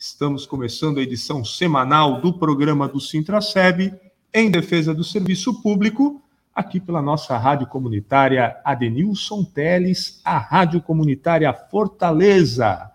Estamos 0.00 0.46
começando 0.46 0.98
a 0.98 1.02
edição 1.02 1.44
semanal 1.44 2.20
do 2.20 2.32
programa 2.32 2.86
do 2.86 3.00
Sintraceb 3.00 3.92
em 4.32 4.48
defesa 4.48 4.94
do 4.94 5.02
serviço 5.02 5.60
público, 5.60 6.22
aqui 6.54 6.78
pela 6.78 7.02
nossa 7.02 7.36
rádio 7.36 7.66
comunitária 7.66 8.60
Adenilson 8.64 9.42
Teles, 9.42 10.20
a 10.24 10.38
Rádio 10.38 10.80
Comunitária 10.80 11.52
Fortaleza. 11.52 12.92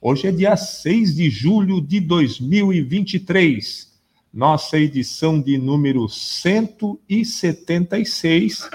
Hoje 0.00 0.28
é 0.28 0.32
dia 0.32 0.56
6 0.56 1.16
de 1.16 1.28
julho 1.28 1.78
de 1.78 2.00
2023, 2.00 3.92
nossa 4.32 4.78
edição 4.78 5.38
de 5.38 5.58
número 5.58 6.08
176, 6.08 8.70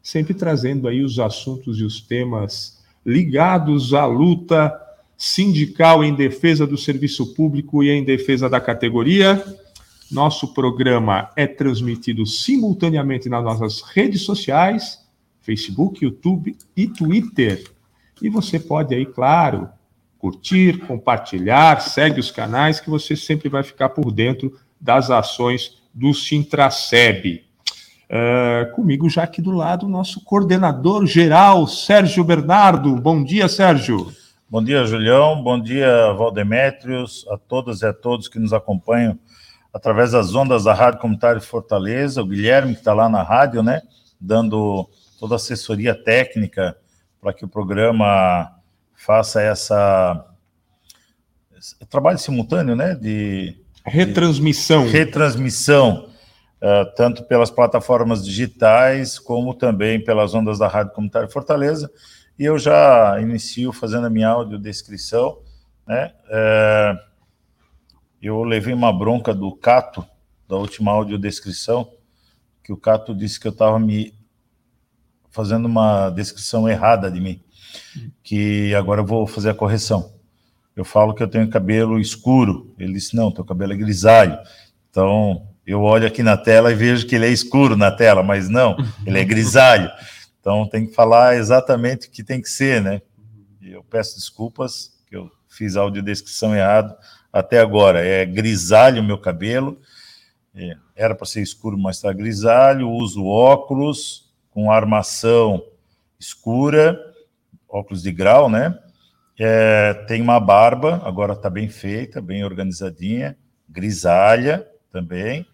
sempre 0.00 0.34
trazendo 0.34 0.86
aí 0.86 1.02
os 1.02 1.18
assuntos 1.18 1.80
e 1.80 1.82
os 1.82 2.00
temas 2.00 2.80
ligados 3.04 3.92
à 3.92 4.06
luta 4.06 4.83
sindical 5.16 6.04
em 6.04 6.14
defesa 6.14 6.66
do 6.66 6.76
serviço 6.76 7.34
público 7.34 7.82
e 7.82 7.90
em 7.90 8.04
defesa 8.04 8.48
da 8.48 8.60
categoria. 8.60 9.42
Nosso 10.10 10.52
programa 10.52 11.30
é 11.34 11.46
transmitido 11.46 12.26
simultaneamente 12.26 13.28
nas 13.28 13.42
nossas 13.42 13.80
redes 13.80 14.22
sociais, 14.22 15.00
Facebook, 15.40 16.04
YouTube 16.04 16.56
e 16.76 16.86
Twitter. 16.86 17.64
E 18.20 18.28
você 18.28 18.58
pode 18.58 18.94
aí, 18.94 19.06
claro, 19.06 19.68
curtir, 20.18 20.78
compartilhar, 20.86 21.80
segue 21.80 22.20
os 22.20 22.30
canais 22.30 22.80
que 22.80 22.88
você 22.88 23.16
sempre 23.16 23.48
vai 23.48 23.62
ficar 23.62 23.90
por 23.90 24.10
dentro 24.10 24.56
das 24.80 25.10
ações 25.10 25.82
do 25.92 26.14
Sintraceb. 26.14 27.44
Uh, 28.04 28.72
comigo 28.74 29.08
já 29.08 29.22
aqui 29.22 29.40
do 29.40 29.50
lado, 29.50 29.88
nosso 29.88 30.22
coordenador 30.22 31.06
geral, 31.06 31.66
Sérgio 31.66 32.22
Bernardo. 32.22 32.94
Bom 32.96 33.24
dia, 33.24 33.48
Sérgio. 33.48 34.12
Bom 34.54 34.62
dia, 34.62 34.84
Julião. 34.84 35.42
Bom 35.42 35.60
dia, 35.60 36.12
Valdemétrios, 36.12 37.26
a 37.28 37.36
todas 37.36 37.82
e 37.82 37.86
a 37.86 37.92
todos 37.92 38.28
que 38.28 38.38
nos 38.38 38.52
acompanham 38.52 39.18
através 39.72 40.12
das 40.12 40.32
ondas 40.32 40.62
da 40.62 40.72
Rádio 40.72 41.00
Comunitária 41.00 41.40
de 41.40 41.46
Fortaleza, 41.46 42.22
o 42.22 42.26
Guilherme, 42.28 42.72
que 42.72 42.78
está 42.78 42.94
lá 42.94 43.08
na 43.08 43.20
rádio, 43.20 43.64
né, 43.64 43.82
dando 44.20 44.88
toda 45.18 45.34
a 45.34 45.36
assessoria 45.38 45.92
técnica 45.92 46.76
para 47.20 47.32
que 47.32 47.44
o 47.44 47.48
programa 47.48 48.48
faça 48.94 49.42
essa 49.42 50.24
trabalho 51.90 52.20
simultâneo, 52.20 52.76
né, 52.76 52.94
de 52.94 53.56
retransmissão, 53.84 54.84
de 54.84 54.92
retransmissão, 54.92 56.10
uh, 56.62 56.94
tanto 56.94 57.24
pelas 57.24 57.50
plataformas 57.50 58.24
digitais 58.24 59.18
como 59.18 59.52
também 59.52 60.04
pelas 60.04 60.32
ondas 60.32 60.60
da 60.60 60.68
Rádio 60.68 60.92
Comunitária 60.92 61.28
Fortaleza. 61.28 61.90
E 62.38 62.44
eu 62.44 62.58
já 62.58 63.18
inicio 63.20 63.72
fazendo 63.72 64.06
a 64.06 64.10
minha 64.10 64.28
audiodescrição, 64.28 65.38
né? 65.86 66.12
É, 66.28 66.98
eu 68.20 68.42
levei 68.42 68.74
uma 68.74 68.92
bronca 68.92 69.34
do 69.34 69.54
Cato, 69.54 70.04
da 70.48 70.56
última 70.56 70.92
audiodescrição, 70.92 71.88
que 72.62 72.72
o 72.72 72.76
Cato 72.76 73.14
disse 73.14 73.38
que 73.38 73.46
eu 73.46 73.52
estava 73.52 73.78
me 73.78 74.14
fazendo 75.30 75.66
uma 75.66 76.10
descrição 76.10 76.68
errada 76.68 77.10
de 77.10 77.20
mim, 77.20 77.42
que 78.22 78.74
agora 78.74 79.00
eu 79.00 79.06
vou 79.06 79.26
fazer 79.26 79.50
a 79.50 79.54
correção. 79.54 80.12
Eu 80.74 80.84
falo 80.84 81.14
que 81.14 81.22
eu 81.22 81.28
tenho 81.28 81.48
cabelo 81.50 82.00
escuro, 82.00 82.74
ele 82.78 82.94
disse, 82.94 83.14
não, 83.14 83.30
teu 83.30 83.44
cabelo 83.44 83.72
é 83.72 83.76
grisalho. 83.76 84.38
Então, 84.90 85.46
eu 85.66 85.82
olho 85.82 86.06
aqui 86.06 86.22
na 86.22 86.36
tela 86.36 86.72
e 86.72 86.74
vejo 86.74 87.06
que 87.06 87.14
ele 87.14 87.26
é 87.26 87.30
escuro 87.30 87.76
na 87.76 87.90
tela, 87.90 88.22
mas 88.22 88.48
não, 88.48 88.76
ele 89.04 89.18
é 89.18 89.24
grisalho. 89.24 89.90
Então 90.44 90.68
tem 90.68 90.86
que 90.86 90.92
falar 90.92 91.36
exatamente 91.36 92.06
o 92.06 92.10
que 92.10 92.22
tem 92.22 92.38
que 92.38 92.50
ser, 92.50 92.82
né? 92.82 93.00
Eu 93.62 93.82
peço 93.82 94.14
desculpas 94.16 94.92
que 95.06 95.16
eu 95.16 95.30
fiz 95.48 95.74
a 95.74 95.80
audiodescrição 95.80 96.54
errado 96.54 96.94
até 97.32 97.60
agora. 97.60 98.04
É 98.04 98.26
grisalho 98.26 99.00
o 99.00 99.06
meu 99.06 99.16
cabelo, 99.16 99.80
é, 100.54 100.76
era 100.94 101.14
para 101.14 101.24
ser 101.24 101.40
escuro, 101.40 101.78
mas 101.78 101.96
está 101.96 102.12
grisalho. 102.12 102.90
Uso 102.90 103.24
óculos 103.24 104.34
com 104.50 104.70
armação 104.70 105.64
escura, 106.20 107.00
óculos 107.66 108.02
de 108.02 108.12
grau, 108.12 108.50
né? 108.50 108.78
É, 109.40 109.94
tem 110.06 110.20
uma 110.20 110.38
barba, 110.38 111.00
agora 111.06 111.32
está 111.32 111.48
bem 111.48 111.70
feita, 111.70 112.20
bem 112.20 112.44
organizadinha, 112.44 113.34
grisalha 113.66 114.68
também. 114.92 115.46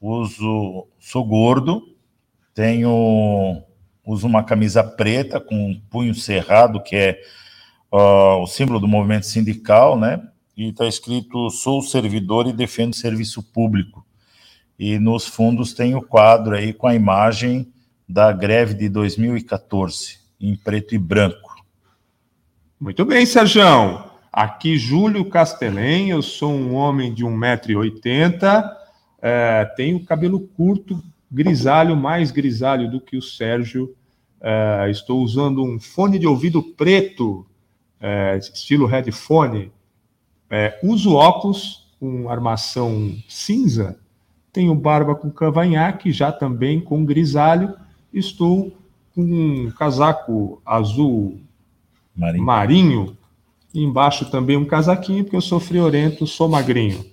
Uso, 0.00 0.88
sou 0.98 1.24
gordo, 1.24 1.96
tenho 2.52 3.64
usa 4.04 4.26
uma 4.26 4.42
camisa 4.42 4.82
preta 4.82 5.40
com 5.40 5.70
um 5.70 5.80
punho 5.90 6.14
cerrado, 6.14 6.82
que 6.82 6.96
é 6.96 7.20
uh, 7.92 8.42
o 8.42 8.46
símbolo 8.46 8.80
do 8.80 8.88
movimento 8.88 9.26
sindical, 9.26 9.98
né? 9.98 10.22
E 10.56 10.68
está 10.68 10.86
escrito: 10.86 11.50
sou 11.50 11.82
servidor 11.82 12.46
e 12.46 12.52
defendo 12.52 12.94
serviço 12.94 13.42
público. 13.42 14.04
E 14.78 14.98
nos 14.98 15.26
fundos 15.26 15.74
tem 15.74 15.94
o 15.94 16.02
quadro 16.02 16.56
aí 16.56 16.72
com 16.72 16.86
a 16.86 16.94
imagem 16.94 17.70
da 18.08 18.32
greve 18.32 18.74
de 18.74 18.88
2014, 18.88 20.18
em 20.40 20.56
preto 20.56 20.94
e 20.94 20.98
branco. 20.98 21.54
Muito 22.80 23.04
bem, 23.04 23.26
Sérgio. 23.26 24.10
Aqui, 24.32 24.78
Júlio 24.78 25.24
Castelém, 25.26 26.10
eu 26.10 26.22
sou 26.22 26.52
um 26.52 26.74
homem 26.74 27.12
de 27.12 27.24
1,80m, 27.24 28.70
é, 29.20 29.64
tenho 29.76 30.04
cabelo 30.04 30.40
curto, 30.40 31.02
grisalho, 31.30 31.96
mais 31.96 32.30
grisalho 32.30 32.90
do 32.90 33.00
que 33.00 33.16
o 33.16 33.22
Sérgio. 33.22 33.94
Uh, 34.40 34.88
estou 34.90 35.22
usando 35.22 35.62
um 35.62 35.78
fone 35.78 36.18
de 36.18 36.26
ouvido 36.26 36.62
preto, 36.62 37.46
uh, 38.00 38.38
estilo 38.38 38.86
headphone. 38.86 39.70
Uh, 40.50 40.90
uso 40.90 41.14
óculos 41.14 41.88
com 42.00 42.28
armação 42.28 43.14
cinza. 43.28 43.98
Tenho 44.52 44.74
barba 44.74 45.14
com 45.14 45.30
cavanhaque, 45.30 46.10
já 46.10 46.32
também 46.32 46.80
com 46.80 47.04
grisalho. 47.04 47.74
Estou 48.12 48.72
com 49.14 49.22
um 49.22 49.70
casaco 49.70 50.60
azul 50.66 51.40
marinho. 52.16 52.44
marinho. 52.44 53.16
Embaixo 53.72 54.28
também 54.28 54.56
um 54.56 54.64
casaquinho, 54.64 55.22
porque 55.22 55.36
eu 55.36 55.40
sou 55.40 55.60
friorento, 55.60 56.26
sou 56.26 56.48
magrinho. 56.48 57.04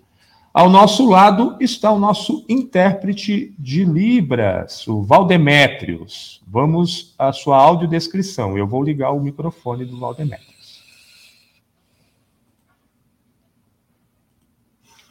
Ao 0.57 0.71
nosso 0.71 1.07
lado 1.07 1.55
está 1.59 1.91
o 1.91 1.99
nosso 1.99 2.43
intérprete 2.49 3.53
de 3.59 3.85
Libras, 3.85 4.87
o 4.87 5.03
Valdemétrios. 5.03 6.41
Vamos 6.47 7.13
à 7.15 7.31
sua 7.31 7.57
audiodescrição. 7.57 8.57
Eu 8.57 8.65
vou 8.65 8.81
ligar 8.81 9.11
o 9.11 9.19
microfone 9.19 9.85
do 9.85 9.99
Valdemétrios. 9.99 10.83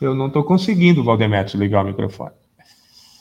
Eu 0.01 0.17
não 0.17 0.27
estou 0.27 0.43
conseguindo, 0.43 1.05
Valdemétrios, 1.05 1.55
ligar 1.55 1.85
o 1.85 1.87
microfone. 1.87 2.35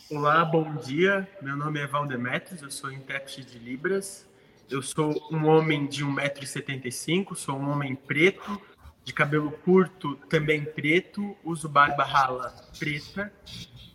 Olá, 0.09 0.43
bom 0.43 0.77
dia. 0.77 1.29
Meu 1.43 1.55
nome 1.55 1.79
é 1.79 1.85
Valdemétrios, 1.85 2.63
eu 2.63 2.71
sou 2.71 2.91
intérprete 2.91 3.45
de 3.45 3.59
Libras. 3.59 4.27
Eu 4.67 4.81
sou 4.81 5.13
um 5.31 5.45
homem 5.45 5.85
de 5.85 6.03
1,75m, 6.03 7.35
sou 7.35 7.55
um 7.55 7.69
homem 7.69 7.93
preto, 7.93 8.59
de 9.05 9.13
cabelo 9.13 9.51
curto, 9.51 10.15
também 10.27 10.65
preto, 10.65 11.37
uso 11.43 11.69
barba 11.69 12.03
rala 12.03 12.53
preta, 12.79 13.31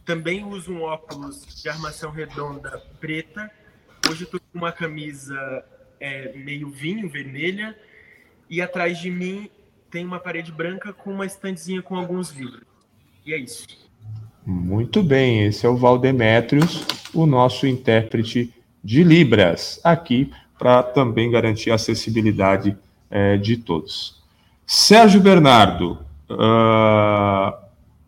também 0.05 0.45
uso 0.45 0.73
um 0.73 0.83
óculos 0.83 1.45
de 1.61 1.69
armação 1.69 2.13
redonda 2.13 2.81
preta. 3.01 3.51
Hoje 4.09 4.23
estou 4.23 4.41
com 4.41 4.59
uma 4.59 4.73
camisa 4.73 5.65
é, 5.99 6.33
meio 6.37 6.71
vinho, 6.71 7.09
vermelha, 7.09 7.77
e 8.49 8.63
atrás 8.63 8.99
de 8.99 9.11
mim 9.11 9.51
tem 9.91 10.07
uma 10.07 10.21
parede 10.21 10.53
branca 10.53 10.93
com 10.93 11.13
uma 11.13 11.27
estantezinha 11.27 11.83
com 11.83 11.97
alguns 11.97 12.31
livros. 12.31 12.63
E 13.27 13.35
é 13.35 13.37
isso. 13.37 13.67
Muito 14.47 15.03
bem, 15.03 15.45
esse 15.45 15.67
é 15.67 15.69
o 15.69 15.77
Valdemétrios, 15.77 16.87
o 17.13 17.27
nosso 17.27 17.67
intérprete 17.67 18.55
de 18.83 19.03
Libras, 19.03 19.81
aqui 19.85 20.33
para 20.59 20.83
também 20.83 21.31
garantir 21.31 21.71
a 21.71 21.75
acessibilidade 21.75 22.77
é, 23.11 23.37
de 23.37 23.57
todos. 23.57 24.20
Sérgio 24.73 25.21
Bernardo, 25.21 25.99
uh, 26.31 27.53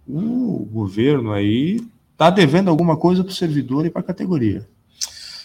o 0.06 0.64
governo 0.70 1.32
aí 1.32 1.80
está 2.12 2.30
devendo 2.30 2.70
alguma 2.70 2.96
coisa 2.96 3.24
para 3.24 3.32
o 3.32 3.34
servidor 3.34 3.84
e 3.84 3.90
para 3.90 4.00
a 4.00 4.04
categoria. 4.04 4.64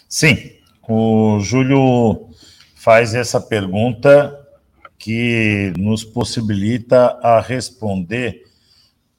Sim, 0.07 0.51
o 0.87 1.39
Júlio 1.39 2.29
faz 2.75 3.15
essa 3.15 3.41
pergunta 3.41 4.31
que 4.99 5.73
nos 5.75 6.03
possibilita 6.03 7.17
a 7.23 7.41
responder 7.41 8.43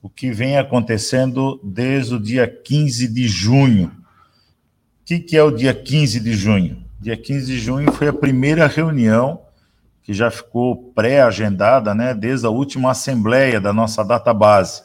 o 0.01 0.09
que 0.09 0.31
vem 0.31 0.57
acontecendo 0.57 1.61
desde 1.65 2.15
o 2.15 2.21
dia 2.21 2.47
15 2.47 3.09
de 3.09 3.27
junho. 3.27 3.89
O 3.89 5.05
que, 5.05 5.19
que 5.19 5.37
é 5.37 5.43
o 5.43 5.51
dia 5.51 5.75
15 5.75 6.21
de 6.21 6.33
junho? 6.35 6.81
Dia 7.01 7.17
15 7.17 7.47
de 7.47 7.59
junho 7.59 7.91
foi 7.91 8.07
a 8.07 8.13
primeira 8.13 8.69
reunião 8.69 9.48
que 10.09 10.15
já 10.15 10.31
ficou 10.31 10.91
pré-agendada, 10.95 11.95
né, 11.95 12.15
desde 12.15 12.47
a 12.47 12.49
última 12.49 12.93
assembleia 12.93 13.61
da 13.61 13.75
nossa 13.75 14.03
database. 14.03 14.83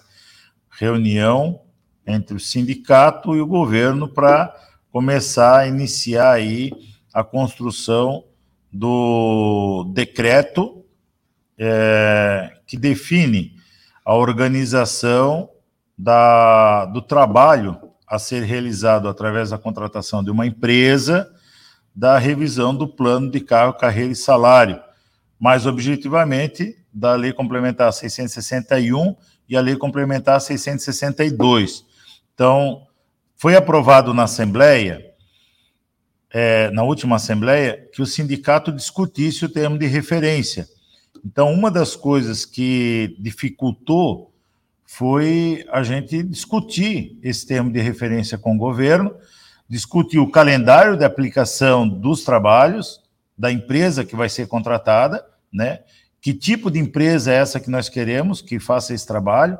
Reunião 0.70 1.62
entre 2.06 2.36
o 2.36 2.40
sindicato 2.42 3.34
e 3.34 3.40
o 3.40 3.48
governo 3.48 4.06
para 4.10 4.54
começar 4.92 5.60
a 5.60 5.66
iniciar 5.66 6.34
aí 6.34 6.74
a 7.14 7.24
construção 7.24 8.26
do 8.70 9.90
decreto 9.94 10.84
é, 11.58 12.58
que 12.68 12.76
define 12.76 13.56
a 14.04 14.14
organização 14.16 15.50
da, 15.98 16.84
do 16.84 17.02
trabalho 17.02 17.80
a 18.06 18.20
ser 18.20 18.44
realizado 18.44 19.08
através 19.08 19.52
da 19.52 19.58
contratação 19.58 20.22
de 20.22 20.30
uma 20.30 20.46
empresa, 20.46 21.32
da 21.96 22.18
revisão 22.18 22.76
do 22.76 22.90
plano 22.90 23.32
de 23.32 23.40
cargo, 23.40 23.80
carreira 23.80 24.12
e 24.12 24.18
salário, 24.18 24.82
mais 25.44 25.66
objetivamente 25.66 26.74
da 26.94 27.16
Lei 27.16 27.34
Complementar 27.34 27.92
661 27.92 29.14
e 29.50 29.58
a 29.58 29.60
Lei 29.60 29.76
Complementar 29.76 30.40
662. 30.40 31.84
Então, 32.34 32.88
foi 33.36 33.54
aprovado 33.54 34.14
na 34.14 34.24
Assembleia, 34.24 35.06
é, 36.32 36.72
na 36.72 36.84
última 36.84 37.18
Assembleia, 37.18 37.90
que 37.92 38.02
o 38.02 38.06
sindicato 38.06 38.72
discutisse 38.72 39.44
o 39.44 39.50
termo 39.50 39.78
de 39.78 39.86
referência. 39.86 40.66
Então, 41.26 41.52
uma 41.52 41.70
das 41.70 41.94
coisas 41.94 42.46
que 42.46 43.14
dificultou 43.20 44.34
foi 44.86 45.66
a 45.74 45.84
gente 45.84 46.24
discutir 46.24 47.20
esse 47.22 47.46
termo 47.46 47.70
de 47.70 47.82
referência 47.82 48.38
com 48.38 48.56
o 48.56 48.58
governo, 48.58 49.14
discutir 49.68 50.20
o 50.20 50.32
calendário 50.32 50.96
de 50.96 51.04
aplicação 51.04 51.86
dos 51.86 52.24
trabalhos 52.24 53.02
da 53.38 53.52
empresa 53.52 54.06
que 54.06 54.16
vai 54.16 54.30
ser 54.30 54.48
contratada, 54.48 55.33
né? 55.54 55.80
Que 56.20 56.34
tipo 56.34 56.72
de 56.72 56.80
empresa 56.80 57.32
é 57.32 57.36
essa 57.36 57.60
que 57.60 57.70
nós 57.70 57.88
queremos 57.88 58.42
que 58.42 58.60
faça 58.60 58.94
esse 58.94 59.06
trabalho? 59.06 59.58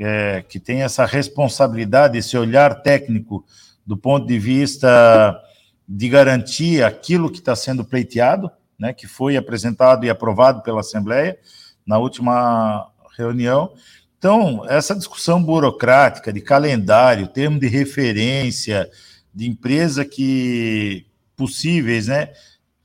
é, 0.00 0.42
que 0.48 0.58
tem 0.58 0.82
essa 0.82 1.04
responsabilidade, 1.04 2.16
esse 2.16 2.36
olhar 2.36 2.82
técnico 2.82 3.44
do 3.86 3.98
ponto 3.98 4.26
de 4.26 4.38
vista 4.38 5.38
de 5.86 6.08
garantir 6.08 6.82
aquilo 6.82 7.30
que 7.30 7.38
está 7.38 7.54
sendo 7.54 7.84
pleiteado, 7.84 8.50
né, 8.78 8.94
que 8.94 9.06
foi 9.06 9.36
apresentado 9.36 10.06
e 10.06 10.10
aprovado 10.10 10.62
pela 10.62 10.80
Assembleia 10.80 11.38
na 11.84 11.98
última 11.98 12.88
reunião. 13.16 13.74
Então, 14.18 14.64
essa 14.68 14.94
discussão 14.94 15.42
burocrática 15.42 16.32
de 16.32 16.40
calendário, 16.40 17.26
termo 17.26 17.58
de 17.58 17.66
referência, 17.66 18.88
de 19.34 19.46
empresa 19.46 20.04
que 20.04 21.04
possíveis, 21.36 22.06
né, 22.06 22.30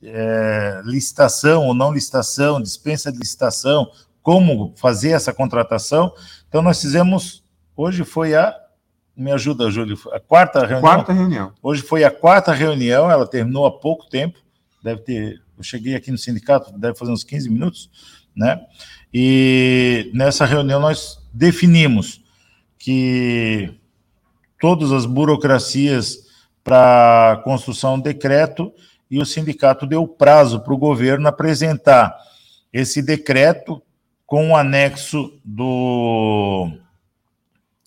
é, 0.02 0.80
licitação 0.84 1.66
ou 1.66 1.74
não 1.74 1.92
licitação, 1.92 2.60
dispensa 2.60 3.10
de 3.10 3.18
licitação, 3.18 3.90
como 4.22 4.72
fazer 4.76 5.10
essa 5.10 5.32
contratação. 5.32 6.12
Então, 6.48 6.62
nós 6.62 6.80
fizemos. 6.80 7.44
Hoje 7.76 8.04
foi 8.04 8.34
a. 8.34 8.54
Me 9.16 9.32
ajuda, 9.32 9.70
Júlio. 9.70 9.98
A 10.12 10.20
quarta 10.20 10.60
reunião. 10.60 10.80
Quarta 10.80 11.12
reunião. 11.12 11.52
Hoje 11.62 11.82
foi 11.82 12.04
a 12.04 12.10
quarta 12.10 12.52
reunião, 12.52 13.10
ela 13.10 13.26
terminou 13.26 13.64
há 13.64 13.70
pouco 13.70 14.08
tempo. 14.08 14.38
Deve 14.82 15.02
ter. 15.02 15.42
Eu 15.56 15.62
cheguei 15.62 15.94
aqui 15.94 16.10
no 16.10 16.18
sindicato, 16.18 16.76
deve 16.78 16.98
fazer 16.98 17.12
uns 17.12 17.24
15 17.24 17.48
minutos, 17.48 17.90
né? 18.36 18.60
E 19.12 20.10
nessa 20.12 20.44
reunião 20.44 20.78
nós 20.78 21.18
definimos 21.32 22.22
que 22.78 23.74
todas 24.60 24.92
as 24.92 25.06
burocracias 25.06 26.26
para 26.62 27.32
a 27.32 27.36
construção 27.38 27.98
decreto 27.98 28.72
e 29.10 29.20
o 29.20 29.26
sindicato 29.26 29.86
deu 29.86 30.06
prazo 30.06 30.60
para 30.60 30.74
o 30.74 30.78
governo 30.78 31.28
apresentar 31.28 32.16
esse 32.72 33.00
decreto 33.00 33.82
com 34.26 34.50
o 34.50 34.56
anexo 34.56 35.38
do 35.44 36.68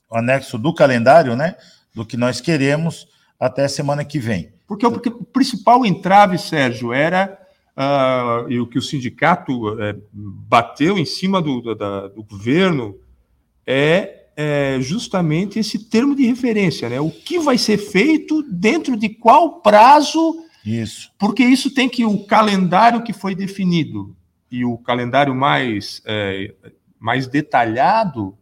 o 0.10 0.18
anexo 0.18 0.58
do 0.58 0.74
calendário, 0.74 1.36
né, 1.36 1.56
do 1.94 2.06
que 2.06 2.18
nós 2.18 2.42
queremos 2.42 3.08
até 3.40 3.68
semana 3.68 4.04
que 4.04 4.18
vem. 4.18 4.52
Porque, 4.68 4.90
porque 4.90 5.10
o 5.10 5.24
principal 5.24 5.86
entrave, 5.86 6.38
Sérgio, 6.38 6.92
era 6.92 7.38
uh, 7.78 8.50
e 8.52 8.60
o 8.60 8.68
que 8.68 8.78
o 8.78 8.82
sindicato 8.82 9.74
uh, 9.74 10.02
bateu 10.12 10.98
em 10.98 11.06
cima 11.06 11.42
do, 11.42 11.62
do, 11.62 11.76
do 11.76 12.24
governo 12.24 12.96
é, 13.66 14.26
é, 14.36 14.78
justamente 14.82 15.60
esse 15.60 15.90
termo 15.90 16.16
de 16.16 16.26
referência, 16.26 16.90
né? 16.90 17.00
O 17.00 17.12
que 17.12 17.40
vai 17.40 17.58
ser 17.58 17.78
feito 17.78 18.42
dentro 18.44 18.98
de 18.98 19.10
qual 19.10 19.62
prazo? 19.62 20.44
Isso. 20.66 21.12
Porque 21.18 21.44
isso 21.44 21.74
tem 21.74 21.88
que 21.88 22.06
o 22.06 22.26
calendário 22.26 23.04
que 23.04 23.14
foi 23.14 23.36
definido 23.36 24.16
e 24.52 24.66
o 24.66 24.78
calendário 24.78 25.34
mais, 25.36 26.02
é, 26.06 26.54
mais 27.00 27.28
detalhado, 27.28 28.38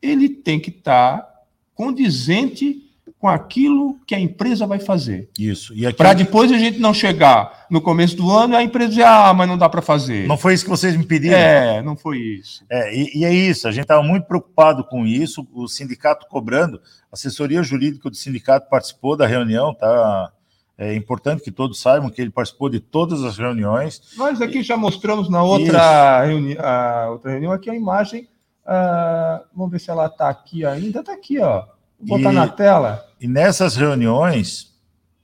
ele 0.00 0.28
tem 0.28 0.60
que 0.60 0.70
estar 0.70 1.18
tá 1.18 1.32
condizente 1.74 2.84
com 3.18 3.26
aquilo 3.26 3.98
que 4.06 4.14
a 4.14 4.20
empresa 4.20 4.66
vai 4.66 4.78
fazer. 4.78 5.28
Isso. 5.38 5.74
Para 5.96 6.12
depois 6.12 6.52
a 6.52 6.58
gente 6.58 6.78
não 6.78 6.94
chegar 6.94 7.66
no 7.68 7.80
começo 7.80 8.16
do 8.16 8.30
ano 8.30 8.54
e 8.54 8.56
a 8.56 8.62
empresa 8.62 8.90
dizer, 8.90 9.04
ah, 9.04 9.34
mas 9.34 9.48
não 9.48 9.58
dá 9.58 9.68
para 9.68 9.82
fazer. 9.82 10.26
Não 10.28 10.36
foi 10.36 10.54
isso 10.54 10.64
que 10.64 10.70
vocês 10.70 10.96
me 10.96 11.04
pediram? 11.04 11.36
É, 11.36 11.82
não 11.82 11.96
foi 11.96 12.18
isso. 12.18 12.64
É, 12.70 12.94
e, 12.94 13.18
e 13.18 13.24
é 13.24 13.32
isso, 13.32 13.66
a 13.66 13.72
gente 13.72 13.82
estava 13.82 14.02
muito 14.02 14.26
preocupado 14.26 14.84
com 14.84 15.04
isso, 15.04 15.46
o 15.52 15.66
sindicato 15.66 16.26
cobrando, 16.28 16.80
a 17.10 17.14
assessoria 17.14 17.62
jurídica 17.62 18.08
do 18.08 18.16
sindicato 18.16 18.68
participou 18.68 19.16
da 19.16 19.26
reunião, 19.26 19.74
tá? 19.74 20.32
É 20.78 20.94
importante 20.94 21.42
que 21.42 21.50
todos 21.50 21.80
saibam 21.80 22.08
que 22.08 22.22
ele 22.22 22.30
participou 22.30 22.68
de 22.68 22.78
todas 22.78 23.24
as 23.24 23.36
reuniões. 23.36 24.00
Nós 24.16 24.40
aqui 24.40 24.62
já 24.62 24.76
mostramos 24.76 25.28
na 25.28 25.42
outra, 25.42 26.24
reuni 26.24 26.56
a 26.56 27.08
outra 27.10 27.32
reunião 27.32 27.50
aqui 27.50 27.68
a 27.68 27.74
imagem. 27.74 28.28
Uh, 28.64 29.44
vamos 29.52 29.72
ver 29.72 29.80
se 29.80 29.90
ela 29.90 30.06
está 30.06 30.28
aqui 30.28 30.64
ainda. 30.64 31.00
Está 31.00 31.12
aqui, 31.12 31.40
ó. 31.40 31.64
Vou 31.98 32.16
botar 32.16 32.32
e, 32.32 32.34
na 32.36 32.46
tela. 32.46 33.04
E 33.20 33.26
nessas 33.26 33.74
reuniões, 33.74 34.72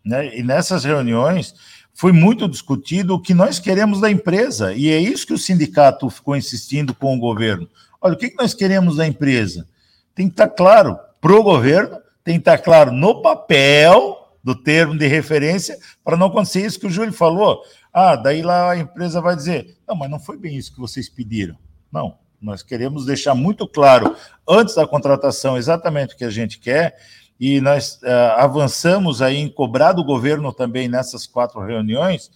né? 0.05 0.37
E 0.37 0.43
nessas 0.43 0.83
reuniões 0.83 1.55
foi 1.95 2.11
muito 2.11 2.49
discutido 2.49 3.15
o 3.15 3.21
que 3.21 3.33
nós 3.33 3.61
queremos 3.61 4.01
da 4.01 4.11
empresa. 4.11 4.75
E 4.75 4.91
é 4.91 4.99
isso 4.99 5.25
que 5.25 5.35
o 5.35 5.39
sindicato 5.39 6.11
ficou 6.11 6.35
insistindo 6.35 6.93
com 6.93 7.15
o 7.15 7.21
governo. 7.21 7.69
Olha, 8.01 8.15
o 8.15 8.19
que 8.19 8.35
nós 8.37 8.55
queremos 8.55 8.97
da 8.97 9.07
empresa? 9.07 9.69
Tem 10.17 10.27
que 10.27 10.33
estar 10.33 10.49
tá 10.49 10.55
claro 10.55 10.99
para 11.21 11.33
o 11.33 11.45
governo, 11.45 11.97
tem 12.25 12.35
que 12.35 12.41
estar 12.41 12.59
tá 12.59 12.65
claro 12.65 12.91
no 12.91 13.23
papel 13.23 14.24
do 14.45 14.55
termo 14.55 14.97
de 14.97 15.07
referência, 15.07 15.79
para 16.05 16.19
não 16.19 16.27
acontecer 16.27 16.67
isso 16.67 16.79
que 16.79 16.87
o 16.87 16.91
Júlio 16.91 17.15
falou. 17.15 17.63
Ah, 17.91 18.15
daí 18.15 18.43
lá 18.43 18.73
a 18.73 18.77
empresa 18.77 19.23
vai 19.23 19.35
dizer: 19.35 19.79
não, 19.89 19.97
mas 19.97 20.11
não 20.11 20.21
foi 20.21 20.37
bem 20.37 20.55
isso 20.55 20.75
que 20.75 20.81
vocês 20.81 21.09
pediram. 21.09 21.57
Não, 21.91 22.19
nós 22.41 22.63
queremos 22.63 23.07
deixar 23.07 23.35
muito 23.35 23.67
claro, 23.67 24.15
antes 24.47 24.75
da 24.75 24.87
contratação, 24.87 25.57
exatamente 25.57 26.15
o 26.15 26.19
que 26.19 26.25
a 26.25 26.31
gente 26.31 26.59
quer, 26.59 26.95
e 27.41 27.59
nós 27.61 28.01
uh, 28.03 28.37
avançamos 28.37 29.23
aí 29.23 29.39
em 29.39 29.49
cobrar 29.49 29.93
do 29.93 30.05
governo 30.05 30.53
também 30.53 30.89
nessas 30.89 31.27
quatro 31.27 31.61
reuniões, 31.65 32.31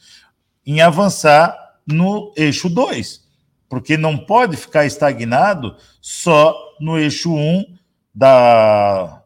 em 0.64 0.80
avançar 0.80 1.56
no 1.86 2.32
eixo 2.36 2.70
2, 2.70 3.22
porque 3.68 3.98
não 3.98 4.16
pode 4.16 4.56
ficar 4.56 4.86
estagnado 4.86 5.76
só 6.00 6.54
no 6.80 6.98
eixo 6.98 7.32
1 7.32 7.38
um 7.38 7.78
da, 8.14 9.22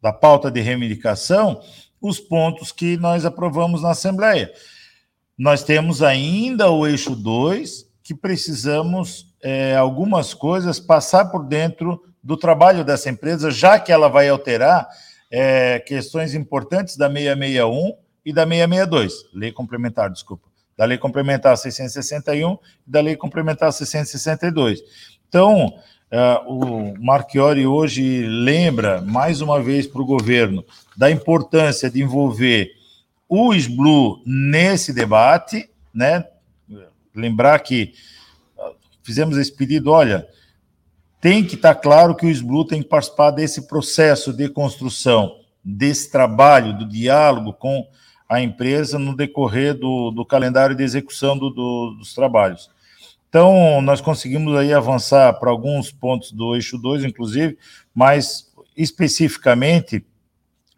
da 0.00 0.12
pauta 0.12 0.50
de 0.50 0.60
reivindicação, 0.60 1.60
os 2.08 2.20
pontos 2.20 2.70
que 2.70 2.98
nós 2.98 3.24
aprovamos 3.24 3.82
na 3.82 3.90
Assembleia. 3.92 4.52
Nós 5.38 5.62
temos 5.62 6.02
ainda 6.02 6.70
o 6.70 6.86
eixo 6.86 7.16
2, 7.16 7.86
que 8.02 8.14
precisamos, 8.14 9.34
é, 9.42 9.74
algumas 9.74 10.34
coisas, 10.34 10.78
passar 10.78 11.26
por 11.26 11.44
dentro 11.44 12.04
do 12.22 12.36
trabalho 12.36 12.84
dessa 12.84 13.08
empresa, 13.08 13.50
já 13.50 13.78
que 13.78 13.90
ela 13.90 14.08
vai 14.08 14.28
alterar 14.28 14.86
é, 15.30 15.78
questões 15.80 16.34
importantes 16.34 16.96
da 16.96 17.08
661 17.08 17.96
e 18.24 18.32
da 18.32 18.42
662, 18.42 19.12
lei 19.32 19.50
complementar, 19.50 20.10
desculpa, 20.10 20.46
da 20.76 20.84
lei 20.84 20.98
complementar 20.98 21.56
661 21.56 22.58
e 22.86 22.90
da 22.90 23.00
lei 23.00 23.16
complementar 23.16 23.72
662. 23.72 24.80
Então, 25.26 25.74
Uh, 26.14 26.94
o 26.94 27.04
Marchiori 27.04 27.66
hoje 27.66 28.24
lembra, 28.24 29.00
mais 29.00 29.40
uma 29.40 29.60
vez, 29.60 29.84
para 29.84 30.00
o 30.00 30.06
governo 30.06 30.64
da 30.96 31.10
importância 31.10 31.90
de 31.90 32.02
envolver 32.02 32.70
o 33.28 33.54
SBLU 33.54 34.22
nesse 34.24 34.92
debate, 34.92 35.68
né? 35.92 36.24
Lembrar 37.14 37.58
que 37.60 37.92
uh, 38.56 38.74
fizemos 39.02 39.36
esse 39.36 39.52
pedido, 39.52 39.90
olha, 39.90 40.26
tem 41.20 41.44
que 41.44 41.54
estar 41.54 41.74
tá 41.74 41.80
claro 41.80 42.14
que 42.14 42.26
o 42.26 42.30
SBLU 42.30 42.66
tem 42.66 42.82
que 42.82 42.88
participar 42.88 43.30
desse 43.30 43.66
processo 43.66 44.32
de 44.32 44.48
construção, 44.48 45.40
desse 45.64 46.10
trabalho, 46.10 46.76
do 46.76 46.86
diálogo 46.86 47.52
com 47.52 47.88
a 48.28 48.40
empresa 48.40 48.98
no 48.98 49.16
decorrer 49.16 49.74
do, 49.74 50.10
do 50.10 50.24
calendário 50.24 50.76
de 50.76 50.82
execução 50.82 51.36
do, 51.38 51.50
do, 51.50 51.96
dos 51.98 52.14
trabalhos. 52.14 52.70
Então, 53.28 53.82
nós 53.82 54.00
conseguimos 54.00 54.56
aí 54.56 54.72
avançar 54.72 55.32
para 55.34 55.50
alguns 55.50 55.90
pontos 55.90 56.30
do 56.30 56.54
eixo 56.54 56.78
2, 56.78 57.04
inclusive, 57.04 57.58
mas 57.94 58.52
especificamente 58.76 60.04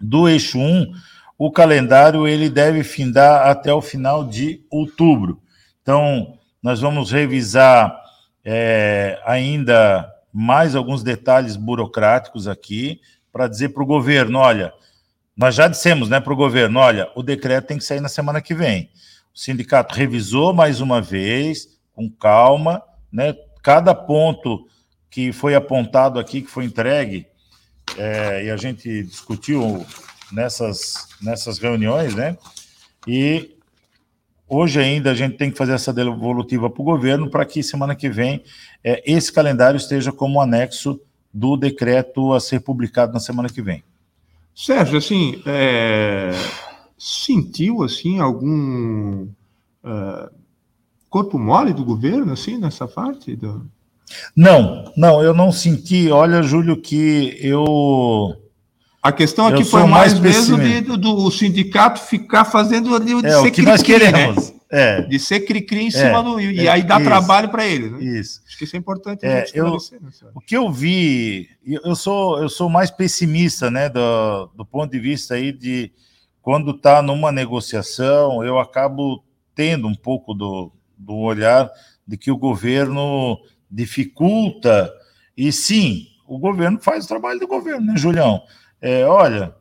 do 0.01 0.29
eixo 0.29 0.59
1, 0.59 0.63
um, 0.63 0.93
o 1.39 1.51
calendário 1.51 2.27
ele 2.27 2.49
deve 2.49 2.83
findar 2.83 3.47
até 3.47 3.73
o 3.73 3.83
final 3.83 4.25
de 4.25 4.65
outubro. 4.71 5.41
Então, 5.83 6.39
nós 6.63 6.81
vamos 6.81 7.13
revisar 7.13 7.97
é, 8.45 9.21
ainda 9.25 10.11
mais 10.33 10.75
alguns 10.75 11.03
detalhes 11.03 11.57
burocráticos 11.57 12.47
aqui 12.49 13.01
para 13.33 13.49
dizer 13.49 13.71
para 13.71 13.83
o 13.83 13.87
governo: 13.87 14.39
olha, 14.39 14.73
nós 15.37 15.55
já 15.55 15.69
dissemos 15.69 16.09
né, 16.09 16.21
para 16.21 16.33
o 16.33 16.37
governo: 16.37 16.81
olha, 16.81 17.11
o 17.15 17.23
decreto 17.23 17.67
tem 17.67 17.79
que 17.79 17.85
sair 17.85 18.01
na 18.01 18.09
semana 18.09 18.41
que 18.41 18.55
vem. 18.55 18.91
O 19.35 19.39
sindicato 19.39 19.95
revisou 19.95 20.55
mais 20.55 20.81
uma 20.81 21.01
vez, 21.01 21.79
com 21.93 22.11
calma, 22.11 22.83
né? 23.13 23.35
Cada 23.63 23.95
ponto 23.95 24.67
que 25.11 25.33
foi 25.33 25.55
apontado 25.55 26.19
aqui, 26.19 26.41
que 26.43 26.51
foi 26.51 26.65
entregue, 26.65 27.27
é, 27.97 28.47
e 28.47 28.51
a 28.51 28.57
gente 28.57 29.03
discutiu 29.05 29.85
nessas, 30.33 31.09
nessas 31.23 31.59
reuniões, 31.59 32.15
né? 32.15 32.37
E 33.07 33.57
hoje 34.49 34.81
ainda 34.81 35.11
a 35.11 35.15
gente 35.15 35.37
tem 35.37 35.51
que 35.51 35.59
fazer 35.59 35.73
essa 35.73 35.93
devolutiva 35.93 36.69
para 36.69 36.83
o 36.83 36.85
governo 36.85 37.31
para 37.31 37.45
que 37.45 37.63
semana 37.63 37.95
que 37.95 38.09
vem 38.09 38.43
é, 38.83 39.03
esse 39.07 39.33
calendário 39.33 39.77
esteja 39.77 40.13
como 40.13 40.41
anexo 40.41 41.01
do 41.33 41.57
decreto 41.57 42.33
a 42.33 42.41
ser 42.41 42.61
publicado 42.61 43.13
na 43.13 43.21
semana 43.21 43.49
que 43.49 43.61
vem. 43.61 43.85
Sérgio, 44.55 44.97
assim, 44.97 45.43
é, 45.45 46.31
sentiu 46.97 47.83
assim 47.83 48.21
algum 48.21 49.25
uh, 49.85 50.31
corpo 51.11 51.39
mole 51.39 51.75
do 51.75 51.85
governo 51.85 52.33
assim 52.33 52.57
nessa 52.57 52.89
parte? 52.89 53.37
Do... 53.37 53.71
Não, 54.35 54.93
não, 54.97 55.23
eu 55.23 55.35
não 55.35 55.51
senti. 55.51 56.11
Olha, 56.11 56.43
Júlio, 56.43 56.81
que 56.81 57.37
eu 57.41 58.37
a 59.07 59.13
questão 59.13 59.47
aqui 59.47 59.65
foi 59.65 59.85
mais, 59.85 60.19
mais 60.19 60.21
mesmo 60.21 60.59
de, 60.59 60.81
do, 60.81 60.97
do, 60.97 61.31
sindicato 61.31 62.01
ficar 62.01 62.45
fazendo 62.45 62.93
ali 62.93 63.15
o 63.15 63.23
de 63.23 63.29
é, 63.29 63.41
ser 63.41 63.49
o 63.49 63.53
que 63.53 63.63
nós 63.63 63.81
né? 63.81 63.87
queremos. 63.87 64.51
Né? 64.51 64.57
É. 64.69 65.03
De 65.03 65.19
ser 65.21 65.41
cri-cri 65.41 65.85
em 65.85 65.91
cima 65.93 66.19
é, 66.19 66.23
do. 66.25 66.41
E 66.41 66.67
é, 66.67 66.69
aí 66.69 66.83
dá 66.83 66.97
isso, 66.97 67.05
trabalho 67.05 67.49
para 67.49 67.65
ele. 67.65 67.91
Né? 67.91 68.03
Isso. 68.03 68.43
Acho 68.45 68.59
que 68.59 68.65
isso 68.65 68.75
é 68.75 68.79
importante. 68.81 69.25
É, 69.25 69.47
eu, 69.55 69.71
né, 69.71 69.79
o 70.35 70.41
que 70.41 70.57
eu 70.57 70.73
vi, 70.73 71.49
eu 71.65 71.95
sou, 71.95 72.43
eu 72.43 72.49
sou 72.49 72.69
mais 72.69 72.91
pessimista, 72.91 73.71
né, 73.71 73.89
do, 73.89 74.51
do 74.57 74.67
ponto 74.67 74.91
de 74.91 74.99
vista 74.99 75.35
aí 75.35 75.53
de 75.53 75.93
quando 76.43 76.73
está 76.73 77.01
numa 77.01 77.31
negociação, 77.31 78.43
eu 78.45 78.59
acabo 78.59 79.23
tendo 79.55 79.87
um 79.87 79.95
pouco 79.95 80.35
do, 80.35 80.73
do 80.99 81.15
olhar 81.15 81.71
de 82.07 82.17
que 82.17 82.33
o 82.33 82.37
governo 82.37 83.39
dificulta, 83.71 84.93
e 85.37 85.53
sim, 85.53 86.07
o 86.27 86.39
governo 86.39 86.79
faz 86.81 87.05
o 87.05 87.09
trabalho 87.09 87.39
do 87.41 87.47
governo, 87.47 87.87
né, 87.87 87.97
Julião? 87.97 88.43
é, 88.81 89.05
olha, 89.05 89.55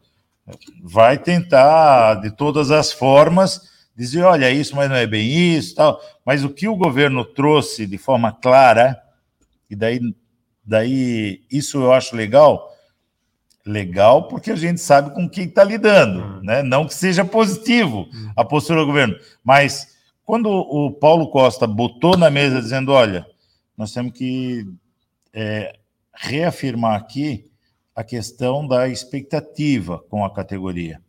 vai 0.83 1.17
tentar 1.17 2.15
de 2.15 2.31
todas 2.31 2.71
as 2.71 2.91
formas 2.91 3.73
dizer, 3.95 4.23
olha, 4.23 4.51
isso, 4.51 4.75
mas 4.75 4.89
não 4.89 4.95
é 4.95 5.07
bem 5.07 5.27
isso, 5.55 5.75
tal. 5.75 6.01
Mas 6.25 6.43
o 6.43 6.49
que 6.49 6.67
o 6.67 6.75
governo 6.75 7.23
trouxe 7.23 7.87
de 7.87 7.97
forma 7.97 8.31
clara, 8.31 9.01
e 9.69 9.75
daí, 9.75 9.99
daí 10.63 11.41
isso 11.49 11.77
eu 11.77 11.93
acho 11.93 12.15
legal, 12.15 12.71
legal 13.65 14.27
porque 14.27 14.51
a 14.51 14.55
gente 14.55 14.81
sabe 14.81 15.11
com 15.15 15.29
quem 15.29 15.45
está 15.45 15.63
lidando, 15.63 16.19
uhum. 16.19 16.41
né? 16.43 16.61
Não 16.61 16.85
que 16.85 16.93
seja 16.93 17.23
positivo 17.23 18.07
a 18.35 18.43
postura 18.43 18.81
do 18.81 18.87
governo, 18.87 19.15
mas 19.43 19.95
quando 20.23 20.49
o 20.49 20.91
Paulo 20.91 21.29
Costa 21.29 21.65
botou 21.65 22.17
na 22.17 22.29
mesa 22.29 22.61
dizendo, 22.61 22.91
olha, 22.91 23.25
nós 23.77 23.91
temos 23.91 24.13
que 24.13 24.65
é, 25.33 25.77
reafirmar 26.13 26.95
aqui 26.95 27.51
a 27.95 28.03
questão 28.03 28.67
da 28.67 28.87
expectativa 28.87 29.99
com 30.09 30.25
a 30.25 30.33
categoria, 30.33 31.01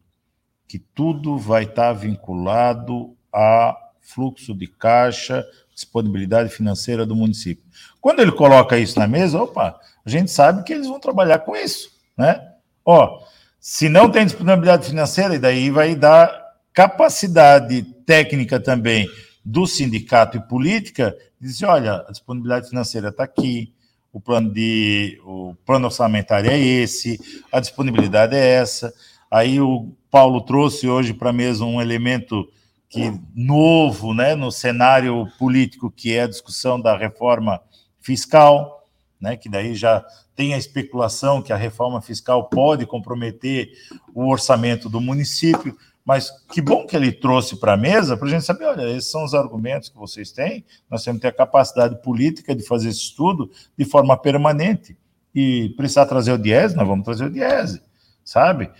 que 0.69 0.79
tudo 0.79 1.39
vai 1.39 1.65
estar 1.65 1.93
vinculado 1.93 3.17
a 3.33 3.77
fluxo 4.01 4.55
de 4.55 4.67
caixa, 4.67 5.45
disponibilidade 5.75 6.49
financeira 6.49 7.05
do 7.05 7.17
município. 7.17 7.65
Quando 8.01 8.21
ele 8.21 8.33
coloca 8.33 8.79
isso 8.79 8.99
na 8.99 9.07
mesa, 9.07 9.43
opa, 9.43 9.79
a 10.05 10.09
gente 10.09 10.31
sabe 10.31 10.63
que 10.63 10.73
eles 10.73 10.87
vão 10.87 11.01
trabalhar 11.01 11.41
com 11.41 11.57
isso, 11.57 11.91
né? 12.17 12.41
Ó, 12.85 13.21
se 13.59 13.89
não 13.89 14.11
tem 14.11 14.25
disponibilidade 14.25 14.89
financeira, 14.89 15.35
e 15.35 15.41
daí 15.41 15.71
vai 15.71 15.97
dar 15.97 16.33
capacidade 16.73 17.83
técnica 18.07 18.61
também 18.61 19.09
do 19.49 19.65
sindicato 19.65 20.37
e 20.37 20.41
política, 20.41 21.17
dizer, 21.41 21.67
olha, 21.67 22.05
a 22.09 22.11
disponibilidade 22.11 22.69
financeira 22.69 23.11
está 23.11 23.23
aqui, 23.23 23.73
o 24.13 24.21
plano 24.21 24.53
de 24.53 25.21
o 25.25 25.55
plano 25.65 25.85
orçamentário 25.85 26.51
é 26.51 26.59
esse, 26.59 27.21
a 27.53 27.61
disponibilidade 27.61 28.35
é 28.35 28.55
essa. 28.55 28.93
Aí 29.31 29.61
o 29.61 29.93
Paulo 30.11 30.41
trouxe 30.41 30.89
hoje 30.89 31.15
para 31.15 31.31
a 31.31 31.33
mesa 31.33 31.65
um 31.65 31.81
elemento 31.81 32.51
que 32.89 33.13
novo, 33.37 34.13
né, 34.13 34.35
no 34.35 34.51
cenário 34.51 35.29
político 35.39 35.93
que 35.93 36.13
é 36.13 36.23
a 36.23 36.29
discussão 36.29 36.81
da 36.81 36.97
reforma 36.97 37.61
fiscal, 38.01 38.85
né, 39.21 39.37
que 39.37 39.49
daí 39.49 39.77
já 39.77 40.05
tem 40.35 40.55
a 40.55 40.59
especulação 40.59 41.41
que 41.41 41.53
a 41.53 41.57
reforma 41.57 42.03
fiscal 42.03 42.49
pode 42.49 42.85
comprometer 42.85 43.71
o 44.13 44.29
orçamento 44.29 44.89
do 44.89 45.01
município. 45.01 45.77
Mas 46.07 46.31
que 46.53 46.61
bom 46.61 46.87
que 46.87 46.95
ele 46.95 47.11
trouxe 47.11 47.57
para 47.57 47.73
a 47.73 47.77
mesa 47.77 48.17
para 48.17 48.29
a 48.29 48.31
gente 48.31 48.45
saber, 48.45 48.65
olha, 48.67 48.89
esses 48.91 49.11
são 49.11 49.25
os 49.25 49.35
argumentos 49.35 49.89
que 49.89 49.97
vocês 49.97 50.31
têm, 50.31 50.65
nós 50.89 51.03
temos 51.03 51.19
que 51.19 51.23
ter 51.23 51.35
a 51.35 51.37
capacidade 51.37 52.01
política 52.01 52.55
de 52.55 52.63
fazer 52.63 52.91
esse 52.91 53.01
estudo 53.01 53.51
de 53.77 53.85
forma 53.85 54.17
permanente. 54.17 54.97
E 55.35 55.75
precisar 55.77 56.07
trazer 56.07 56.31
o 56.31 56.39
Diese, 56.39 56.77
nós 56.77 56.87
vamos 56.87 57.05
trazer 57.05 57.25
o 57.25 57.31
Diese, 57.31 57.83
sabe? 58.25 58.71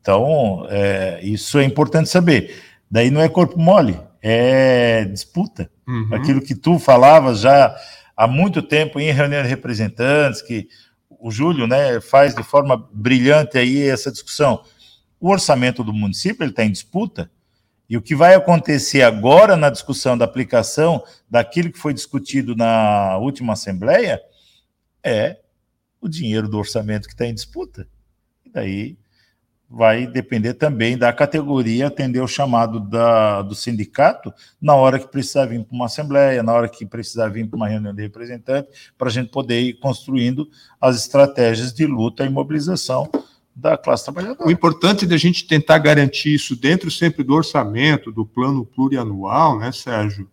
Então, 0.00 0.66
é, 0.68 1.20
isso 1.22 1.60
é 1.60 1.64
importante 1.64 2.08
saber. 2.08 2.60
Daí 2.90 3.08
não 3.08 3.20
é 3.20 3.28
corpo 3.28 3.58
mole, 3.58 3.98
é 4.20 5.04
disputa. 5.04 5.70
Uhum. 5.86 6.08
Aquilo 6.12 6.42
que 6.42 6.56
tu 6.56 6.80
falavas 6.80 7.38
já 7.40 7.74
há 8.16 8.26
muito 8.26 8.62
tempo 8.62 8.98
em 8.98 9.12
reunião 9.12 9.44
de 9.44 9.48
representantes, 9.48 10.42
que 10.42 10.68
o 11.08 11.30
Júlio 11.30 11.68
né, 11.68 12.00
faz 12.00 12.34
de 12.34 12.42
forma 12.42 12.88
brilhante 12.92 13.56
aí 13.56 13.88
essa 13.88 14.10
discussão 14.10 14.60
o 15.20 15.30
orçamento 15.30 15.82
do 15.82 15.92
município 15.92 16.46
está 16.46 16.64
em 16.64 16.70
disputa, 16.70 17.30
e 17.88 17.96
o 17.96 18.02
que 18.02 18.16
vai 18.16 18.34
acontecer 18.34 19.02
agora 19.02 19.56
na 19.56 19.70
discussão 19.70 20.18
da 20.18 20.24
aplicação 20.24 21.04
daquilo 21.30 21.70
que 21.70 21.78
foi 21.78 21.94
discutido 21.94 22.56
na 22.56 23.16
última 23.18 23.52
Assembleia 23.52 24.20
é 25.04 25.38
o 26.00 26.08
dinheiro 26.08 26.48
do 26.48 26.58
orçamento 26.58 27.06
que 27.06 27.14
está 27.14 27.26
em 27.26 27.34
disputa. 27.34 27.86
E 28.44 28.50
daí 28.50 28.98
vai 29.68 30.06
depender 30.06 30.54
também 30.54 30.96
da 30.96 31.12
categoria 31.12 31.88
atender 31.88 32.20
o 32.20 32.28
chamado 32.28 32.78
da, 32.80 33.42
do 33.42 33.54
sindicato 33.54 34.32
na 34.60 34.74
hora 34.74 34.98
que 34.98 35.08
precisar 35.08 35.46
vir 35.46 35.64
para 35.64 35.74
uma 35.74 35.86
assembleia, 35.86 36.42
na 36.42 36.52
hora 36.52 36.68
que 36.68 36.86
precisar 36.86 37.28
vir 37.28 37.48
para 37.48 37.56
uma 37.56 37.68
reunião 37.68 37.94
de 37.94 38.02
representantes, 38.02 38.92
para 38.96 39.08
a 39.08 39.10
gente 39.10 39.30
poder 39.30 39.60
ir 39.60 39.74
construindo 39.74 40.48
as 40.80 40.96
estratégias 40.96 41.72
de 41.72 41.86
luta 41.86 42.24
e 42.24 42.28
mobilização 42.28 43.10
da 43.56 43.74
classe 43.78 44.04
trabalhadora. 44.04 44.46
O 44.46 44.50
importante 44.50 45.10
é 45.10 45.14
a 45.14 45.18
gente 45.18 45.46
tentar 45.46 45.78
garantir 45.78 46.34
isso 46.34 46.54
dentro 46.54 46.90
sempre 46.90 47.24
do 47.24 47.32
orçamento, 47.32 48.12
do 48.12 48.26
plano 48.26 48.66
plurianual, 48.66 49.58
né, 49.58 49.72
Sérgio? 49.72 50.28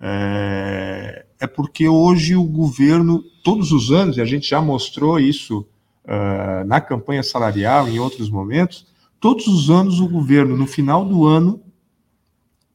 É, 0.00 1.26
é 1.40 1.46
porque 1.48 1.88
hoje 1.88 2.36
o 2.36 2.44
governo, 2.44 3.24
todos 3.42 3.72
os 3.72 3.90
anos, 3.90 4.16
e 4.16 4.20
a 4.20 4.24
gente 4.24 4.48
já 4.48 4.60
mostrou 4.60 5.18
isso 5.18 5.66
uh, 6.04 6.64
na 6.64 6.80
campanha 6.80 7.24
salarial, 7.24 7.88
em 7.88 7.98
outros 7.98 8.30
momentos, 8.30 8.86
todos 9.18 9.48
os 9.48 9.68
anos 9.68 9.98
o 9.98 10.08
governo, 10.08 10.56
no 10.56 10.66
final 10.66 11.04
do 11.04 11.26
ano, 11.26 11.60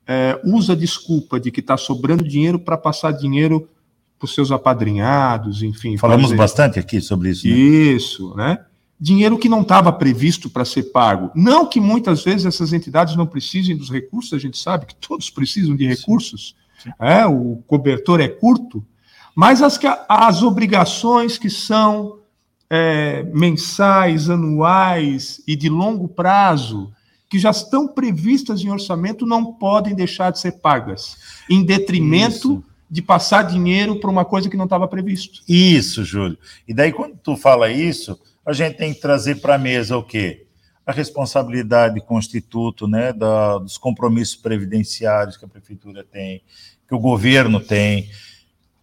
é, 0.08 0.40
usa 0.44 0.74
a 0.74 0.76
desculpa 0.76 1.40
de 1.40 1.50
que 1.50 1.62
está 1.62 1.78
sobrando 1.78 2.24
dinheiro 2.24 2.60
para 2.60 2.78
passar 2.78 3.12
dinheiro 3.12 3.68
para 4.20 4.26
os 4.26 4.36
seus 4.36 4.52
apadrinhados, 4.52 5.64
enfim. 5.64 5.98
Falamos 5.98 6.26
fazer... 6.26 6.36
bastante 6.36 6.80
aqui 6.80 7.02
sobre 7.02 7.32
isso. 7.32 7.48
Né? 7.48 7.56
Isso, 7.56 8.36
né? 8.36 8.66
Dinheiro 9.00 9.38
que 9.38 9.50
não 9.50 9.62
estava 9.62 9.92
previsto 9.92 10.50
para 10.50 10.66
ser 10.66 10.84
pago. 10.84 11.32
Não 11.36 11.68
que 11.68 11.80
muitas 11.80 12.24
vezes 12.24 12.46
essas 12.46 12.74
entidades 12.74 13.16
não 13.16 13.28
precisem 13.28 13.76
dos 13.76 13.90
recursos, 13.90 14.34
a 14.34 14.40
gente 14.40 14.58
sabe 14.58 14.86
que 14.86 14.96
todos 14.96 15.30
precisam 15.30 15.76
de 15.76 15.86
recursos, 15.86 16.56
Sim. 16.82 16.90
Sim. 16.90 16.96
É, 17.00 17.26
o 17.26 17.64
cobertor 17.68 18.20
é 18.22 18.28
curto, 18.28 18.86
mas 19.36 19.62
as, 19.62 19.80
as 20.08 20.44
obrigações 20.44 21.38
que 21.38 21.50
são 21.50 22.20
é, 22.70 23.24
mensais, 23.34 24.30
anuais 24.30 25.42
e 25.48 25.56
de 25.56 25.70
longo 25.70 26.08
prazo, 26.08 26.92
que 27.30 27.40
já 27.40 27.52
estão 27.52 27.88
previstas 27.88 28.62
em 28.62 28.70
orçamento, 28.70 29.26
não 29.26 29.54
podem 29.54 29.96
deixar 29.96 30.32
de 30.32 30.40
ser 30.40 30.54
pagas, 30.54 31.18
em 31.50 31.64
detrimento. 31.64 32.54
Isso 32.54 32.76
de 32.90 33.02
passar 33.02 33.44
dinheiro 33.44 34.00
para 34.00 34.10
uma 34.10 34.24
coisa 34.24 34.50
que 34.50 34.56
não 34.56 34.66
estava 34.66 34.88
previsto. 34.88 35.42
Isso, 35.50 36.04
Júlio. 36.04 36.38
E 36.68 36.74
daí, 36.74 36.92
quando 36.94 37.18
tu 37.18 37.36
fala 37.36 37.72
isso, 37.72 38.18
a 38.46 38.54
gente 38.54 38.78
tem 38.78 38.94
que 38.94 39.02
trazer 39.02 39.42
para 39.42 39.56
a 39.56 39.58
mesa 39.58 39.98
o 39.98 40.04
quê? 40.04 40.46
A 40.86 40.92
responsabilidade 40.92 42.00
constituto, 42.02 42.88
né, 42.88 43.12
da, 43.12 43.58
dos 43.58 43.78
compromissos 43.78 44.36
previdenciários 44.36 45.36
que 45.36 45.46
a 45.46 45.48
prefeitura 45.48 46.04
tem, 46.04 46.44
que 46.88 46.94
o 46.94 47.00
governo 47.00 47.60
tem, 47.60 48.10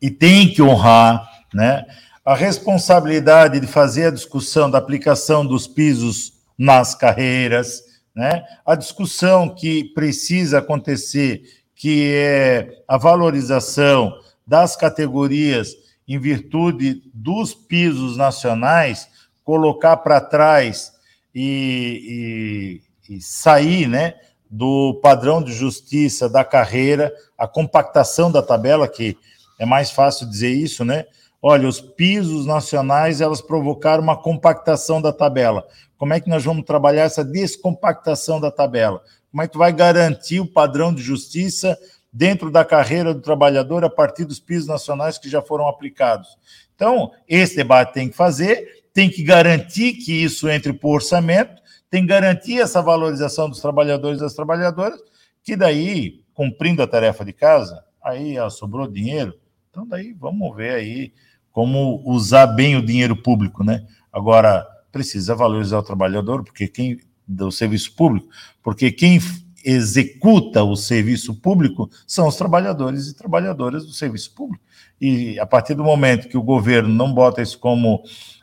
e 0.01 0.11
tem 0.11 0.53
que 0.53 0.61
honrar, 0.61 1.31
né? 1.55 1.87
A 2.25 2.35
responsabilidade 2.35 3.61
de 3.61 3.69
fazer 3.69 4.07
a 4.07 4.11
discussão 4.11 4.69
da 4.69 4.79
aplicação 4.79 5.47
dos 5.47 5.69
pisos 5.69 6.33
nas 6.59 6.93
carreiras, 6.93 7.83
né? 8.13 8.43
A 8.67 8.75
discussão 8.75 9.49
que 9.49 9.85
precisa 9.95 10.59
acontecer, 10.59 11.43
que 11.77 12.13
é 12.15 12.83
a 12.89 12.97
valorização 12.97 14.13
das 14.45 14.75
categorias 14.75 15.77
em 16.07 16.19
virtude 16.19 17.03
dos 17.15 17.55
pisos 17.55 18.17
nacionais, 18.17 19.09
colocar 19.45 19.97
para 19.99 20.21
trás 20.21 20.93
e, 21.35 22.81
e, 23.09 23.15
e, 23.15 23.21
sair, 23.21 23.89
né? 23.89 24.15
Do 24.51 25.01
padrão 25.03 25.43
de 25.43 25.53
justiça 25.53 26.29
da 26.29 26.45
carreira, 26.45 27.13
a 27.39 27.49
compactação 27.49 28.31
da 28.31 28.43
tabela, 28.43 28.87
que 28.87 29.17
é 29.59 29.65
mais 29.65 29.91
fácil 29.91 30.29
dizer 30.29 30.51
isso, 30.51 30.85
né? 30.85 31.07
Olha, 31.41 31.67
os 31.67 31.81
pisos 31.81 32.47
nacionais 32.47 33.21
elas 33.21 33.41
provocaram 33.41 34.03
uma 34.03 34.17
compactação 34.17 35.03
da 35.03 35.13
tabela. 35.13 35.67
Como 35.99 36.13
é 36.13 36.21
que 36.21 36.29
nós 36.29 36.45
vamos 36.45 36.65
trabalhar 36.65 37.03
essa 37.03 37.25
descompactação 37.25 38.41
da 38.41 38.51
tabela? 38.51 39.03
Como 39.31 39.43
é 39.43 39.49
que 39.49 39.57
vai 39.57 39.73
garantir 39.73 40.41
o 40.41 40.47
padrão 40.47 40.95
de 40.95 41.03
justiça 41.03 41.77
dentro 42.13 42.51
da 42.51 42.65
carreira 42.65 43.15
do 43.15 43.21
trabalhador 43.21 43.85
a 43.85 43.91
partir 43.91 44.25
dos 44.25 44.39
pisos 44.39 44.69
nacionais 44.69 45.19
que 45.19 45.29
já 45.29 45.41
foram 45.41 45.67
aplicados? 45.67 46.37
Então, 46.75 47.11
esse 47.29 47.57
debate 47.57 47.95
tem 47.95 48.09
que 48.09 48.17
fazer, 48.17 48.82
tem 48.93 49.11
que 49.11 49.23
garantir 49.23 49.95
que 49.95 50.13
isso 50.13 50.49
entre 50.49 50.73
por 50.73 50.97
orçamento, 50.97 51.63
tem 51.91 52.03
que 52.03 52.09
garantir 52.09 52.61
essa 52.61 52.81
valorização 52.81 53.49
dos 53.49 53.61
trabalhadores 53.61 54.19
e 54.19 54.23
das 54.23 54.35
trabalhadoras, 54.35 55.01
que 55.43 55.57
daí, 55.57 56.23
cumprindo 56.35 56.83
a 56.83 56.87
tarefa 56.87 57.25
de 57.25 57.33
casa, 57.33 57.83
aí 58.03 58.37
sobrou 58.51 58.87
dinheiro, 58.87 59.35
então 59.71 59.87
daí 59.87 60.13
vamos 60.13 60.55
ver 60.57 60.75
aí 60.75 61.13
como 61.51 62.03
usar 62.05 62.47
bem 62.47 62.77
o 62.77 62.85
dinheiro 62.85 63.15
público, 63.15 63.63
né? 63.63 63.87
Agora, 64.13 64.67
precisa 64.91 65.35
valorizar 65.35 65.79
o 65.79 65.83
trabalhador, 65.83 66.45
porque 66.45 66.69
quem 66.69 66.99
do 67.27 67.51
serviço 67.51 67.95
público, 67.95 68.29
porque 68.63 68.91
quem 68.91 69.21
executa 69.65 70.63
o 70.65 70.75
serviço 70.75 71.35
público 71.35 71.89
são 72.07 72.27
os 72.27 72.37
trabalhadores 72.37 73.07
e 73.07 73.15
trabalhadoras 73.15 73.87
do 73.87 73.93
serviço 73.93 74.35
público. 74.35 74.63
E 75.01 75.39
a 75.39 75.47
partir 75.47 75.75
do 75.75 75.85
momento 75.85 76.29
que 76.29 76.37
o 76.37 76.43
governo 76.43 76.89
não 76.89 77.13
bota 77.13 77.41
isso 77.41 77.59
como 77.59 78.03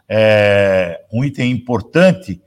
é, 0.09 1.01
um 1.13 1.23
item 1.23 1.51
importante 1.51 2.41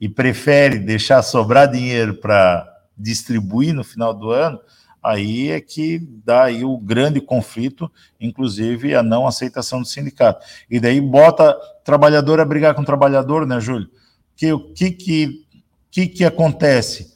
e 0.00 0.08
prefere 0.08 0.78
deixar 0.78 1.22
sobrar 1.22 1.70
dinheiro 1.70 2.14
para 2.14 2.68
distribuir 2.96 3.72
no 3.72 3.84
final 3.84 4.12
do 4.12 4.30
ano, 4.30 4.60
aí 5.02 5.50
é 5.50 5.60
que 5.60 5.98
dá 6.24 6.44
aí 6.44 6.64
o 6.64 6.76
grande 6.76 7.20
conflito, 7.20 7.90
inclusive 8.20 8.94
a 8.94 9.02
não 9.02 9.26
aceitação 9.26 9.80
do 9.80 9.86
sindicato. 9.86 10.44
E 10.68 10.80
daí 10.80 11.00
bota 11.00 11.56
trabalhador 11.84 12.40
a 12.40 12.44
brigar 12.44 12.74
com 12.74 12.82
trabalhador, 12.82 13.46
né, 13.46 13.60
Júlio? 13.60 13.88
Que 14.34 14.52
o 14.52 14.72
que 14.72 14.90
que, 14.90 15.46
que 15.90 16.08
que 16.08 16.24
acontece? 16.24 17.14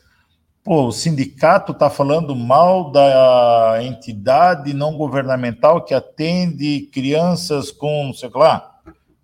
Pô, 0.63 0.89
o 0.89 0.93
sindicato 0.93 1.73
está 1.73 1.89
falando 1.89 2.37
mal 2.37 2.93
da 2.93 3.79
entidade 3.83 4.75
não 4.75 4.97
governamental 4.97 5.83
que 5.83 5.95
atende 5.95 6.89
crianças 6.93 7.71
com, 7.71 8.13
sei 8.13 8.31
lá. 8.35 8.78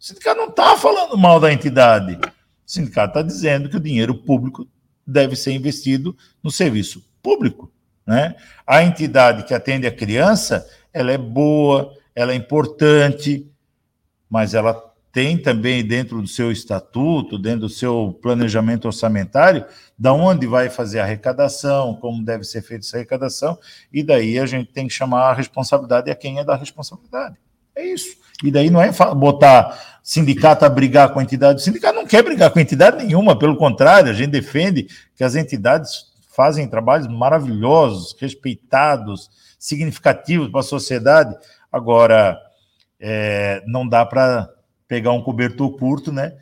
O 0.04 0.06
sindicato 0.06 0.38
não 0.38 0.48
está 0.50 0.76
falando 0.76 1.16
mal 1.16 1.40
da 1.40 1.50
entidade. 1.50 2.16
O 2.16 2.20
sindicato 2.66 3.08
está 3.08 3.22
dizendo 3.22 3.70
que 3.70 3.78
o 3.78 3.80
dinheiro 3.80 4.14
público 4.14 4.68
deve 5.06 5.34
ser 5.34 5.52
investido 5.52 6.14
no 6.42 6.50
serviço 6.50 7.02
público. 7.22 7.72
Né? 8.06 8.36
A 8.66 8.82
entidade 8.82 9.44
que 9.44 9.54
atende 9.54 9.86
a 9.86 9.90
criança, 9.90 10.68
ela 10.92 11.10
é 11.10 11.16
boa, 11.16 11.90
ela 12.14 12.32
é 12.32 12.34
importante, 12.34 13.50
mas 14.28 14.52
ela 14.52 14.74
tem 15.10 15.38
também 15.38 15.82
dentro 15.82 16.20
do 16.20 16.28
seu 16.28 16.52
estatuto, 16.52 17.38
dentro 17.38 17.60
do 17.60 17.70
seu 17.70 18.18
planejamento 18.20 18.84
orçamentário, 18.84 19.64
da 19.98 20.12
onde 20.12 20.46
vai 20.46 20.68
fazer 20.68 21.00
a 21.00 21.04
arrecadação, 21.04 21.94
como 21.94 22.22
deve 22.22 22.44
ser 22.44 22.60
feita 22.60 22.84
essa 22.84 22.98
arrecadação, 22.98 23.58
e 23.90 24.02
daí 24.02 24.38
a 24.38 24.44
gente 24.44 24.70
tem 24.70 24.86
que 24.86 24.92
chamar 24.92 25.30
a 25.30 25.32
responsabilidade 25.32 26.10
a 26.10 26.14
quem 26.14 26.40
é 26.40 26.44
da 26.44 26.56
responsabilidade. 26.56 27.36
É 27.74 27.86
isso. 27.86 28.16
E 28.42 28.50
daí 28.50 28.70
não 28.70 28.80
é 28.80 28.90
botar 29.16 29.93
sindicato 30.04 30.66
a 30.66 30.68
brigar 30.68 31.14
com 31.14 31.18
a 31.18 31.22
entidade. 31.22 31.62
O 31.62 31.64
sindicato 31.64 31.96
não 31.96 32.06
quer 32.06 32.22
brigar 32.22 32.50
com 32.50 32.60
entidade 32.60 33.02
nenhuma, 33.02 33.38
pelo 33.38 33.56
contrário, 33.56 34.10
a 34.10 34.14
gente 34.14 34.30
defende 34.30 34.86
que 35.16 35.24
as 35.24 35.34
entidades 35.34 36.12
fazem 36.36 36.68
trabalhos 36.68 37.08
maravilhosos, 37.08 38.14
respeitados, 38.20 39.30
significativos 39.58 40.50
para 40.50 40.60
a 40.60 40.64
sociedade. 40.64 41.34
Agora, 41.72 42.38
é, 43.00 43.62
não 43.66 43.88
dá 43.88 44.04
para 44.04 44.50
pegar 44.86 45.12
um 45.12 45.22
cobertor 45.22 45.74
curto, 45.78 46.12
né? 46.12 46.36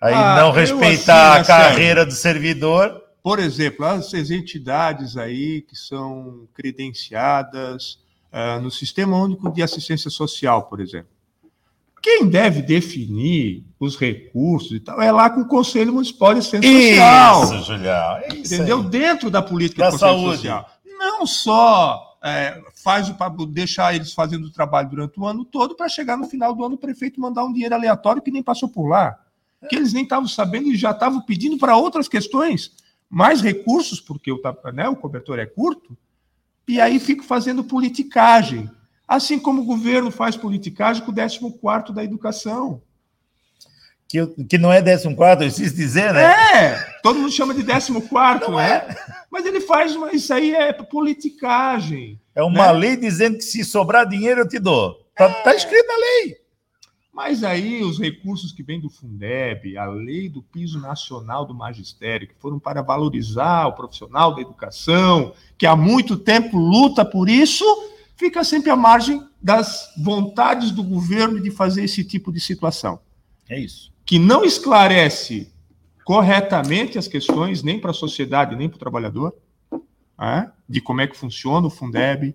Aí 0.00 0.14
ah, 0.14 0.36
não 0.40 0.50
respeitar 0.50 1.40
assim, 1.40 1.42
a 1.42 1.44
carreira 1.44 2.00
sério. 2.00 2.06
do 2.06 2.12
servidor. 2.12 3.02
Por 3.22 3.38
exemplo, 3.38 3.84
as 3.84 4.12
entidades 4.30 5.16
aí 5.16 5.62
que 5.62 5.76
são 5.76 6.46
credenciadas 6.54 7.98
uh, 8.32 8.60
no 8.60 8.70
Sistema 8.70 9.16
Único 9.16 9.50
de 9.52 9.62
Assistência 9.62 10.10
Social, 10.10 10.64
por 10.64 10.80
exemplo. 10.80 11.13
Quem 12.04 12.28
deve 12.28 12.60
definir 12.60 13.64
os 13.80 13.96
recursos 13.96 14.72
e 14.72 14.80
tal 14.80 15.00
é 15.00 15.10
lá 15.10 15.30
com 15.30 15.40
o 15.40 15.48
Conselho 15.48 15.90
Municipal 15.90 16.34
de 16.34 16.40
Assistência 16.40 16.70
Social. 16.70 17.44
Isso, 17.44 17.62
Julião. 17.64 18.16
É 18.18 18.28
isso 18.34 18.54
entendeu? 18.54 18.80
Aí. 18.80 18.88
Dentro 18.88 19.30
da 19.30 19.40
política 19.40 19.84
da 19.84 19.88
do 19.88 19.92
Conselho 19.92 20.12
saúde. 20.12 20.36
Social. 20.36 20.70
Não 20.98 21.26
só 21.26 22.18
é, 22.22 22.62
faz 22.74 23.08
o 23.08 23.46
deixar 23.46 23.94
eles 23.94 24.12
fazendo 24.12 24.44
o 24.44 24.52
trabalho 24.52 24.90
durante 24.90 25.18
o 25.18 25.24
ano 25.24 25.46
todo 25.46 25.74
para 25.74 25.88
chegar 25.88 26.18
no 26.18 26.26
final 26.26 26.54
do 26.54 26.62
ano 26.62 26.74
o 26.74 26.78
prefeito 26.78 27.18
mandar 27.18 27.42
um 27.42 27.52
dinheiro 27.54 27.74
aleatório 27.74 28.20
que 28.20 28.30
nem 28.30 28.42
passou 28.42 28.68
por 28.68 28.86
lá. 28.86 29.18
Que 29.66 29.76
eles 29.76 29.94
nem 29.94 30.02
estavam 30.02 30.28
sabendo 30.28 30.68
e 30.68 30.76
já 30.76 30.90
estavam 30.90 31.22
pedindo 31.22 31.56
para 31.56 31.74
outras 31.74 32.06
questões 32.06 32.70
mais 33.08 33.40
recursos, 33.40 33.98
porque 33.98 34.30
o, 34.30 34.38
né, 34.74 34.86
o 34.90 34.96
cobertor 34.96 35.38
é 35.38 35.46
curto, 35.46 35.96
e 36.68 36.78
aí 36.78 36.98
fico 36.98 37.24
fazendo 37.24 37.64
politicagem. 37.64 38.68
Assim 39.06 39.38
como 39.38 39.62
o 39.62 39.66
governo 39.66 40.10
faz 40.10 40.36
politicagem 40.36 41.02
com 41.02 41.10
o 41.10 41.52
14 41.52 41.92
da 41.94 42.02
educação. 42.02 42.80
Que, 44.08 44.26
que 44.44 44.58
não 44.58 44.72
é 44.72 44.80
14, 44.80 45.14
eu 45.16 45.36
preciso 45.36 45.74
dizer, 45.74 46.12
né? 46.12 46.22
É, 46.22 47.00
todo 47.02 47.18
mundo 47.18 47.32
chama 47.32 47.54
de 47.54 47.64
14, 47.64 47.92
não 47.92 48.56
né? 48.56 48.76
É. 48.76 48.96
Mas 49.30 49.44
ele 49.44 49.60
faz 49.60 49.96
isso 50.12 50.32
aí 50.32 50.54
é 50.54 50.72
politicagem. 50.72 52.20
É 52.34 52.42
uma 52.42 52.66
né? 52.66 52.72
lei 52.72 52.96
dizendo 52.96 53.38
que 53.38 53.44
se 53.44 53.64
sobrar 53.64 54.08
dinheiro 54.08 54.42
eu 54.42 54.48
te 54.48 54.58
dou. 54.58 55.04
Está 55.10 55.24
é. 55.24 55.42
tá 55.42 55.54
escrito 55.54 55.86
na 55.86 55.96
lei. 55.96 56.44
Mas 57.14 57.44
aí 57.44 57.80
os 57.82 58.00
recursos 58.00 58.50
que 58.50 58.64
vêm 58.64 58.80
do 58.80 58.90
Fundeb, 58.90 59.78
a 59.78 59.86
lei 59.86 60.28
do 60.28 60.42
piso 60.42 60.80
nacional 60.80 61.46
do 61.46 61.54
magistério, 61.54 62.26
que 62.26 62.34
foram 62.40 62.58
para 62.58 62.82
valorizar 62.82 63.68
o 63.68 63.72
profissional 63.72 64.34
da 64.34 64.42
educação, 64.42 65.32
que 65.56 65.64
há 65.64 65.76
muito 65.76 66.16
tempo 66.16 66.58
luta 66.58 67.04
por 67.04 67.28
isso, 67.28 67.64
fica 68.16 68.42
sempre 68.44 68.70
à 68.70 68.76
margem 68.76 69.26
das 69.40 69.92
vontades 69.98 70.70
do 70.70 70.82
governo 70.82 71.40
de 71.40 71.50
fazer 71.50 71.84
esse 71.84 72.04
tipo 72.04 72.32
de 72.32 72.40
situação. 72.40 73.00
É 73.48 73.58
isso. 73.58 73.92
Que 74.04 74.18
não 74.18 74.44
esclarece 74.44 75.52
corretamente 76.04 76.98
as 76.98 77.08
questões, 77.08 77.62
nem 77.62 77.80
para 77.80 77.90
a 77.90 77.94
sociedade, 77.94 78.56
nem 78.56 78.68
para 78.68 78.76
o 78.76 78.80
trabalhador, 78.80 79.34
né, 80.18 80.50
de 80.68 80.80
como 80.80 81.00
é 81.00 81.06
que 81.06 81.16
funciona 81.16 81.66
o 81.66 81.70
Fundeb, 81.70 82.34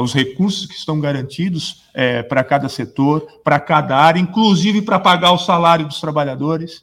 os 0.00 0.14
recursos 0.14 0.66
que 0.66 0.74
estão 0.74 1.00
garantidos 1.00 1.84
é, 1.92 2.22
para 2.22 2.42
cada 2.42 2.68
setor, 2.68 3.40
para 3.44 3.60
cada 3.60 3.96
área, 3.96 4.20
inclusive 4.20 4.80
para 4.82 4.98
pagar 4.98 5.32
o 5.32 5.38
salário 5.38 5.86
dos 5.86 6.00
trabalhadores. 6.00 6.82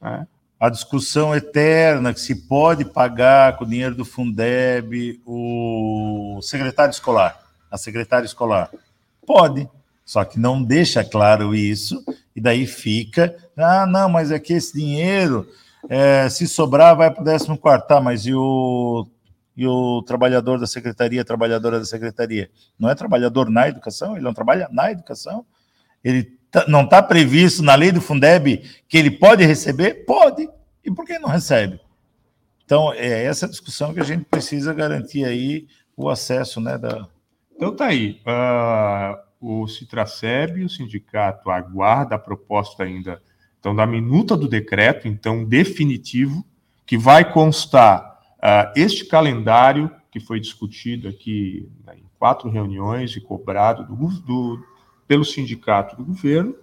Né. 0.00 0.26
A 0.60 0.68
discussão 0.68 1.34
eterna 1.34 2.12
que 2.12 2.20
se 2.20 2.34
pode 2.34 2.84
pagar 2.84 3.56
com 3.56 3.64
o 3.64 3.68
dinheiro 3.68 3.94
do 3.94 4.04
Fundeb 4.04 5.18
o 5.24 6.38
secretário 6.42 6.92
escolar 6.92 7.40
a 7.70 7.78
secretária 7.78 8.26
escolar? 8.26 8.70
Pode, 9.24 9.68
só 10.04 10.24
que 10.24 10.40
não 10.40 10.62
deixa 10.62 11.04
claro 11.04 11.54
isso, 11.54 12.04
e 12.34 12.40
daí 12.40 12.66
fica, 12.66 13.36
ah, 13.56 13.86
não, 13.86 14.08
mas 14.08 14.30
é 14.32 14.38
que 14.38 14.54
esse 14.54 14.72
dinheiro, 14.74 15.48
é, 15.88 16.28
se 16.28 16.48
sobrar, 16.48 16.96
vai 16.96 17.10
para 17.10 17.22
o 17.22 17.24
14 17.24 17.58
quarto, 17.58 17.86
tá, 17.86 18.00
mas 18.00 18.26
e 18.26 18.34
o, 18.34 19.06
e 19.56 19.66
o 19.66 20.02
trabalhador 20.02 20.58
da 20.58 20.66
secretaria, 20.66 21.24
trabalhadora 21.24 21.78
da 21.78 21.84
secretaria? 21.84 22.50
Não 22.78 22.90
é 22.90 22.94
trabalhador 22.94 23.48
na 23.48 23.68
educação? 23.68 24.14
Ele 24.14 24.24
não 24.24 24.34
trabalha 24.34 24.68
na 24.72 24.90
educação? 24.90 25.46
Ele 26.02 26.39
não 26.66 26.82
está 26.82 27.02
previsto 27.02 27.62
na 27.62 27.74
lei 27.74 27.92
do 27.92 28.00
Fundeb 28.00 28.62
que 28.88 28.98
ele 28.98 29.10
pode 29.10 29.44
receber? 29.44 30.04
Pode. 30.04 30.48
E 30.84 30.90
por 30.90 31.04
que 31.04 31.18
não 31.18 31.28
recebe? 31.28 31.80
Então, 32.64 32.92
é 32.92 33.24
essa 33.24 33.48
discussão 33.48 33.92
que 33.92 34.00
a 34.00 34.04
gente 34.04 34.24
precisa 34.24 34.72
garantir 34.72 35.24
aí 35.24 35.66
o 35.96 36.08
acesso 36.08 36.60
né, 36.60 36.78
da, 36.78 37.06
então 37.60 37.76
tá 37.76 37.88
aí. 37.88 38.18
Uh, 38.22 39.62
o 39.62 39.68
Citraceb, 39.68 40.64
o 40.64 40.70
sindicato 40.70 41.50
aguarda 41.50 42.14
a 42.14 42.18
proposta 42.18 42.84
ainda 42.84 43.20
então 43.58 43.76
da 43.76 43.86
minuta 43.86 44.34
do 44.34 44.48
decreto, 44.48 45.06
então 45.06 45.44
definitivo, 45.44 46.42
que 46.86 46.96
vai 46.96 47.30
constar 47.30 48.18
uh, 48.38 48.72
este 48.74 49.04
calendário 49.04 49.94
que 50.10 50.18
foi 50.18 50.40
discutido 50.40 51.06
aqui 51.06 51.68
né, 51.84 51.96
em 51.98 52.04
quatro 52.18 52.48
reuniões 52.48 53.14
e 53.14 53.20
cobrado 53.20 53.84
do, 53.84 54.08
do, 54.22 54.64
pelo 55.10 55.24
sindicato 55.24 55.96
do 55.96 56.04
governo. 56.04 56.54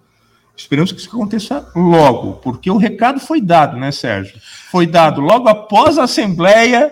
Esperamos 0.56 0.94
que 0.94 1.02
isso 1.02 1.10
aconteça 1.10 1.70
logo, 1.76 2.36
porque 2.36 2.72
o 2.72 2.78
recado 2.78 3.20
foi 3.20 3.42
dado, 3.42 3.76
né, 3.76 3.92
Sérgio? 3.92 4.40
Foi 4.72 4.88
dado 4.88 5.20
logo 5.20 5.50
após 5.50 5.98
a 5.98 6.06
Assembleia 6.06 6.90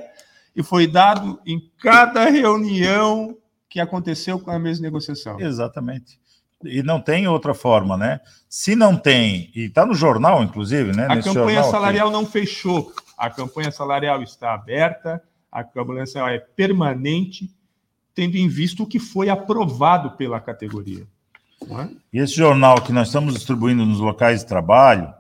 e 0.54 0.62
foi 0.62 0.86
dado 0.86 1.40
em 1.46 1.72
cada 1.82 2.26
reunião 2.26 3.38
que 3.70 3.80
aconteceu 3.80 4.38
com 4.38 4.52
a 4.52 4.60
mesma 4.60 4.84
negociação. 4.84 5.40
Exatamente. 5.40 6.20
E 6.62 6.84
não 6.84 7.00
tem 7.00 7.26
outra 7.26 7.54
forma, 7.54 7.96
né? 7.96 8.20
Se 8.50 8.76
não 8.76 8.98
tem, 8.98 9.50
e 9.56 9.68
está 9.68 9.86
no 9.86 9.94
jornal, 9.94 10.44
inclusive, 10.44 10.92
né? 10.92 11.08
A 11.10 11.22
campanha 11.22 11.64
salarial 11.64 12.10
aqui. 12.10 12.18
não 12.18 12.26
fechou. 12.26 12.92
A 13.18 13.30
campanha 13.30 13.72
salarial 13.72 14.22
está 14.22 14.54
aberta, 14.54 15.24
a 15.50 15.64
campanha 15.64 16.06
salarial 16.06 16.42
é 16.42 16.46
permanente, 16.54 17.50
tendo 18.14 18.36
em 18.36 18.50
vista 18.50 18.84
o 18.84 18.86
que 18.86 19.00
foi 19.00 19.30
aprovado 19.30 20.18
pela 20.18 20.42
categoria. 20.42 21.08
É? 21.70 21.90
E 22.14 22.20
esse 22.20 22.34
jornal 22.34 22.82
que 22.82 22.94
nós 22.94 23.08
estamos 23.08 23.34
distribuindo 23.34 23.86
nos 23.86 24.00
locais 24.00 24.42
de 24.42 24.48
trabalho 24.48 25.14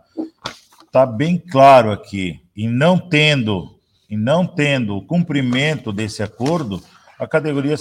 está 0.85 1.05
bem 1.05 1.37
claro 1.37 1.91
aqui. 1.91 2.41
E 2.55 2.67
não 2.67 2.97
tendo, 2.97 3.79
e 4.09 4.15
não 4.15 4.45
tendo 4.45 4.95
o 4.95 5.05
cumprimento 5.05 5.91
desse 5.91 6.23
acordo, 6.23 6.81
a 7.19 7.27
categoria 7.27 7.75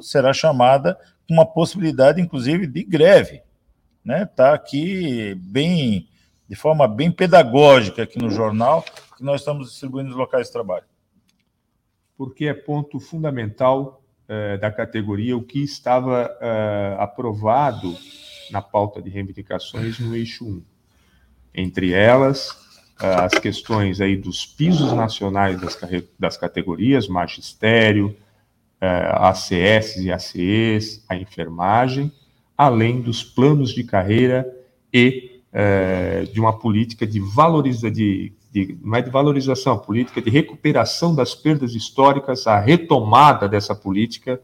será 0.00 0.32
chamada 0.32 0.98
com 1.26 1.34
uma 1.34 1.46
possibilidade, 1.46 2.20
inclusive, 2.20 2.66
de 2.66 2.82
greve. 2.82 3.42
Né? 4.04 4.24
Está 4.24 4.54
aqui 4.54 5.34
bem, 5.36 6.08
de 6.48 6.56
forma 6.56 6.88
bem 6.88 7.10
pedagógica 7.10 8.02
aqui 8.02 8.18
no 8.18 8.30
jornal, 8.30 8.84
que 9.16 9.22
nós 9.22 9.40
estamos 9.40 9.70
distribuindo 9.70 10.08
nos 10.10 10.18
locais 10.18 10.46
de 10.46 10.52
trabalho. 10.52 10.84
Porque 12.16 12.46
é 12.46 12.54
ponto 12.54 12.98
fundamental 12.98 13.99
eh, 14.32 14.56
da 14.58 14.70
categoria 14.70 15.36
o 15.36 15.42
que 15.42 15.60
estava 15.60 16.30
eh, 16.40 16.96
aprovado 17.00 17.98
na 18.48 18.62
pauta 18.62 19.02
de 19.02 19.10
reivindicações 19.10 19.98
no 19.98 20.14
eixo 20.14 20.46
1. 20.46 20.62
Entre 21.52 21.92
elas, 21.92 22.56
eh, 23.02 23.12
as 23.12 23.32
questões 23.34 24.00
aí 24.00 24.16
dos 24.16 24.46
pisos 24.46 24.92
nacionais 24.92 25.60
das, 25.60 25.76
das 26.16 26.36
categorias, 26.36 27.08
magistério, 27.08 28.16
ACS 28.80 29.96
e 29.96 30.12
ACEs, 30.12 31.04
a 31.08 31.16
enfermagem, 31.16 32.12
além 32.56 33.02
dos 33.02 33.24
planos 33.24 33.74
de 33.74 33.82
carreira 33.82 34.46
e 34.92 35.42
de 36.32 36.40
uma 36.40 36.56
política 36.56 37.04
de 37.04 37.18
valorização, 37.18 37.90
de 37.90 38.32
de, 38.50 38.76
não 38.82 38.96
é 38.96 39.02
de 39.02 39.10
valorização, 39.10 39.78
política 39.78 40.20
de 40.20 40.28
recuperação 40.28 41.14
das 41.14 41.34
perdas 41.34 41.74
históricas, 41.74 42.46
a 42.46 42.58
retomada 42.58 43.48
dessa 43.48 43.74
política 43.74 44.40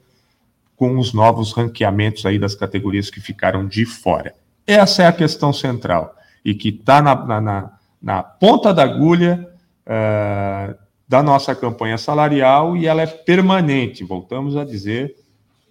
com 0.77 0.99
os 0.99 1.13
novos 1.13 1.53
ranqueamentos 1.53 2.25
aí 2.27 2.39
das 2.39 2.55
categorias 2.55 3.11
que 3.11 3.21
ficaram 3.21 3.67
de 3.67 3.85
fora. 3.85 4.35
Essa 4.67 5.05
é 5.05 5.07
a 5.07 5.13
questão 5.13 5.53
central 5.53 6.15
e 6.45 6.55
que 6.55 6.69
está 6.69 7.01
na, 7.01 7.41
na, 7.41 7.73
na, 8.01 8.23
ponta 8.23 8.73
da 8.73 8.85
agulha 8.85 9.49
uh, 9.87 10.75
da 11.09 11.23
nossa 11.23 11.55
campanha 11.55 11.99
salarial 11.99 12.77
e 12.77 12.87
ela 12.87 13.03
é 13.03 13.07
permanente, 13.07 14.05
voltamos 14.05 14.57
a 14.57 14.65
dizer, 14.65 15.17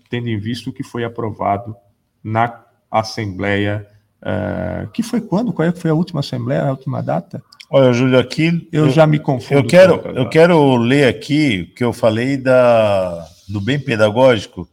tendo 0.10 0.28
em 0.28 0.38
vista 0.38 0.70
o 0.70 0.74
que 0.74 0.84
foi 0.84 1.04
aprovado 1.04 1.76
na 2.24 2.64
Assembleia, 2.90 3.88
uh, 4.22 4.90
que 4.92 5.04
foi 5.04 5.22
quando? 5.22 5.54
Qual 5.54 5.68
é 5.68 5.72
foi 5.72 5.92
a 5.92 5.96
última 5.96 6.22
Assembleia, 6.22 6.64
a 6.64 6.72
última 6.72 7.02
data? 7.02 7.42
Olha, 7.70 7.92
Júlio, 7.94 8.20
aqui 8.20 8.68
eu, 8.72 8.86
eu, 8.86 8.92
já 8.92 9.08
me 9.08 9.20
confundo. 9.20 9.60
Eu 9.60 9.68
quero, 9.68 9.96
eu 10.10 10.30
quero 10.30 10.76
ler 10.78 11.08
aqui 11.08 11.70
o 11.72 11.76
que 11.76 11.84
eu 11.84 11.92
falei 11.92 12.38
da, 12.38 13.28
do 13.48 13.60
bem 13.60 13.80
pedagógico 13.80 14.68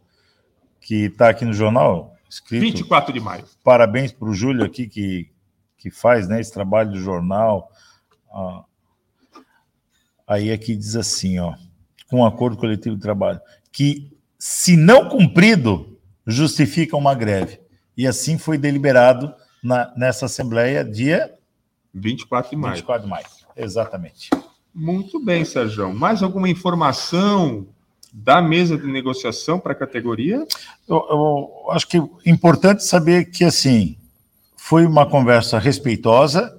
que 0.81 1.07
está 1.07 1.31
aqui 1.31 1.44
no 1.44 1.55
jornal. 1.55 2.14
Escrito. 2.28 2.62
24 2.62 3.12
de 3.12 3.20
maio. 3.20 3.44
Parabéns 3.64 4.12
para 4.12 4.28
o 4.28 4.35
Júlio 4.35 4.64
aqui 4.64 4.87
que, 4.87 5.28
que 5.78 5.90
faz 5.90 6.28
né, 6.28 6.40
esse 6.40 6.52
trabalho 6.52 6.90
do 6.90 7.00
jornal. 7.00 7.70
Ah, 8.33 8.62
aí 10.26 10.52
aqui 10.52 10.76
diz 10.76 10.96
assim, 10.96 11.38
ó, 11.38 11.55
com 12.11 12.18
um 12.18 12.26
acordo 12.26 12.57
coletivo 12.57 12.96
de 12.96 13.02
trabalho, 13.02 13.40
que 13.70 14.11
se 14.38 14.76
não 14.76 15.09
cumprido, 15.09 15.98
justifica 16.26 16.96
uma 16.96 17.14
greve. 17.14 17.61
E 17.96 18.07
assim 18.07 18.38
foi 18.38 18.59
deliberado 18.59 19.33
na, 19.62 19.92
nessa 19.96 20.26
Assembleia 20.26 20.85
dia 20.85 21.33
24 21.94 22.50
de 22.50 22.57
maio. 22.57 22.74
24 22.74 23.05
de 23.05 23.11
maio, 23.11 23.26
exatamente. 23.57 24.31
Muito 24.74 25.22
bem, 25.22 25.44
Sérgio. 25.44 25.92
Mais 25.92 26.22
alguma 26.22 26.48
informação 26.48 27.66
da 28.12 28.40
mesa 28.42 28.76
de 28.76 28.87
negociação 28.87 29.59
para 29.59 29.72
a 29.72 29.76
categoria? 29.76 30.46
Eu, 30.88 31.07
eu, 31.11 31.70
acho 31.70 31.87
que 31.88 31.98
é 31.98 32.31
importante 32.31 32.85
saber 32.85 33.26
que, 33.26 33.44
assim, 33.44 33.96
foi 34.57 34.87
uma 34.87 35.09
conversa 35.09 35.59
respeitosa, 35.59 36.59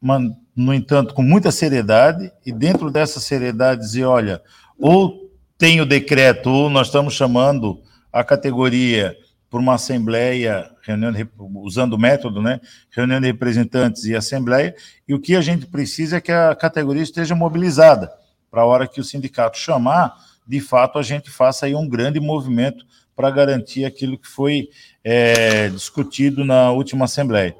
mas, 0.00 0.22
no 0.54 0.72
entanto, 0.72 1.14
com 1.14 1.22
muita 1.22 1.50
seriedade, 1.50 2.30
e 2.44 2.52
dentro 2.52 2.90
dessa 2.90 3.20
seriedade 3.20 3.80
dizer, 3.80 4.04
olha, 4.04 4.42
ou 4.78 5.30
tem 5.58 5.80
o 5.80 5.86
decreto, 5.86 6.50
ou 6.50 6.70
nós 6.70 6.88
estamos 6.88 7.14
chamando 7.14 7.80
a 8.12 8.22
categoria 8.22 9.16
por 9.48 9.60
uma 9.60 9.74
assembleia, 9.74 10.70
reunião 10.84 11.10
de, 11.12 11.26
usando 11.54 11.94
o 11.94 11.98
método, 11.98 12.42
né? 12.42 12.60
Reunião 12.90 13.20
de 13.20 13.26
representantes 13.26 14.04
e 14.04 14.14
assembleia, 14.14 14.74
e 15.08 15.14
o 15.14 15.20
que 15.20 15.34
a 15.34 15.40
gente 15.40 15.66
precisa 15.66 16.18
é 16.18 16.20
que 16.20 16.32
a 16.32 16.54
categoria 16.54 17.02
esteja 17.02 17.34
mobilizada 17.34 18.12
para 18.50 18.62
a 18.62 18.66
hora 18.66 18.86
que 18.86 19.00
o 19.00 19.04
sindicato 19.04 19.58
chamar, 19.58 20.14
de 20.46 20.60
fato 20.60 20.98
a 20.98 21.02
gente 21.02 21.30
faça 21.30 21.66
aí 21.66 21.74
um 21.74 21.88
grande 21.88 22.20
movimento 22.20 22.84
para 23.16 23.30
garantir 23.30 23.84
aquilo 23.84 24.18
que 24.18 24.28
foi 24.28 24.68
é, 25.02 25.68
discutido 25.68 26.44
na 26.44 26.70
última 26.70 27.06
assembleia. 27.06 27.56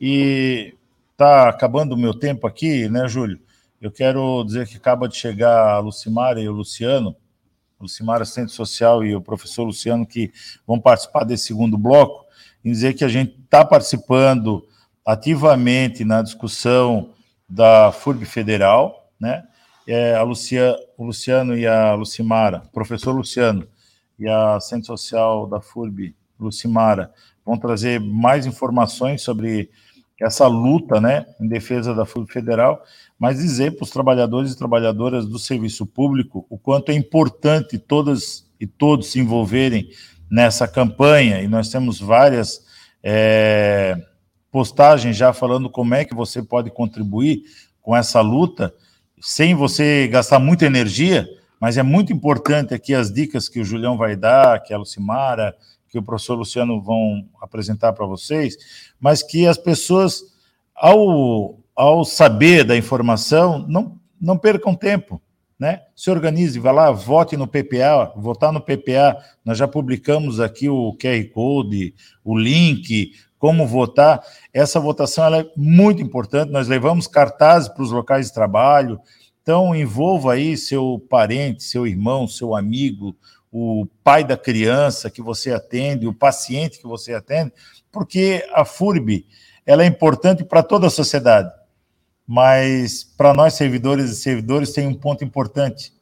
E 0.00 0.74
está 1.12 1.48
acabando 1.48 1.92
o 1.94 1.98
meu 1.98 2.12
tempo 2.12 2.46
aqui, 2.46 2.88
né, 2.88 3.08
Júlio? 3.08 3.40
Eu 3.80 3.90
quero 3.90 4.42
dizer 4.44 4.66
que 4.66 4.76
acaba 4.76 5.08
de 5.08 5.16
chegar 5.16 5.74
a 5.74 5.78
Lucimara 5.78 6.40
e 6.40 6.48
o 6.48 6.52
Luciano, 6.52 7.14
Lucimar 7.80 8.20
Assistente 8.22 8.52
Social 8.52 9.04
e 9.04 9.14
o 9.14 9.20
professor 9.20 9.64
Luciano, 9.64 10.06
que 10.06 10.32
vão 10.66 10.80
participar 10.80 11.24
desse 11.24 11.44
segundo 11.44 11.76
bloco, 11.76 12.25
em 12.66 12.72
dizer 12.72 12.94
que 12.94 13.04
a 13.04 13.08
gente 13.08 13.38
está 13.44 13.64
participando 13.64 14.66
ativamente 15.04 16.04
na 16.04 16.20
discussão 16.20 17.10
da 17.48 17.92
FURB 17.92 18.24
Federal, 18.24 19.08
né? 19.20 19.44
É, 19.86 20.16
a 20.16 20.22
Lucia, 20.24 20.74
o 20.98 21.04
Luciano 21.04 21.56
e 21.56 21.64
a 21.64 21.94
Lucimara, 21.94 22.64
professor 22.72 23.12
Luciano 23.12 23.68
e 24.18 24.28
a 24.28 24.56
Assistente 24.56 24.88
Social 24.88 25.46
da 25.46 25.60
FURB, 25.60 26.12
Lucimara, 26.40 27.12
vão 27.44 27.56
trazer 27.56 28.00
mais 28.00 28.46
informações 28.46 29.22
sobre 29.22 29.70
essa 30.20 30.48
luta, 30.48 31.00
né, 31.00 31.24
em 31.38 31.46
defesa 31.46 31.94
da 31.94 32.04
FURB 32.04 32.32
Federal 32.32 32.82
mas 33.18 33.38
dizer 33.38 33.76
para 33.76 33.84
os 33.84 33.90
trabalhadores 33.90 34.52
e 34.52 34.58
trabalhadoras 34.58 35.26
do 35.26 35.38
serviço 35.38 35.86
público 35.86 36.46
o 36.50 36.58
quanto 36.58 36.90
é 36.90 36.94
importante 36.94 37.78
todas 37.78 38.46
e 38.60 38.66
todos 38.66 39.08
se 39.08 39.20
envolverem 39.20 39.88
nessa 40.30 40.66
campanha, 40.66 41.40
e 41.40 41.48
nós 41.48 41.68
temos 41.68 42.00
várias 42.00 42.64
é, 43.02 43.96
postagens 44.50 45.16
já 45.16 45.32
falando 45.32 45.70
como 45.70 45.94
é 45.94 46.04
que 46.04 46.14
você 46.14 46.42
pode 46.42 46.70
contribuir 46.70 47.42
com 47.80 47.96
essa 47.96 48.20
luta, 48.20 48.74
sem 49.20 49.54
você 49.54 50.08
gastar 50.08 50.38
muita 50.38 50.66
energia, 50.66 51.28
mas 51.60 51.78
é 51.78 51.82
muito 51.82 52.12
importante 52.12 52.74
aqui 52.74 52.94
as 52.94 53.12
dicas 53.12 53.48
que 53.48 53.60
o 53.60 53.64
Julião 53.64 53.96
vai 53.96 54.16
dar, 54.16 54.62
que 54.62 54.74
a 54.74 54.78
Lucimara, 54.78 55.56
que 55.88 55.98
o 55.98 56.02
professor 56.02 56.34
Luciano 56.34 56.82
vão 56.82 57.26
apresentar 57.40 57.92
para 57.92 58.04
vocês, 58.04 58.56
mas 59.00 59.22
que 59.22 59.46
as 59.46 59.56
pessoas, 59.56 60.22
ao 60.74 61.58
ao 61.76 62.06
saber 62.06 62.64
da 62.64 62.74
informação, 62.74 63.58
não, 63.68 64.00
não 64.18 64.38
percam 64.38 64.74
tempo. 64.74 65.20
Né? 65.58 65.80
Se 65.94 66.10
organize, 66.10 66.58
vá 66.58 66.70
lá, 66.70 66.90
vote 66.90 67.36
no 67.36 67.46
PPA, 67.46 68.12
votar 68.14 68.52
no 68.52 68.60
PPA. 68.60 69.16
Nós 69.44 69.56
já 69.56 69.66
publicamos 69.66 70.38
aqui 70.38 70.68
o 70.68 70.94
QR 71.00 71.24
Code, 71.32 71.94
o 72.22 72.36
link, 72.38 73.12
como 73.38 73.66
votar. 73.66 74.22
Essa 74.52 74.78
votação 74.78 75.34
é 75.34 75.46
muito 75.56 76.02
importante. 76.02 76.52
Nós 76.52 76.68
levamos 76.68 77.06
cartazes 77.06 77.70
para 77.70 77.82
os 77.82 77.90
locais 77.90 78.26
de 78.26 78.34
trabalho. 78.34 79.00
Então, 79.42 79.74
envolva 79.74 80.34
aí 80.34 80.56
seu 80.56 81.02
parente, 81.08 81.62
seu 81.62 81.86
irmão, 81.86 82.28
seu 82.28 82.54
amigo, 82.54 83.16
o 83.50 83.86
pai 84.04 84.24
da 84.24 84.36
criança 84.36 85.10
que 85.10 85.22
você 85.22 85.52
atende, 85.52 86.06
o 86.06 86.12
paciente 86.12 86.78
que 86.78 86.86
você 86.86 87.14
atende, 87.14 87.52
porque 87.90 88.44
a 88.52 88.64
FURB 88.64 89.24
ela 89.64 89.84
é 89.84 89.86
importante 89.86 90.44
para 90.44 90.62
toda 90.62 90.88
a 90.88 90.90
sociedade 90.90 91.50
mas 92.26 93.04
para 93.04 93.32
nós 93.32 93.54
servidores 93.54 94.10
e 94.10 94.16
servidores 94.16 94.72
tem 94.72 94.86
um 94.86 94.94
ponto 94.94 95.22
importante, 95.22 95.92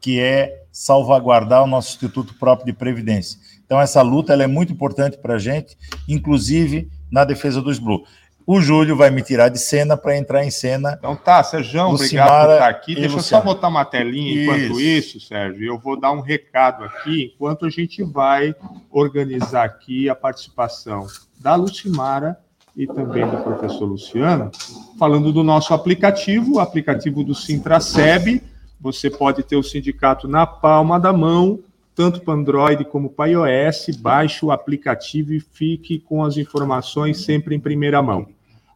que 0.00 0.18
é 0.18 0.62
salvaguardar 0.72 1.62
o 1.62 1.66
nosso 1.66 1.90
Instituto 1.94 2.34
próprio 2.34 2.66
de 2.66 2.72
Previdência. 2.72 3.38
Então 3.64 3.80
essa 3.80 4.00
luta 4.02 4.32
ela 4.32 4.42
é 4.42 4.46
muito 4.46 4.72
importante 4.72 5.18
para 5.18 5.34
a 5.34 5.38
gente, 5.38 5.76
inclusive 6.08 6.90
na 7.10 7.24
defesa 7.24 7.60
do 7.60 7.70
SBLU. 7.70 8.04
o 8.46 8.60
Júlio 8.60 8.96
vai 8.96 9.10
me 9.10 9.22
tirar 9.22 9.50
de 9.50 9.58
cena 9.58 9.96
para 9.96 10.16
entrar 10.16 10.44
em 10.44 10.50
cena. 10.50 10.96
Então 10.98 11.14
tá, 11.14 11.42
Sérgio, 11.44 11.82
obrigado 11.82 12.46
por 12.46 12.52
estar 12.54 12.68
aqui. 12.68 12.94
Deixa 12.94 13.16
eu 13.16 13.22
só 13.22 13.40
botar 13.40 13.68
uma 13.68 13.84
telinha 13.84 14.42
enquanto 14.42 14.80
isso. 14.80 14.80
isso, 14.80 15.20
Sérgio. 15.20 15.64
Eu 15.64 15.78
vou 15.78 16.00
dar 16.00 16.12
um 16.12 16.20
recado 16.20 16.84
aqui, 16.84 17.32
enquanto 17.34 17.66
a 17.66 17.70
gente 17.70 18.02
vai 18.02 18.54
organizar 18.90 19.64
aqui 19.64 20.08
a 20.08 20.14
participação 20.14 21.06
da 21.38 21.54
Lucimara 21.54 22.38
e 22.76 22.86
também 22.86 23.26
do 23.26 23.36
professor 23.38 23.84
Luciano, 23.84 24.50
falando 24.98 25.32
do 25.32 25.42
nosso 25.42 25.74
aplicativo, 25.74 26.54
o 26.54 26.60
aplicativo 26.60 27.22
do 27.22 27.34
Sintraceb. 27.34 28.42
Você 28.80 29.10
pode 29.10 29.42
ter 29.42 29.56
o 29.56 29.62
sindicato 29.62 30.26
na 30.26 30.46
palma 30.46 30.98
da 30.98 31.12
mão, 31.12 31.60
tanto 31.94 32.20
para 32.22 32.34
Android 32.34 32.84
como 32.86 33.10
para 33.10 33.30
iOS. 33.30 33.96
Baixe 33.98 34.44
o 34.44 34.50
aplicativo 34.50 35.32
e 35.32 35.40
fique 35.40 35.98
com 35.98 36.24
as 36.24 36.36
informações 36.36 37.24
sempre 37.24 37.54
em 37.54 37.60
primeira 37.60 38.02
mão. 38.02 38.26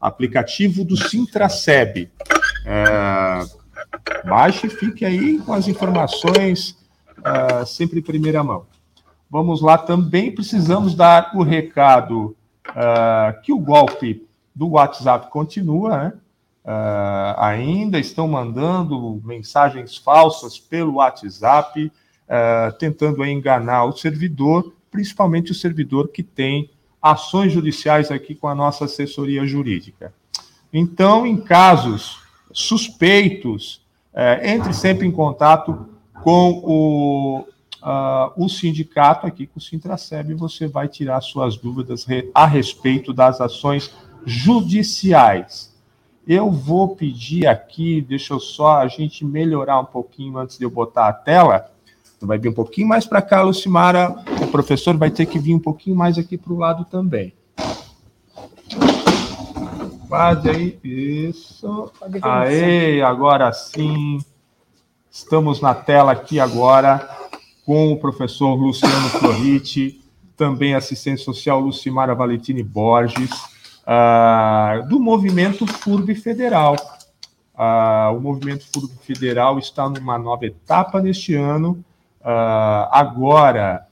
Aplicativo 0.00 0.84
do 0.84 0.96
Sintraceb. 0.96 2.10
É, 2.64 3.40
baixe 4.28 4.66
e 4.66 4.70
fique 4.70 5.04
aí 5.04 5.38
com 5.38 5.52
as 5.52 5.66
informações 5.66 6.76
é, 7.24 7.64
sempre 7.64 7.98
em 7.98 8.02
primeira 8.02 8.44
mão. 8.44 8.66
Vamos 9.28 9.60
lá, 9.60 9.76
também 9.76 10.32
precisamos 10.32 10.94
dar 10.94 11.32
o 11.34 11.42
recado 11.42 12.36
uh, 12.70 13.40
que 13.42 13.52
o 13.52 13.58
golpe 13.58 14.26
do 14.54 14.70
WhatsApp 14.70 15.30
continua, 15.30 15.98
né? 15.98 16.12
Uh, 16.64 17.38
ainda 17.38 17.98
estão 17.98 18.26
mandando 18.26 19.20
mensagens 19.24 19.96
falsas 19.96 20.58
pelo 20.58 20.94
WhatsApp, 20.94 21.86
uh, 21.86 22.76
tentando 22.76 23.24
enganar 23.24 23.84
o 23.84 23.92
servidor, 23.92 24.72
principalmente 24.90 25.52
o 25.52 25.54
servidor 25.54 26.08
que 26.08 26.24
tem 26.24 26.68
ações 27.00 27.52
judiciais 27.52 28.10
aqui 28.10 28.34
com 28.34 28.48
a 28.48 28.54
nossa 28.54 28.86
assessoria 28.86 29.46
jurídica. 29.46 30.12
Então, 30.72 31.24
em 31.24 31.36
casos 31.36 32.20
suspeitos, 32.52 33.84
entre 34.42 34.72
sempre 34.72 35.06
em 35.06 35.12
contato 35.12 35.88
com 36.24 36.62
o 36.64 37.46
uh, 37.86 38.32
o 38.36 38.48
sindicato 38.48 39.26
aqui 39.26 39.46
com 39.46 39.60
o 39.60 39.62
Sintraceb, 39.62 40.34
você 40.34 40.66
vai 40.66 40.88
tirar 40.88 41.20
suas 41.20 41.56
dúvidas 41.56 42.04
a 42.34 42.44
respeito 42.44 43.12
das 43.12 43.40
ações 43.40 43.94
judiciais. 44.24 45.72
Eu 46.26 46.50
vou 46.50 46.96
pedir 46.96 47.46
aqui, 47.46 48.02
deixa 48.02 48.34
eu 48.34 48.40
só 48.40 48.78
a 48.78 48.88
gente 48.88 49.24
melhorar 49.24 49.78
um 49.78 49.84
pouquinho 49.84 50.36
antes 50.36 50.58
de 50.58 50.64
eu 50.64 50.70
botar 50.70 51.06
a 51.06 51.12
tela. 51.12 51.70
Vai 52.20 52.36
vir 52.36 52.48
um 52.48 52.54
pouquinho 52.54 52.88
mais 52.88 53.06
para 53.06 53.22
cá, 53.22 53.42
Lucimara. 53.42 54.16
O 54.42 54.48
professor 54.48 54.96
vai 54.96 55.10
ter 55.10 55.26
que 55.26 55.38
vir 55.38 55.54
um 55.54 55.60
pouquinho 55.60 55.94
mais 55.94 56.18
aqui 56.18 56.36
para 56.36 56.52
o 56.52 56.58
lado 56.58 56.84
também. 56.84 57.32
Quase 60.08 60.48
aí, 60.48 60.78
isso. 60.82 61.92
Aê, 62.22 63.02
agora 63.02 63.52
sim. 63.52 64.18
Estamos 65.08 65.60
na 65.60 65.74
tela 65.74 66.10
aqui 66.12 66.40
agora 66.40 67.08
com 67.66 67.92
o 67.92 67.98
professor 67.98 68.54
Luciano 68.54 69.08
Floriti, 69.08 70.00
também 70.36 70.76
assistente 70.76 71.20
social 71.20 71.58
Lucimara 71.58 72.14
Valentini 72.14 72.62
Borges, 72.62 73.28
uh, 73.82 74.88
do 74.88 75.00
movimento 75.00 75.66
FURB 75.66 76.14
Federal. 76.14 76.76
Uh, 77.56 78.16
o 78.16 78.20
movimento 78.20 78.64
FURB 78.72 78.92
Federal 79.02 79.58
está 79.58 79.88
numa 79.88 80.16
nova 80.16 80.46
etapa 80.46 81.02
neste 81.02 81.34
ano. 81.34 81.84
Uh, 82.20 82.86
agora, 82.92 83.84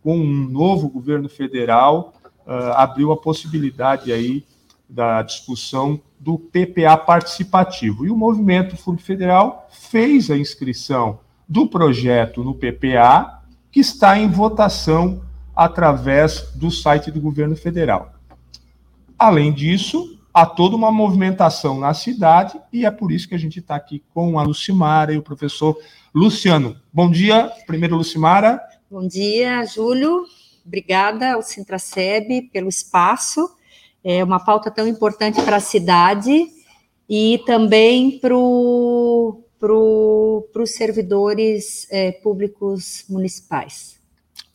com 0.00 0.16
um 0.16 0.48
novo 0.48 0.88
governo 0.88 1.28
federal, 1.28 2.14
abriu 2.74 3.12
a 3.12 3.16
possibilidade 3.16 4.12
aí 4.12 4.44
da 4.88 5.22
discussão 5.22 6.00
do 6.20 6.38
PPA 6.38 6.96
participativo. 6.96 8.04
E 8.04 8.10
o 8.10 8.16
movimento 8.16 8.76
FURB 8.76 9.00
Federal 9.00 9.68
fez 9.70 10.30
a 10.30 10.36
inscrição 10.36 11.18
do 11.48 11.66
projeto 11.66 12.42
no 12.42 12.54
PPA, 12.54 13.42
que 13.70 13.80
está 13.80 14.18
em 14.18 14.28
votação 14.28 15.22
através 15.54 16.52
do 16.54 16.70
site 16.70 17.10
do 17.10 17.20
governo 17.20 17.56
federal. 17.56 18.12
Além 19.18 19.52
disso, 19.52 20.18
há 20.32 20.46
toda 20.46 20.74
uma 20.74 20.90
movimentação 20.90 21.78
na 21.78 21.92
cidade 21.94 22.58
e 22.72 22.86
é 22.86 22.90
por 22.90 23.12
isso 23.12 23.28
que 23.28 23.34
a 23.34 23.38
gente 23.38 23.60
está 23.60 23.76
aqui 23.76 24.02
com 24.12 24.38
a 24.38 24.42
Lucimara 24.42 25.12
e 25.12 25.18
o 25.18 25.22
professor 25.22 25.78
Luciano. 26.14 26.76
Bom 26.92 27.10
dia, 27.10 27.50
primeiro 27.66 27.96
Lucimara. 27.96 28.60
Bom 28.90 29.06
dia, 29.06 29.64
Júlio. 29.64 30.24
Obrigada 30.64 31.34
ao 31.34 31.42
Sintraceb 31.42 32.50
pelo 32.52 32.68
espaço. 32.68 33.48
É 34.04 34.22
uma 34.24 34.40
pauta 34.40 34.70
tão 34.70 34.86
importante 34.86 35.40
para 35.42 35.56
a 35.56 35.60
cidade 35.60 36.46
e 37.08 37.40
também 37.46 38.18
para 38.18 38.36
o 38.36 39.41
para 39.62 40.62
os 40.62 40.70
servidores 40.70 41.86
é, 41.88 42.10
públicos 42.10 43.04
municipais. 43.08 43.96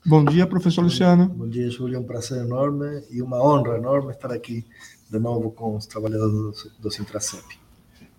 Bom 0.05 0.25
dia, 0.25 0.45
professor 0.45 0.81
Luciano. 0.81 1.29
Bom 1.29 1.47
dia, 1.47 1.69
Júlio. 1.69 1.95
É 1.95 1.99
um 1.99 2.03
prazer 2.03 2.41
enorme 2.43 3.03
e 3.09 3.21
uma 3.21 3.41
honra 3.41 3.77
enorme 3.77 4.11
estar 4.11 4.33
aqui 4.33 4.65
de 5.09 5.17
novo 5.17 5.49
com 5.51 5.77
os 5.77 5.85
trabalhadores 5.85 6.33
do, 6.33 6.71
do 6.81 6.91
Sintracep. 6.91 7.57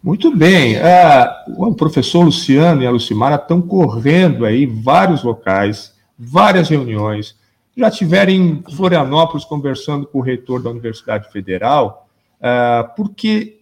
Muito 0.03 0.35
bem. 0.35 0.77
Uh, 0.77 1.67
o 1.67 1.75
professor 1.75 2.23
Luciano 2.23 2.83
e 2.83 2.87
a 2.87 2.91
Lucimara 2.91 3.37
estão 3.37 3.61
correndo 3.61 4.47
aí 4.47 4.65
vários 4.65 5.23
locais, 5.23 5.95
várias 6.19 6.71
reuniões. 6.71 7.37
Já 7.77 7.91
tiveram 7.91 8.33
em 8.33 8.63
Florianópolis 8.75 9.45
conversando 9.45 10.07
com 10.07 10.19
o 10.19 10.23
reitor 10.23 10.63
da 10.63 10.71
Universidade 10.71 11.31
Federal, 11.31 12.09
uh, 12.41 12.95
porque 12.97 13.58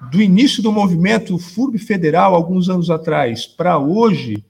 do 0.00 0.22
início 0.22 0.62
do 0.62 0.72
movimento 0.72 1.38
FURB 1.38 1.78
federal, 1.78 2.34
alguns 2.34 2.68
anos 2.68 2.88
atrás, 2.88 3.46
para 3.46 3.78
hoje, 3.78 4.44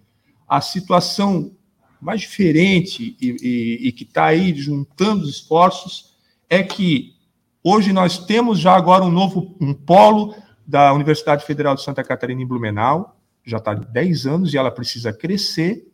a 0.47 0.61
situação 0.61 1.53
mais 2.01 2.21
diferente 2.21 3.17
e, 3.21 3.37
e, 3.43 3.89
e 3.89 3.93
que 3.93 4.05
está 4.05 4.27
aí 4.27 4.55
juntando 4.55 5.25
os 5.25 5.31
esforços 5.31 6.15
é 6.49 6.63
que 6.63 7.15
hoje 7.63 7.93
nós 7.93 8.19
temos 8.19 8.59
já 8.59 8.75
agora 8.75 9.05
um 9.05 9.11
novo 9.11 9.57
um 9.61 9.75
polo 9.75 10.35
da 10.67 10.93
Universidade 10.93 11.45
Federal 11.45 11.75
de 11.75 11.83
Santa 11.83 12.05
Catarina 12.05 12.43
em 12.43 12.47
Blumenau, 12.47 13.17
já 13.45 13.57
está 13.57 13.73
há 13.73 13.75
10 13.75 14.27
anos 14.27 14.55
e 14.55 14.59
ela 14.59 14.71
precisa 14.71 15.13
crescer. 15.13 15.87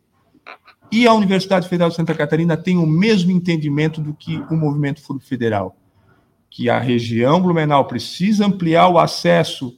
E 0.91 1.07
a 1.07 1.13
Universidade 1.13 1.67
Federal 1.67 1.89
de 1.89 1.95
Santa 1.95 2.13
Catarina 2.13 2.55
tem 2.55 2.77
o 2.77 2.85
mesmo 2.85 3.31
entendimento 3.31 4.01
do 4.01 4.13
que 4.13 4.37
o 4.51 4.55
movimento 4.55 5.01
FURB 5.01 5.23
federal 5.23 5.75
que 6.55 6.69
a 6.69 6.79
região 6.79 7.41
Blumenau 7.41 7.83
precisa 7.83 8.45
ampliar 8.45 8.87
o 8.87 8.97
acesso 8.97 9.77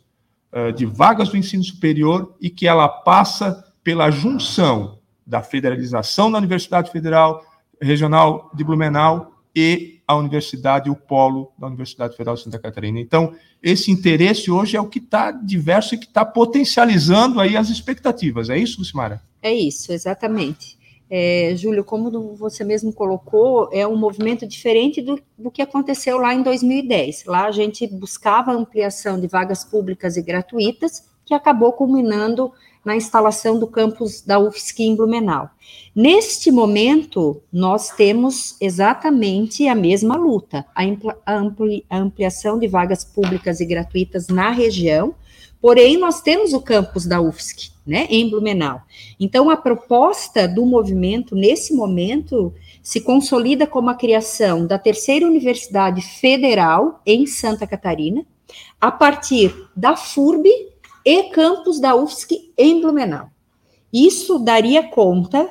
uh, 0.53 0.71
de 0.71 0.85
vagas 0.85 1.27
do 1.27 1.35
ensino 1.35 1.63
superior 1.63 2.35
e 2.39 2.51
que 2.51 2.67
ela 2.67 2.87
passa 2.87 3.65
pela 3.83 4.11
junção 4.11 4.99
da 5.25 5.41
federalização 5.41 6.31
da 6.31 6.37
Universidade 6.37 6.91
Federal 6.91 7.43
Regional 7.81 8.51
de 8.53 8.63
Blumenau 8.63 9.41
e 9.55 10.01
a 10.07 10.15
universidade, 10.15 10.87
o 10.87 10.95
polo 10.95 11.51
da 11.57 11.65
Universidade 11.65 12.15
Federal 12.15 12.35
de 12.35 12.43
Santa 12.43 12.59
Catarina. 12.59 12.99
Então, 12.99 13.33
esse 13.61 13.89
interesse 13.89 14.51
hoje 14.51 14.77
é 14.77 14.79
o 14.79 14.87
que 14.87 14.99
está 14.99 15.31
diverso 15.31 15.95
e 15.95 15.97
que 15.97 16.05
está 16.05 16.23
potencializando 16.23 17.41
aí 17.41 17.57
as 17.57 17.69
expectativas. 17.69 18.51
É 18.51 18.57
isso, 18.57 18.77
Lucimara? 18.77 19.19
É 19.41 19.51
isso, 19.51 19.91
exatamente. 19.91 20.76
É, 21.09 21.53
Júlio, 21.55 21.83
como 21.83 22.35
você 22.35 22.63
mesmo 22.63 22.91
colocou, 22.91 23.69
é 23.71 23.87
um 23.87 23.95
movimento 23.95 24.45
diferente 24.45 25.01
do, 25.01 25.19
do, 25.37 25.49
que 25.49 25.61
aconteceu 25.61 26.17
lá 26.17 26.33
em 26.33 26.43
2010. 26.43 27.25
Lá 27.25 27.45
a 27.45 27.51
gente 27.51 27.87
buscava 27.87 28.51
ampliação 28.51 29.19
de 29.19 29.27
vagas 29.27 29.63
públicas 29.63 30.17
e 30.17 30.21
gratuitas, 30.21 31.07
que 31.25 31.33
acabou 31.33 31.71
culminando 31.73 32.51
na 32.83 32.95
instalação 32.95 33.59
do 33.59 33.67
campus 33.67 34.21
da 34.21 34.39
UFSC 34.39 34.83
em 34.83 34.95
Blumenau. 34.95 35.49
Neste 35.93 36.49
momento, 36.51 37.41
nós 37.51 37.89
temos 37.89 38.55
exatamente 38.61 39.67
a 39.67 39.75
mesma 39.75 40.15
luta, 40.15 40.65
a, 40.73 40.83
ampli, 41.33 41.85
a 41.89 41.97
ampliação 41.97 42.57
de 42.57 42.67
vagas 42.67 43.03
públicas 43.03 43.59
e 43.59 43.65
gratuitas 43.65 44.27
na 44.27 44.51
região, 44.51 45.13
porém, 45.61 45.97
nós 45.97 46.21
temos 46.21 46.53
o 46.53 46.61
campus 46.61 47.05
da 47.05 47.21
UFSC, 47.21 47.71
né, 47.85 48.07
em 48.09 48.29
Blumenau. 48.29 48.81
Então, 49.19 49.49
a 49.49 49.57
proposta 49.57 50.47
do 50.47 50.65
movimento, 50.65 51.35
nesse 51.35 51.73
momento, 51.73 52.53
se 52.83 53.01
consolida 53.01 53.65
como 53.65 53.89
a 53.89 53.95
criação 53.95 54.65
da 54.65 54.77
terceira 54.77 55.25
universidade 55.25 56.01
federal 56.01 57.01
em 57.05 57.25
Santa 57.25 57.65
Catarina, 57.65 58.25
a 58.79 58.91
partir 58.91 59.53
da 59.75 59.95
FURB 59.95 60.49
e 61.03 61.23
campus 61.23 61.79
da 61.79 61.95
UFSC 61.95 62.51
em 62.57 62.81
Blumenau. 62.81 63.29
Isso 63.91 64.39
daria 64.39 64.83
conta, 64.83 65.49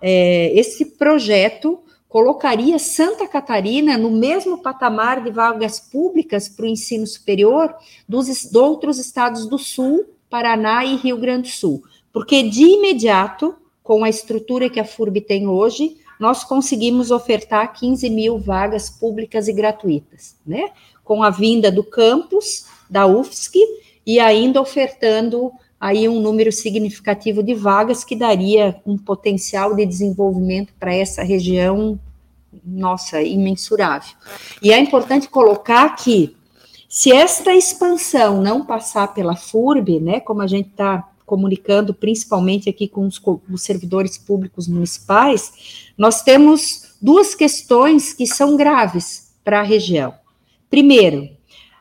é, 0.00 0.52
esse 0.58 0.86
projeto 0.96 1.83
colocaria 2.14 2.78
Santa 2.78 3.26
Catarina 3.26 3.98
no 3.98 4.08
mesmo 4.08 4.62
patamar 4.62 5.20
de 5.20 5.32
vagas 5.32 5.80
públicas 5.80 6.48
para 6.48 6.64
o 6.64 6.68
ensino 6.68 7.04
superior 7.04 7.74
dos, 8.08 8.28
dos 8.28 8.54
outros 8.54 9.00
estados 9.00 9.48
do 9.48 9.58
Sul 9.58 10.04
Paraná 10.30 10.84
e 10.84 10.94
Rio 10.94 11.18
Grande 11.18 11.50
do 11.50 11.54
Sul, 11.56 11.82
porque 12.12 12.44
de 12.44 12.62
imediato, 12.62 13.56
com 13.82 14.04
a 14.04 14.08
estrutura 14.08 14.70
que 14.70 14.78
a 14.78 14.84
FURB 14.84 15.22
tem 15.22 15.48
hoje, 15.48 15.96
nós 16.20 16.44
conseguimos 16.44 17.10
ofertar 17.10 17.72
15 17.72 18.08
mil 18.10 18.38
vagas 18.38 18.88
públicas 18.88 19.48
e 19.48 19.52
gratuitas, 19.52 20.36
né? 20.46 20.70
Com 21.02 21.20
a 21.20 21.30
vinda 21.30 21.68
do 21.68 21.82
campus 21.82 22.66
da 22.88 23.08
UFSC 23.08 23.58
e 24.06 24.20
ainda 24.20 24.60
ofertando 24.60 25.50
aí 25.80 26.08
um 26.08 26.20
número 26.20 26.52
significativo 26.52 27.42
de 27.42 27.54
vagas 27.54 28.04
que 28.04 28.16
daria 28.16 28.80
um 28.86 28.96
potencial 28.96 29.74
de 29.74 29.84
desenvolvimento 29.84 30.72
para 30.78 30.94
essa 30.94 31.22
região, 31.22 31.98
nossa, 32.64 33.22
imensurável. 33.22 34.14
E 34.62 34.72
é 34.72 34.78
importante 34.78 35.28
colocar 35.28 35.96
que 35.96 36.36
se 36.88 37.12
esta 37.12 37.52
expansão 37.52 38.40
não 38.40 38.64
passar 38.64 39.14
pela 39.14 39.34
FURB, 39.34 39.98
né, 40.00 40.20
como 40.20 40.42
a 40.42 40.46
gente 40.46 40.68
está 40.70 41.10
comunicando 41.26 41.94
principalmente 41.94 42.68
aqui 42.68 42.86
com 42.86 43.06
os, 43.06 43.18
com 43.18 43.40
os 43.50 43.62
servidores 43.62 44.18
públicos 44.18 44.68
municipais, 44.68 45.90
nós 45.96 46.22
temos 46.22 46.94
duas 47.00 47.34
questões 47.34 48.12
que 48.12 48.26
são 48.26 48.56
graves 48.56 49.34
para 49.42 49.60
a 49.60 49.62
região. 49.62 50.14
Primeiro, 50.70 51.28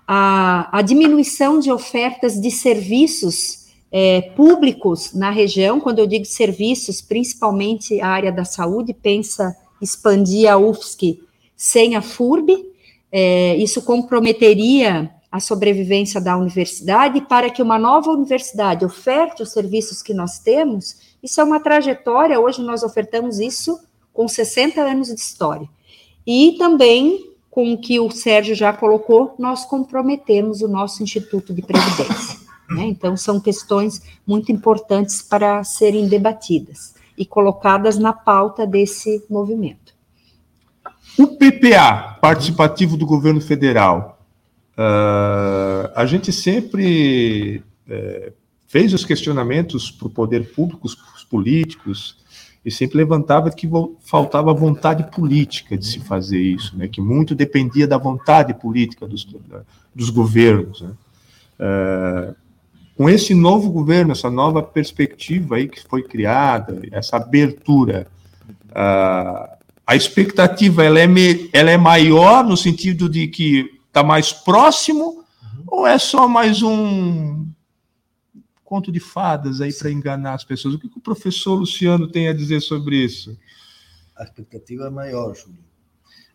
a, 0.07 0.77
a 0.77 0.81
diminuição 0.81 1.59
de 1.59 1.71
ofertas 1.71 2.39
de 2.39 2.51
serviços 2.51 3.63
é, 3.91 4.21
públicos 4.21 5.13
na 5.13 5.29
região, 5.29 5.79
quando 5.79 5.99
eu 5.99 6.07
digo 6.07 6.25
serviços, 6.25 7.01
principalmente 7.01 8.01
a 8.01 8.07
área 8.07 8.31
da 8.31 8.43
saúde, 8.43 8.93
pensa 8.93 9.55
expandir 9.81 10.51
a 10.51 10.57
UFSC 10.57 11.19
sem 11.55 11.95
a 11.95 12.01
FURB, 12.01 12.73
é, 13.11 13.55
isso 13.57 13.81
comprometeria 13.81 15.11
a 15.31 15.39
sobrevivência 15.39 16.21
da 16.21 16.37
universidade 16.37 17.21
para 17.21 17.49
que 17.49 17.61
uma 17.61 17.79
nova 17.79 18.11
universidade 18.11 18.85
oferte 18.85 19.41
os 19.41 19.51
serviços 19.51 20.01
que 20.01 20.13
nós 20.13 20.39
temos, 20.39 20.97
isso 21.23 21.39
é 21.41 21.43
uma 21.43 21.59
trajetória, 21.59 22.39
hoje 22.39 22.61
nós 22.61 22.83
ofertamos 22.83 23.39
isso 23.39 23.79
com 24.13 24.27
60 24.27 24.81
anos 24.81 25.07
de 25.07 25.15
história. 25.15 25.67
E 26.25 26.55
também, 26.57 27.31
com 27.49 27.73
o 27.73 27.77
que 27.77 27.99
o 27.99 28.11
Sérgio 28.11 28.55
já 28.55 28.71
colocou, 28.71 29.33
nós 29.39 29.65
comprometemos 29.65 30.61
o 30.61 30.67
nosso 30.67 31.01
Instituto 31.01 31.53
de 31.53 31.61
Previdência. 31.61 32.39
Né? 32.69 32.85
Então, 32.85 33.17
são 33.17 33.39
questões 33.39 34.01
muito 34.25 34.51
importantes 34.51 35.21
para 35.21 35.63
serem 35.63 36.07
debatidas 36.07 36.93
e 37.17 37.25
colocadas 37.25 37.97
na 37.97 38.13
pauta 38.13 38.65
desse 38.65 39.23
movimento. 39.29 39.93
O 41.17 41.27
PPA, 41.27 42.17
participativo 42.21 42.97
do 42.97 43.05
governo 43.05 43.39
federal, 43.39 44.13
Uh, 44.73 45.91
a 45.95 46.03
gente 46.05 46.31
sempre 46.31 47.63
é, 47.87 48.33
fez 48.67 48.91
os 48.91 49.05
questionamentos 49.05 49.91
para 49.91 50.07
o 50.07 50.09
poder 50.09 50.51
público, 50.51 50.87
os 50.87 51.23
políticos, 51.23 52.17
e 52.65 52.71
sempre 52.71 52.97
levantava 52.97 53.51
que 53.51 53.69
faltava 53.99 54.53
vontade 54.53 55.11
política 55.11 55.77
de 55.77 55.85
se 55.85 55.99
fazer 55.99 56.39
isso, 56.39 56.75
né? 56.77 56.87
que 56.87 57.01
muito 57.01 57.35
dependia 57.35 57.85
da 57.85 57.97
vontade 57.97 58.53
política 58.53 59.05
dos, 59.05 59.27
dos 59.93 60.09
governos. 60.09 60.81
Né? 60.81 60.91
Uh, 61.59 62.35
com 62.95 63.09
esse 63.09 63.33
novo 63.33 63.71
governo, 63.71 64.11
essa 64.11 64.29
nova 64.29 64.61
perspectiva 64.61 65.55
aí 65.55 65.67
que 65.67 65.81
foi 65.87 66.03
criada, 66.03 66.81
essa 66.91 67.17
abertura, 67.17 68.07
uh, 68.69 69.53
a 69.85 69.95
expectativa 69.95 70.83
ela 70.83 70.99
é, 70.99 71.07
me, 71.07 71.49
ela 71.51 71.71
é 71.71 71.77
maior 71.77 72.43
no 72.43 72.55
sentido 72.55 73.09
de 73.09 73.27
que 73.27 73.73
Está 73.93 74.01
mais 74.01 74.33
próximo 74.33 75.23
uhum. 75.43 75.63
ou 75.67 75.85
é 75.85 75.99
só 75.99 76.27
mais 76.27 76.63
um 76.63 77.47
conto 78.63 78.91
de 78.91 78.99
fadas 78.99 79.61
aí 79.61 79.71
para 79.71 79.91
enganar 79.91 80.33
as 80.33 80.43
pessoas? 80.43 80.73
O 80.73 80.79
que, 80.79 80.89
que, 80.89 80.97
o 80.97 81.01
professor 81.01 81.53
Luciano 81.53 82.07
tem 82.07 82.27
a 82.27 82.33
dizer 82.33 82.59
sobre 82.59 82.95
isso? 82.97 83.37
A 84.15 84.23
expectativa 84.23 84.87
é 84.87 84.89
maior, 84.89 85.35
Júlio. 85.35 85.63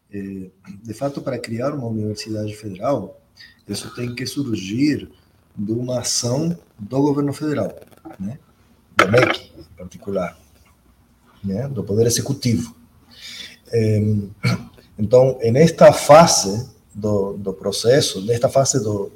É, 0.09 0.51
de 0.85 0.95
fato, 0.95 1.21
para 1.21 1.37
criar 1.37 1.75
uma 1.75 1.89
universidade 1.89 2.55
federal, 2.55 3.21
isso 3.67 3.93
tem 3.93 4.15
que 4.15 4.25
surgir 4.25 5.11
de 5.59 5.73
uma 5.73 6.01
ação 6.01 6.57
do 6.79 7.03
governo 7.03 7.33
federal, 7.33 7.75
né? 8.19 8.39
da 8.97 9.07
MEC, 9.07 9.53
em 9.59 9.77
particular, 9.77 10.39
né? 11.43 11.69
do 11.69 11.83
Poder 11.83 12.07
Executivo. 12.07 12.75
Então, 14.97 15.39
nesta 15.53 15.93
fase, 15.93 16.69
do, 16.99 17.35
do 17.35 17.53
processo, 17.53 18.21
nesta 18.25 18.49
fase 18.49 18.83
do, 18.83 19.13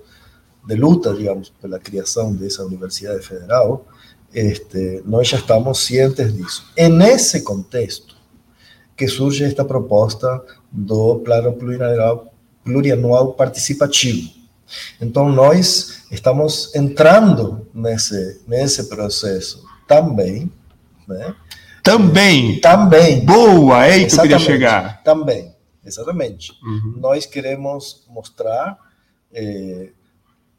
de 0.67 0.75
luta, 0.77 1.13
digamos, 1.15 1.53
pela 1.61 1.79
criação 1.79 2.35
dessa 2.35 2.65
Universidade 2.65 3.27
Federal, 3.27 3.87
este, 4.33 5.03
nós 5.05 5.29
já 5.29 5.39
estamos 5.39 5.85
cientes 5.85 6.33
disso. 6.33 6.65
É 6.77 6.89
nesse 6.89 7.43
contexto 7.43 8.17
que 8.97 9.09
surge 9.09 9.45
esta 9.45 9.65
proposta 9.65 10.43
do 10.71 11.17
Plano 11.21 11.53
Plurianual, 11.55 12.33
plurianual 12.65 13.35
Participativo. 13.35 14.42
Então, 15.01 15.31
nós 15.31 16.05
estamos 16.11 16.75
entrando 16.75 17.69
nesse, 17.75 18.43
nesse 18.47 18.89
processo 18.89 19.65
também, 19.87 20.51
né? 21.07 21.35
Também. 21.83 22.61
Também. 22.61 23.25
Boa, 23.25 23.87
é 23.87 23.93
aí 23.93 24.07
que 24.07 24.15
eu 24.15 24.23
queria 24.23 24.39
chegar. 24.39 25.03
Também. 25.03 25.53
Exatamente. 25.85 26.53
Uhum. 26.63 26.95
Nós 26.99 27.27
queremos 27.27 28.07
mostrar 28.09 28.79
eh, 29.33 29.91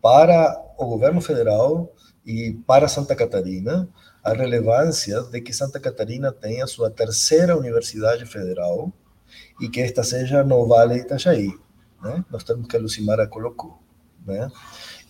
para 0.01 0.61
o 0.77 0.85
governo 0.85 1.21
federal 1.21 1.93
e 2.25 2.59
para 2.67 2.89
Santa 2.89 3.15
Catarina 3.15 3.87
a 4.23 4.33
relevância 4.33 5.21
de 5.23 5.41
que 5.41 5.53
Santa 5.53 5.79
Catarina 5.79 6.31
tenha 6.31 6.65
sua 6.65 6.89
terceira 6.89 7.57
universidade 7.57 8.25
federal 8.25 8.91
e 9.59 9.67
que 9.67 9.81
esta 9.81 10.03
seja 10.03 10.43
no 10.43 10.65
Vale 10.65 10.99
Itajaí, 10.99 11.53
né? 12.01 12.23
Nós 12.29 12.43
temos 12.43 12.67
que 12.67 12.77
a 12.77 12.79
Lucimara 12.79 13.27
colocou, 13.27 13.79
né? 14.25 14.49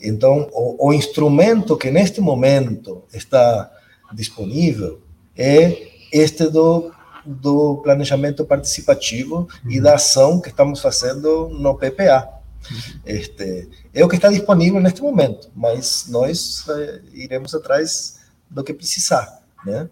Então, 0.02 0.49
o, 0.52 0.89
o 0.89 0.93
instrumento 0.93 1.78
que 1.78 1.89
neste 1.89 2.19
momento 2.19 3.04
está 3.13 3.71
disponível 4.13 5.02
é 5.36 5.88
este 6.12 6.47
do 6.49 6.91
do 7.26 7.78
planejamento 7.78 8.45
participativo 8.45 9.47
uhum. 9.63 9.71
e 9.71 9.80
da 9.80 9.95
ação 9.95 10.41
que 10.41 10.49
estamos 10.49 10.82
fazendo 10.82 11.49
no 11.49 11.76
PPA. 11.76 12.30
Uhum. 12.69 12.99
Este, 13.06 13.69
é 13.93 14.04
o 14.04 14.10
que 14.10 14.15
está 14.15 14.30
disponível 14.30 14.80
neste 14.80 15.02
momento, 15.02 15.49
mas 15.56 16.06
nós 16.10 16.65
eh, 16.69 17.02
iremos 17.13 17.54
atrás 17.54 18.19
do 18.49 18.63
que 18.63 18.73
precisar, 18.73 19.41
né? 19.65 19.89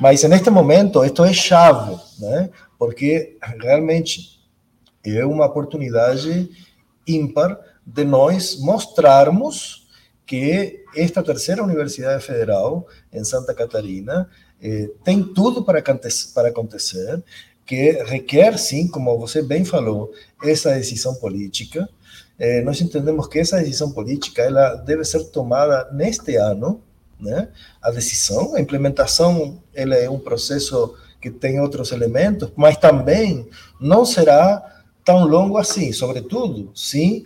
Mas 0.00 0.22
neste 0.24 0.50
momento, 0.50 1.04
isto 1.04 1.24
é 1.24 1.32
chave, 1.32 1.98
né? 2.18 2.50
Porque 2.78 3.36
realmente 3.60 4.40
é 5.04 5.24
uma 5.24 5.46
oportunidade 5.46 6.50
ímpar 7.06 7.58
de 7.84 8.04
nós 8.04 8.58
mostrarmos 8.60 9.88
que 10.26 10.84
esta 10.94 11.22
terceira 11.22 11.62
universidade 11.62 12.24
federal 12.24 12.86
em 13.12 13.24
Santa 13.24 13.52
Catarina 13.52 14.28
eh, 14.62 14.90
tem 15.02 15.22
tudo 15.22 15.64
para, 15.64 15.82
para 15.82 16.48
acontecer, 16.48 17.22
que 17.66 17.92
requer, 18.04 18.58
sim, 18.58 18.88
como 18.88 19.18
você 19.18 19.42
bem 19.42 19.64
falou, 19.64 20.12
essa 20.42 20.74
decisão 20.74 21.14
política. 21.14 21.88
Eh, 22.38 22.62
nós 22.62 22.80
entendemos 22.80 23.26
que 23.26 23.38
essa 23.38 23.58
decisão 23.58 23.92
política 23.92 24.42
ela 24.42 24.74
deve 24.76 25.04
ser 25.04 25.24
tomada 25.30 25.88
neste 25.92 26.36
ano, 26.36 26.80
né? 27.18 27.48
A 27.82 27.90
decisão, 27.90 28.54
a 28.54 28.60
implementação, 28.60 29.62
ela 29.74 29.94
é 29.94 30.08
um 30.08 30.18
processo 30.18 30.94
que 31.20 31.30
tem 31.30 31.60
outros 31.60 31.92
elementos, 31.92 32.50
mas 32.56 32.76
também 32.76 33.48
não 33.80 34.04
será 34.04 34.80
tão 35.04 35.26
longo 35.26 35.56
assim, 35.58 35.92
sobretudo, 35.92 36.70
sim, 36.74 37.24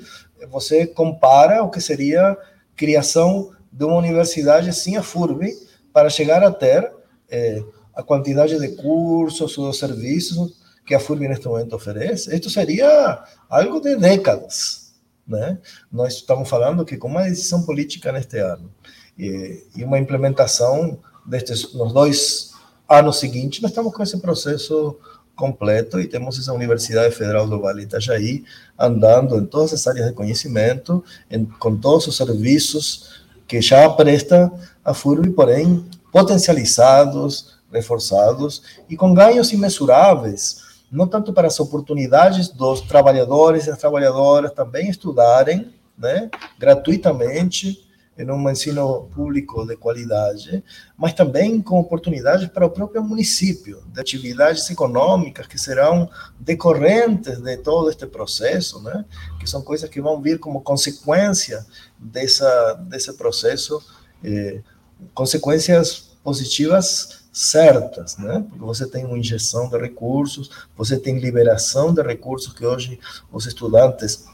você 0.51 0.87
compara 0.87 1.63
o 1.63 1.71
que 1.71 1.81
seria 1.81 2.37
criação 2.77 3.53
de 3.73 3.85
uma 3.85 3.97
universidade 3.97 4.73
sem 4.73 4.97
a 4.97 5.03
FURB 5.03 5.53
para 5.93 6.11
chegar 6.11 6.43
a 6.43 6.51
ter 6.51 6.93
é, 7.29 7.63
a 7.95 8.03
quantidade 8.03 8.59
de 8.59 8.69
cursos 8.77 9.57
ou 9.59 9.73
serviços 9.73 10.53
que 10.87 10.95
a 10.95 11.01
FURB 11.01 11.29
neste 11.29 11.47
momento 11.47 11.75
oferece, 11.75 12.35
isto 12.35 12.51
seria 12.51 13.25
algo 13.49 13.81
de 13.81 13.97
décadas. 13.97 14.93
Né? 15.27 15.59
Nós 15.91 16.15
estamos 16.15 16.49
falando 16.49 16.85
que 16.85 16.97
com 16.97 17.09
uma 17.09 17.23
decisão 17.23 17.63
política 17.63 18.13
neste 18.13 18.39
ano 18.39 18.71
e, 19.19 19.65
e 19.75 19.85
uma 19.85 19.99
implementação 19.99 20.99
destes 21.25 21.73
nos 21.73 21.93
dois 21.93 22.53
anos 22.89 23.19
seguintes, 23.19 23.63
nós 23.63 23.71
estamos 23.71 23.95
com 23.95 24.03
esse 24.03 24.19
processo 24.19 24.99
completo 25.37 26.01
e 26.01 26.07
temos 26.07 26.39
essa 26.39 26.53
Universidade 26.53 27.15
Federal 27.15 27.47
do 27.47 27.61
Vale 27.61 27.83
Itajaí 27.83 28.45
andando 28.79 29.39
em 29.39 29.47
todas 29.47 29.73
as 29.73 29.87
áreas 29.87 30.07
de 30.07 30.13
conhecimento, 30.13 31.05
em, 31.31 31.45
com 31.45 31.77
todos 31.77 32.07
os 32.07 32.17
serviços 32.17 33.23
que 33.47 33.61
já 33.61 33.89
presta 33.91 34.51
a 34.85 34.95
FURB, 34.95 35.31
porém 35.31 35.85
potencializados, 36.13 37.59
reforçados 37.73 38.63
e 38.89 38.97
com 38.97 39.13
ganhos 39.13 39.53
imensuráveis, 39.53 40.63
não 40.91 41.07
tanto 41.07 41.33
para 41.33 41.49
as 41.49 41.59
oportunidades 41.59 42.49
dos 42.49 42.81
trabalhadores 42.83 43.65
e 43.65 43.71
das 43.71 43.79
trabalhadoras 43.79 44.53
também 44.53 44.89
estudarem, 44.89 45.73
né, 45.99 46.31
gratuitamente, 46.59 47.85
em 48.17 48.31
um 48.31 48.49
ensino 48.49 49.09
público 49.15 49.67
de 49.67 49.77
qualidade, 49.77 50.63
mas 50.97 51.13
também 51.13 51.61
com 51.61 51.81
oportunidades 51.81 52.49
para 52.49 52.67
o 52.67 52.71
próprio 52.71 53.03
município, 53.03 53.83
de 53.93 54.01
atividades 54.01 54.69
econômicas 54.71 55.47
que 55.47 55.59
serão 55.59 56.09
decorrentes 56.39 57.39
de 57.41 57.57
todo 57.59 57.91
este 57.91 58.07
processo, 58.07 58.81
né? 58.83 59.05
que 59.41 59.49
são 59.49 59.63
coisas 59.63 59.91
que 59.91 60.01
vão 60.01 60.21
vir 60.21 60.39
como 60.39 60.61
consequência 60.61 61.67
dessa, 61.99 62.75
desse 62.89 63.13
processo, 63.15 63.83
eh, 64.23 64.61
consequências 65.13 66.15
positivas 66.23 67.25
certas, 67.35 68.17
né? 68.17 68.45
Porque 68.49 68.65
você 68.65 68.87
tem 68.87 69.05
uma 69.05 69.19
injeção 69.19 69.69
de 69.69 69.77
recursos, 69.77 70.49
você 70.77 70.97
tem 70.97 71.19
liberação 71.19 71.93
de 71.93 72.01
recursos 72.01 72.53
que 72.53 72.65
hoje 72.65 73.01
os 73.33 73.45
estudantes 73.45 74.25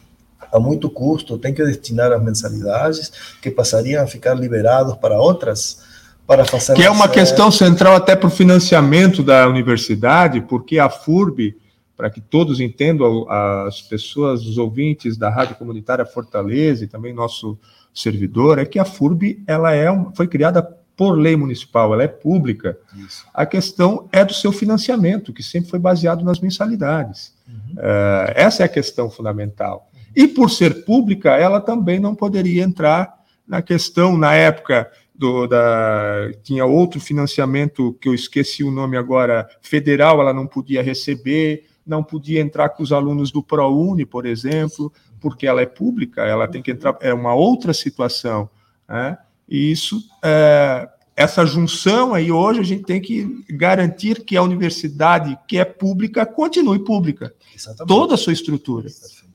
a 0.52 0.58
muito 0.58 0.90
custo 0.90 1.38
têm 1.38 1.54
que 1.54 1.64
destinar 1.64 2.12
as 2.12 2.22
mensalidades 2.22 3.12
que 3.40 3.50
passariam 3.50 4.02
a 4.02 4.06
ficar 4.06 4.34
liberados 4.34 4.94
para 4.96 5.18
outras 5.18 5.88
para 6.26 6.44
fazer 6.44 6.74
que 6.74 6.84
é 6.84 6.90
uma 6.90 7.08
questão 7.08 7.50
central 7.50 7.96
até 7.96 8.14
para 8.14 8.28
o 8.28 8.30
financiamento 8.30 9.20
da 9.20 9.48
universidade, 9.48 10.40
porque 10.40 10.78
a 10.78 10.88
FURB, 10.88 11.56
para 11.96 12.08
que 12.08 12.20
todos 12.20 12.60
entendam, 12.60 13.28
as 13.28 13.82
pessoas, 13.82 14.46
os 14.46 14.56
ouvintes 14.56 15.16
da 15.16 15.28
Rádio 15.28 15.56
Comunitária 15.56 16.06
Fortaleza 16.06 16.84
e 16.84 16.86
também 16.86 17.12
nosso 17.12 17.58
servidor, 17.92 18.60
é 18.60 18.64
que 18.64 18.78
a 18.78 18.84
FURB 18.84 19.42
ela 19.44 19.74
é, 19.74 19.88
foi 20.14 20.28
criada 20.28 20.62
por 20.96 21.18
lei 21.18 21.34
municipal, 21.34 21.94
ela 21.94 22.02
é 22.02 22.08
pública. 22.08 22.78
Isso. 22.94 23.24
A 23.32 23.44
questão 23.44 24.06
é 24.12 24.24
do 24.24 24.34
seu 24.34 24.52
financiamento, 24.52 25.32
que 25.32 25.42
sempre 25.42 25.70
foi 25.70 25.78
baseado 25.78 26.22
nas 26.22 26.38
mensalidades. 26.38 27.34
Uhum. 27.48 27.74
Uh, 27.76 28.32
essa 28.34 28.62
é 28.62 28.66
a 28.66 28.68
questão 28.68 29.10
fundamental. 29.10 29.89
E 30.14 30.26
por 30.26 30.50
ser 30.50 30.84
pública, 30.84 31.36
ela 31.36 31.60
também 31.60 31.98
não 31.98 32.14
poderia 32.14 32.62
entrar 32.62 33.20
na 33.46 33.62
questão, 33.62 34.16
na 34.16 34.34
época, 34.34 34.90
do, 35.14 35.46
da, 35.46 36.30
tinha 36.42 36.64
outro 36.64 37.00
financiamento 37.00 37.92
que 38.00 38.08
eu 38.08 38.14
esqueci 38.14 38.64
o 38.64 38.70
nome 38.70 38.96
agora, 38.96 39.48
federal, 39.60 40.20
ela 40.20 40.32
não 40.32 40.46
podia 40.46 40.82
receber, 40.82 41.64
não 41.86 42.02
podia 42.02 42.40
entrar 42.40 42.70
com 42.70 42.82
os 42.82 42.92
alunos 42.92 43.30
do 43.30 43.42
ProUni, 43.42 44.06
por 44.06 44.24
exemplo, 44.24 44.92
porque 45.20 45.46
ela 45.46 45.60
é 45.60 45.66
pública, 45.66 46.22
ela 46.22 46.48
tem 46.48 46.62
que 46.62 46.70
entrar, 46.70 46.96
é 47.00 47.12
uma 47.12 47.34
outra 47.34 47.74
situação. 47.74 48.48
Né? 48.88 49.18
E 49.48 49.70
isso, 49.70 50.02
é, 50.24 50.88
essa 51.16 51.44
junção 51.44 52.14
aí, 52.14 52.32
hoje 52.32 52.60
a 52.60 52.64
gente 52.64 52.84
tem 52.84 53.00
que 53.00 53.44
garantir 53.50 54.24
que 54.24 54.36
a 54.36 54.42
universidade 54.42 55.38
que 55.46 55.58
é 55.58 55.64
pública 55.64 56.24
continue 56.24 56.78
pública. 56.78 57.34
Exatamente. 57.54 57.88
Toda 57.88 58.14
a 58.14 58.16
sua 58.16 58.32
estrutura. 58.32 58.86
Exatamente. 58.86 59.29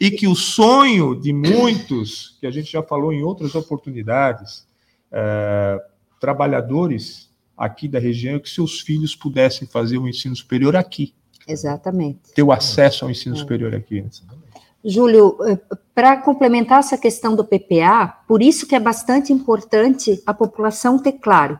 E 0.00 0.10
que 0.10 0.26
o 0.26 0.34
sonho 0.34 1.14
de 1.18 1.32
muitos, 1.32 2.36
que 2.40 2.46
a 2.46 2.50
gente 2.50 2.70
já 2.70 2.82
falou 2.82 3.12
em 3.12 3.22
outras 3.22 3.54
oportunidades, 3.54 4.66
é, 5.12 5.80
trabalhadores 6.20 7.30
aqui 7.56 7.86
da 7.86 7.98
região, 7.98 8.38
que 8.38 8.50
seus 8.50 8.80
filhos 8.80 9.14
pudessem 9.14 9.66
fazer 9.66 9.98
o 9.98 10.08
ensino 10.08 10.34
superior 10.34 10.76
aqui. 10.76 11.14
Exatamente. 11.46 12.32
Ter 12.34 12.42
o 12.42 12.50
acesso 12.52 13.04
ao 13.04 13.10
ensino 13.10 13.36
é. 13.36 13.38
superior 13.38 13.74
aqui. 13.74 13.98
Exatamente. 13.98 14.44
Júlio, 14.84 15.38
eh, 15.46 15.58
para 15.94 16.18
complementar 16.18 16.80
essa 16.80 16.98
questão 16.98 17.34
do 17.34 17.44
PPA, 17.44 18.22
por 18.28 18.42
isso 18.42 18.66
que 18.66 18.74
é 18.74 18.80
bastante 18.80 19.32
importante 19.32 20.22
a 20.26 20.34
população 20.34 20.98
ter 20.98 21.12
claro. 21.12 21.58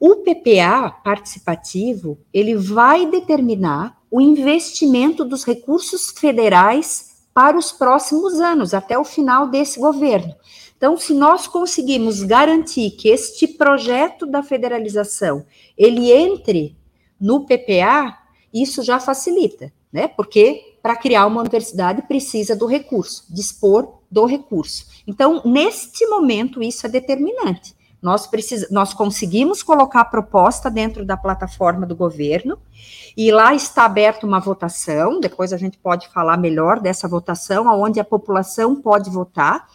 O 0.00 0.16
PPA 0.16 0.90
participativo, 0.90 2.18
ele 2.32 2.56
vai 2.56 3.08
determinar 3.08 3.96
o 4.10 4.20
investimento 4.20 5.24
dos 5.24 5.44
recursos 5.44 6.10
federais 6.10 7.13
para 7.34 7.58
os 7.58 7.72
próximos 7.72 8.40
anos, 8.40 8.72
até 8.72 8.96
o 8.96 9.04
final 9.04 9.48
desse 9.48 9.80
governo. 9.80 10.34
Então, 10.76 10.96
se 10.96 11.12
nós 11.12 11.46
conseguimos 11.46 12.22
garantir 12.22 12.92
que 12.92 13.08
este 13.08 13.48
projeto 13.48 14.24
da 14.24 14.42
federalização, 14.42 15.44
ele 15.76 16.12
entre 16.12 16.76
no 17.20 17.44
PPA, 17.44 18.16
isso 18.52 18.82
já 18.82 19.00
facilita, 19.00 19.72
né? 19.92 20.06
Porque 20.06 20.76
para 20.82 20.96
criar 20.96 21.26
uma 21.26 21.40
universidade 21.40 22.02
precisa 22.02 22.54
do 22.54 22.66
recurso, 22.66 23.24
dispor 23.30 24.00
do 24.10 24.26
recurso. 24.26 24.86
Então, 25.06 25.42
neste 25.44 26.06
momento, 26.06 26.62
isso 26.62 26.86
é 26.86 26.88
determinante. 26.88 27.73
Nós, 28.04 28.26
precis... 28.26 28.70
nós 28.70 28.92
conseguimos 28.92 29.62
colocar 29.62 30.02
a 30.02 30.04
proposta 30.04 30.70
dentro 30.70 31.06
da 31.06 31.16
plataforma 31.16 31.86
do 31.86 31.96
governo, 31.96 32.58
e 33.16 33.32
lá 33.32 33.54
está 33.54 33.86
aberta 33.86 34.26
uma 34.26 34.40
votação, 34.40 35.20
depois 35.20 35.54
a 35.54 35.56
gente 35.56 35.78
pode 35.78 36.08
falar 36.08 36.36
melhor 36.36 36.80
dessa 36.80 37.08
votação, 37.08 37.66
onde 37.66 37.98
a 37.98 38.04
população 38.04 38.76
pode 38.76 39.08
votar. 39.08 39.66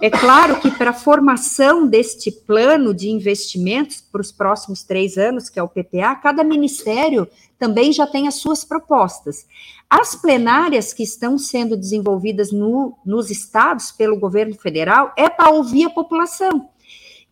É 0.00 0.08
claro 0.08 0.60
que 0.60 0.70
para 0.70 0.90
a 0.90 0.94
formação 0.94 1.88
deste 1.88 2.30
plano 2.30 2.94
de 2.94 3.08
investimentos 3.08 4.00
para 4.00 4.20
os 4.20 4.30
próximos 4.30 4.84
três 4.84 5.18
anos, 5.18 5.48
que 5.48 5.58
é 5.58 5.62
o 5.62 5.68
PPA, 5.68 6.14
cada 6.14 6.44
ministério 6.44 7.26
também 7.58 7.92
já 7.92 8.06
tem 8.06 8.28
as 8.28 8.34
suas 8.34 8.64
propostas. 8.64 9.46
As 9.90 10.14
plenárias 10.14 10.92
que 10.92 11.02
estão 11.02 11.36
sendo 11.36 11.76
desenvolvidas 11.76 12.52
no, 12.52 12.96
nos 13.04 13.30
estados 13.30 13.90
pelo 13.90 14.18
governo 14.18 14.54
federal 14.54 15.12
é 15.16 15.28
para 15.28 15.50
ouvir 15.50 15.86
a 15.86 15.90
população. 15.90 16.68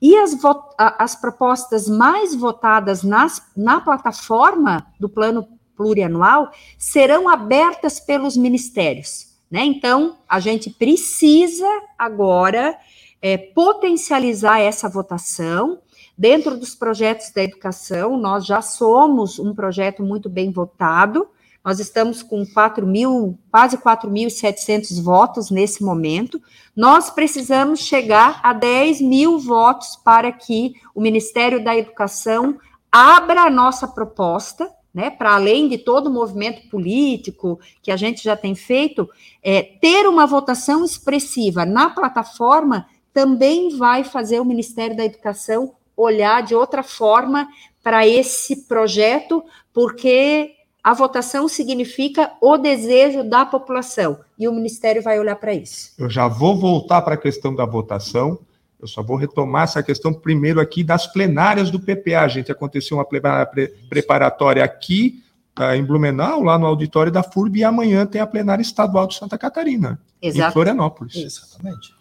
E 0.00 0.16
as, 0.16 0.36
as 0.78 1.14
propostas 1.14 1.88
mais 1.88 2.34
votadas 2.34 3.02
nas, 3.02 3.42
na 3.56 3.80
plataforma 3.80 4.86
do 4.98 5.08
plano 5.08 5.46
plurianual 5.76 6.50
serão 6.78 7.28
abertas 7.28 8.00
pelos 8.00 8.36
ministérios. 8.36 9.28
Né? 9.50 9.64
Então, 9.64 10.18
a 10.28 10.40
gente 10.40 10.70
precisa 10.70 11.66
agora 11.98 12.78
é, 13.20 13.36
potencializar 13.36 14.60
essa 14.60 14.88
votação 14.88 15.78
Dentro 16.20 16.54
dos 16.58 16.74
projetos 16.74 17.30
da 17.30 17.42
educação, 17.42 18.18
nós 18.18 18.44
já 18.44 18.60
somos 18.60 19.38
um 19.38 19.54
projeto 19.54 20.02
muito 20.02 20.28
bem 20.28 20.52
votado, 20.52 21.26
nós 21.64 21.78
estamos 21.78 22.22
com 22.22 22.44
4 22.46 22.86
mil, 22.86 23.38
quase 23.50 23.76
4.700 23.76 25.02
votos 25.02 25.50
nesse 25.50 25.84
momento. 25.84 26.40
Nós 26.74 27.10
precisamos 27.10 27.80
chegar 27.80 28.40
a 28.42 28.52
10 28.52 29.00
mil 29.02 29.38
votos 29.38 29.96
para 29.96 30.32
que 30.32 30.74
o 30.94 31.00
Ministério 31.00 31.62
da 31.62 31.76
Educação 31.76 32.58
abra 32.90 33.42
a 33.42 33.50
nossa 33.50 33.86
proposta, 33.86 34.70
né, 34.92 35.10
para 35.10 35.34
além 35.34 35.68
de 35.68 35.78
todo 35.78 36.08
o 36.08 36.12
movimento 36.12 36.68
político 36.68 37.60
que 37.80 37.92
a 37.92 37.96
gente 37.96 38.24
já 38.24 38.36
tem 38.36 38.54
feito, 38.54 39.08
é, 39.42 39.62
ter 39.62 40.08
uma 40.08 40.26
votação 40.26 40.84
expressiva 40.84 41.64
na 41.64 41.90
plataforma 41.90 42.86
também 43.12 43.76
vai 43.76 44.02
fazer 44.02 44.40
o 44.40 44.44
Ministério 44.44 44.96
da 44.96 45.04
Educação 45.04 45.74
olhar 45.96 46.42
de 46.42 46.54
outra 46.54 46.82
forma 46.82 47.48
para 47.82 48.06
esse 48.06 48.66
projeto, 48.66 49.44
porque 49.72 50.54
a 50.82 50.94
votação 50.94 51.46
significa 51.48 52.32
o 52.40 52.56
desejo 52.56 53.22
da 53.22 53.44
população 53.44 54.20
e 54.38 54.48
o 54.48 54.52
Ministério 54.52 55.02
vai 55.02 55.18
olhar 55.18 55.36
para 55.36 55.52
isso. 55.52 55.92
Eu 55.98 56.08
já 56.08 56.26
vou 56.26 56.58
voltar 56.58 57.02
para 57.02 57.14
a 57.14 57.18
questão 57.18 57.54
da 57.54 57.66
votação. 57.66 58.38
Eu 58.80 58.88
só 58.88 59.02
vou 59.02 59.16
retomar 59.16 59.64
essa 59.64 59.82
questão 59.82 60.12
primeiro 60.12 60.58
aqui 60.58 60.82
das 60.82 61.06
plenárias 61.06 61.70
do 61.70 61.78
PPA. 61.78 62.26
Gente, 62.28 62.50
aconteceu 62.50 62.96
uma 62.96 63.04
plenária 63.04 63.44
pre 63.44 63.68
preparatória 63.90 64.64
aqui 64.64 65.22
uh, 65.58 65.74
em 65.74 65.84
Blumenau, 65.84 66.42
lá 66.42 66.58
no 66.58 66.66
auditório 66.66 67.12
da 67.12 67.22
FURB, 67.22 67.58
e 67.58 67.64
amanhã 67.64 68.06
tem 68.06 68.22
a 68.22 68.26
plenária 68.26 68.62
estadual 68.62 69.06
de 69.06 69.16
Santa 69.16 69.36
Catarina, 69.36 70.00
Exato. 70.22 70.48
em 70.48 70.52
Florianópolis. 70.52 71.16
Exatamente. 71.16 71.94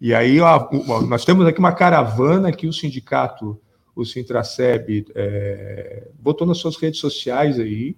E 0.00 0.12
aí 0.12 0.40
ó, 0.40 0.68
nós 1.06 1.24
temos 1.24 1.46
aqui 1.46 1.60
uma 1.60 1.72
caravana 1.72 2.50
que 2.50 2.66
o 2.66 2.72
sindicato, 2.72 3.60
o 3.94 4.04
Sintraceb, 4.04 5.06
é, 5.14 6.08
botou 6.18 6.46
nas 6.46 6.58
suas 6.58 6.76
redes 6.76 6.98
sociais 6.98 7.60
aí. 7.60 7.96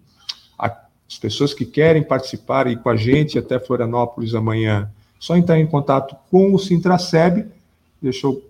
As 0.60 1.18
pessoas 1.18 1.54
que 1.54 1.64
querem 1.64 2.02
participar 2.02 2.66
e 2.66 2.76
com 2.76 2.88
a 2.88 2.96
gente 2.96 3.38
até 3.38 3.58
Florianópolis 3.58 4.34
amanhã, 4.34 4.90
só 5.18 5.36
entrar 5.36 5.58
em 5.58 5.66
contato 5.66 6.16
com 6.30 6.54
o 6.54 6.58
Sintraceb. 6.58 7.46
Deixa 8.00 8.26
eu 8.26 8.42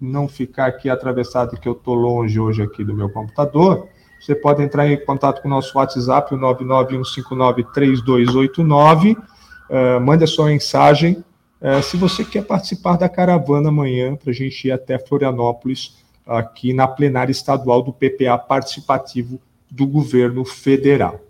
não 0.00 0.28
ficar 0.28 0.66
aqui 0.66 0.88
atravessado 0.88 1.58
que 1.58 1.68
eu 1.68 1.72
estou 1.72 1.94
longe 1.94 2.38
hoje 2.38 2.62
aqui 2.62 2.84
do 2.84 2.94
meu 2.94 3.10
computador. 3.10 3.88
Você 4.20 4.34
pode 4.34 4.62
entrar 4.62 4.86
em 4.86 5.04
contato 5.04 5.42
com 5.42 5.48
o 5.48 5.50
nosso 5.50 5.76
WhatsApp, 5.76 6.34
o 6.34 6.38
991593289. 6.38 9.16
Uh, 9.16 10.00
mande 10.00 10.24
a 10.24 10.26
sua 10.26 10.46
mensagem 10.46 11.22
é, 11.60 11.80
se 11.80 11.96
você 11.96 12.24
quer 12.24 12.44
participar 12.44 12.96
da 12.96 13.08
caravana 13.08 13.70
amanhã, 13.70 14.14
para 14.14 14.30
a 14.30 14.34
gente 14.34 14.68
ir 14.68 14.72
até 14.72 14.98
Florianópolis, 14.98 15.96
aqui 16.26 16.72
na 16.72 16.86
plenária 16.86 17.32
estadual 17.32 17.82
do 17.82 17.92
PPA 17.92 18.36
participativo 18.36 19.40
do 19.70 19.86
governo 19.86 20.44
federal. 20.44 21.20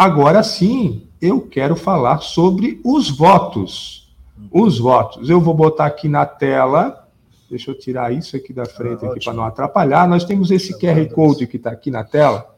Agora 0.00 0.42
sim, 0.42 1.02
eu 1.20 1.42
quero 1.42 1.76
falar 1.76 2.20
sobre 2.20 2.80
os 2.82 3.10
votos. 3.10 4.10
Os 4.50 4.78
votos. 4.78 5.28
Eu 5.28 5.42
vou 5.42 5.52
botar 5.52 5.84
aqui 5.84 6.08
na 6.08 6.24
tela. 6.24 7.06
Deixa 7.50 7.70
eu 7.70 7.78
tirar 7.78 8.10
isso 8.10 8.34
aqui 8.34 8.50
da 8.50 8.64
frente 8.64 9.04
ah, 9.04 9.14
para 9.22 9.34
não 9.34 9.44
atrapalhar. 9.44 10.08
Nós 10.08 10.24
temos 10.24 10.50
esse 10.50 10.72
QR 10.78 11.06
Code 11.12 11.46
que 11.46 11.58
está 11.58 11.72
aqui 11.72 11.90
na 11.90 12.02
tela, 12.02 12.50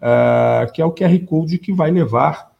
uh, 0.00 0.72
que 0.72 0.80
é 0.80 0.86
o 0.86 0.90
QR 0.90 1.18
Code 1.26 1.58
que 1.58 1.70
vai 1.70 1.90
levar 1.90 2.50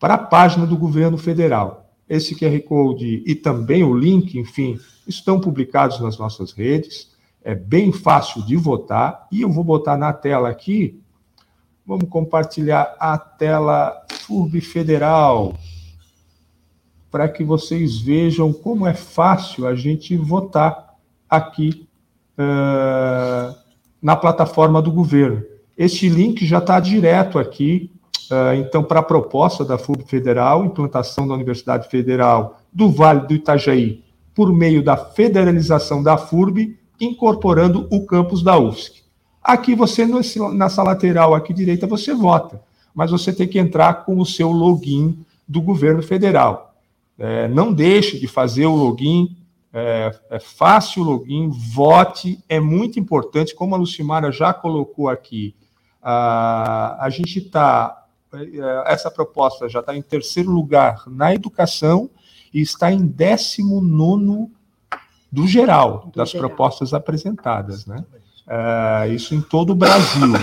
para 0.00 0.14
a 0.14 0.18
página 0.18 0.66
do 0.66 0.76
governo 0.76 1.16
federal. 1.16 1.88
esse 2.08 2.34
QR 2.34 2.60
Code 2.62 3.22
e 3.24 3.36
também 3.36 3.84
o 3.84 3.96
link, 3.96 4.36
enfim, 4.36 4.80
estão 5.06 5.38
publicados 5.38 6.00
nas 6.00 6.18
nossas 6.18 6.50
redes. 6.50 7.12
É 7.40 7.54
bem 7.54 7.92
fácil 7.92 8.42
de 8.42 8.56
votar 8.56 9.28
e 9.30 9.42
eu 9.42 9.48
vou 9.48 9.62
botar 9.62 9.96
na 9.96 10.12
tela 10.12 10.48
aqui. 10.48 11.00
Vamos 11.86 12.08
compartilhar 12.08 12.96
a 12.98 13.16
tela 13.16 14.04
FURB 14.10 14.60
Federal 14.60 15.54
para 17.10 17.28
que 17.28 17.44
vocês 17.44 17.98
vejam 17.98 18.52
como 18.52 18.86
é 18.86 18.94
fácil 18.94 19.66
a 19.66 19.74
gente 19.74 20.16
votar 20.16 20.96
aqui 21.30 21.88
uh, 22.38 23.56
na 24.02 24.16
plataforma 24.16 24.82
do 24.82 24.90
governo. 24.90 25.42
Este 25.78 26.08
link 26.08 26.44
já 26.44 26.58
está 26.58 26.80
direto 26.80 27.38
aqui 27.38 27.90
Uh, 28.28 28.58
então, 28.58 28.82
para 28.82 29.00
a 29.00 29.04
proposta 29.04 29.64
da 29.64 29.78
FUB 29.78 30.02
Federal, 30.02 30.64
implantação 30.64 31.28
da 31.28 31.34
Universidade 31.34 31.88
Federal 31.88 32.60
do 32.72 32.90
Vale 32.90 33.26
do 33.26 33.34
Itajaí, 33.34 34.02
por 34.34 34.52
meio 34.52 34.82
da 34.82 34.96
federalização 34.96 36.02
da 36.02 36.16
FURB, 36.16 36.76
incorporando 37.00 37.86
o 37.90 38.04
campus 38.04 38.42
da 38.42 38.58
UFSC. 38.58 39.05
Aqui 39.46 39.76
você, 39.76 40.04
nessa 40.52 40.82
lateral 40.82 41.32
aqui 41.32 41.54
direita, 41.54 41.86
você 41.86 42.12
vota, 42.12 42.60
mas 42.92 43.12
você 43.12 43.32
tem 43.32 43.46
que 43.46 43.60
entrar 43.60 44.04
com 44.04 44.18
o 44.18 44.26
seu 44.26 44.50
login 44.50 45.24
do 45.46 45.62
governo 45.62 46.02
federal. 46.02 46.74
É, 47.16 47.46
não 47.46 47.72
deixe 47.72 48.18
de 48.18 48.26
fazer 48.26 48.66
o 48.66 48.74
login, 48.74 49.36
é, 49.72 50.12
é 50.30 50.40
fácil 50.40 51.02
o 51.02 51.04
login, 51.04 51.48
vote, 51.48 52.42
é 52.48 52.58
muito 52.58 52.98
importante, 52.98 53.54
como 53.54 53.76
a 53.76 53.78
Lucimara 53.78 54.32
já 54.32 54.52
colocou 54.52 55.08
aqui, 55.08 55.54
a, 56.02 57.04
a 57.04 57.08
gente 57.08 57.38
está 57.38 58.04
é, 58.34 58.92
essa 58.92 59.12
proposta 59.12 59.68
já 59.68 59.78
está 59.78 59.96
em 59.96 60.02
terceiro 60.02 60.50
lugar 60.50 61.04
na 61.06 61.32
educação 61.32 62.10
e 62.52 62.60
está 62.60 62.90
em 62.90 63.06
décimo 63.06 63.80
nono 63.80 64.50
do 65.30 65.46
geral 65.46 66.10
das 66.16 66.30
geral. 66.30 66.48
propostas 66.48 66.92
apresentadas, 66.92 67.86
né? 67.86 68.04
É, 68.48 69.08
isso 69.08 69.34
em 69.34 69.40
todo 69.40 69.70
o 69.70 69.74
Brasil. 69.74 70.34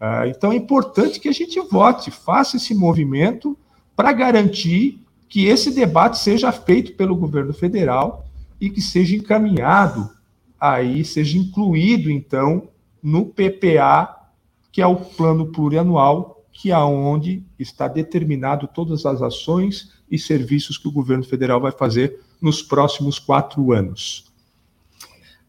É, 0.00 0.28
então 0.28 0.50
é 0.50 0.56
importante 0.56 1.20
que 1.20 1.28
a 1.28 1.32
gente 1.32 1.60
vote, 1.60 2.10
faça 2.10 2.56
esse 2.56 2.74
movimento 2.74 3.56
para 3.94 4.12
garantir 4.12 5.00
que 5.28 5.46
esse 5.46 5.70
debate 5.70 6.18
seja 6.18 6.50
feito 6.50 6.94
pelo 6.94 7.14
governo 7.14 7.52
federal 7.52 8.24
e 8.60 8.68
que 8.68 8.80
seja 8.80 9.14
encaminhado 9.14 10.10
aí, 10.58 11.04
seja 11.04 11.38
incluído 11.38 12.10
então 12.10 12.68
no 13.02 13.26
PPA, 13.26 14.28
que 14.70 14.80
é 14.80 14.86
o 14.86 14.96
plano 14.96 15.46
plurianual 15.46 16.44
que 16.52 16.70
aonde 16.70 17.44
está 17.58 17.88
determinado 17.88 18.68
todas 18.68 19.06
as 19.06 19.22
ações 19.22 19.92
e 20.10 20.18
serviços 20.18 20.76
que 20.76 20.86
o 20.86 20.92
governo 20.92 21.24
federal 21.24 21.60
vai 21.60 21.72
fazer 21.72 22.20
nos 22.40 22.62
próximos 22.62 23.18
quatro 23.18 23.72
anos. 23.72 24.31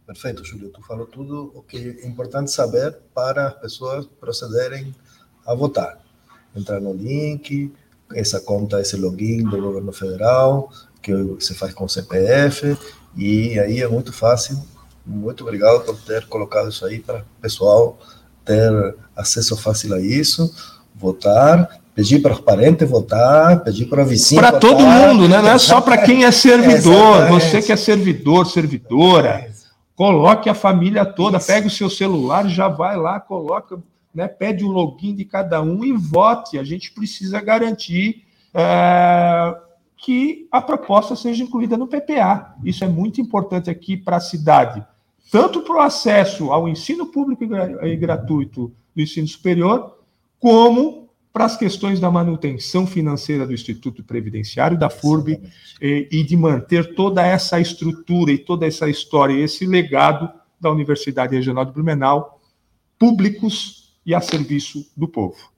Perfeito, 0.05 0.43
Júlio. 0.43 0.69
Tu 0.69 0.81
falou 0.81 1.05
tudo 1.05 1.51
o 1.55 1.61
que 1.61 1.97
é 2.01 2.07
importante 2.07 2.51
saber 2.51 2.97
para 3.13 3.47
as 3.47 3.53
pessoas 3.55 4.05
procederem 4.19 4.93
a 5.45 5.53
votar. 5.53 5.97
Entrar 6.55 6.79
no 6.79 6.93
link, 6.93 7.71
essa 8.13 8.39
conta, 8.39 8.81
esse 8.81 8.97
login 8.97 9.43
do 9.43 9.61
governo 9.61 9.93
federal, 9.93 10.69
que 11.01 11.13
você 11.13 11.53
faz 11.53 11.73
com 11.73 11.85
o 11.85 11.89
CPF, 11.89 12.77
e 13.15 13.59
aí 13.59 13.81
é 13.81 13.87
muito 13.87 14.11
fácil. 14.11 14.61
Muito 15.05 15.43
obrigado 15.43 15.83
por 15.83 15.97
ter 16.01 16.25
colocado 16.27 16.69
isso 16.69 16.85
aí 16.85 16.99
para 16.99 17.19
o 17.19 17.41
pessoal 17.41 17.97
ter 18.45 18.95
acesso 19.15 19.55
fácil 19.55 19.93
a 19.93 19.99
isso 20.01 20.53
votar, 20.95 21.81
pedir 21.95 22.21
para 22.21 22.33
os 22.33 22.39
parentes 22.39 22.89
votar, 22.89 23.63
pedir 23.63 23.85
para 23.85 24.03
o 24.03 24.05
vizinho 24.05 24.41
Para 24.41 24.59
todo 24.59 24.85
mundo, 24.85 25.27
né? 25.27 25.41
Não 25.41 25.51
é 25.51 25.57
só 25.57 25.81
para 25.81 25.97
quem 25.97 26.23
é 26.25 26.31
servidor. 26.31 27.27
Você 27.29 27.61
que 27.61 27.71
é 27.71 27.75
servidor, 27.75 28.45
servidora, 28.45 29.52
coloque 29.95 30.49
a 30.49 30.55
família 30.55 31.05
toda, 31.05 31.39
pega 31.39 31.67
o 31.67 31.71
seu 31.71 31.89
celular, 31.89 32.47
já 32.47 32.67
vai 32.67 32.97
lá, 32.97 33.19
coloca, 33.19 33.81
né, 34.13 34.27
pede 34.27 34.63
o 34.63 34.69
login 34.69 35.15
de 35.15 35.25
cada 35.25 35.61
um 35.61 35.83
e 35.83 35.91
vote. 35.91 36.57
A 36.57 36.63
gente 36.63 36.91
precisa 36.91 37.39
garantir 37.41 38.23
é, 38.53 39.55
que 39.97 40.47
a 40.51 40.61
proposta 40.61 41.15
seja 41.15 41.43
incluída 41.43 41.77
no 41.77 41.87
PPA. 41.87 42.55
Isso 42.63 42.83
é 42.83 42.87
muito 42.87 43.21
importante 43.21 43.69
aqui 43.69 43.95
para 43.95 44.17
a 44.17 44.21
cidade, 44.21 44.85
tanto 45.31 45.61
para 45.61 45.75
o 45.75 45.79
acesso 45.79 46.51
ao 46.51 46.67
ensino 46.67 47.05
público 47.07 47.43
e 47.43 47.95
gratuito 47.95 48.71
do 48.95 49.01
ensino 49.01 49.27
superior, 49.27 49.97
como 50.39 51.02
para 51.33 51.45
as 51.45 51.57
questões 51.57 51.99
da 51.99 52.11
manutenção 52.11 52.85
financeira 52.85 53.47
do 53.47 53.53
Instituto 53.53 54.03
Previdenciário, 54.03 54.77
da 54.77 54.87
FURB, 54.87 55.41
e, 55.81 56.07
e, 56.11 56.23
de 56.23 56.37
manter 56.37 56.93
toda 56.93 57.25
essa 57.25 57.59
estrutura 57.59 58.31
e 58.31 58.37
toda 58.37 58.67
essa 58.67 58.87
história, 58.87 59.33
esse 59.33 59.65
legado 59.65 60.31
da 60.61 60.71
Universidade 60.71 61.35
Regional 61.35 61.65
de 61.65 61.71
Blumenau, 61.71 62.39
públicos 62.99 63.95
e 64.05 64.13
a 64.13 64.21
serviço 64.21 64.85
do 64.95 65.07
povo. 65.07 65.51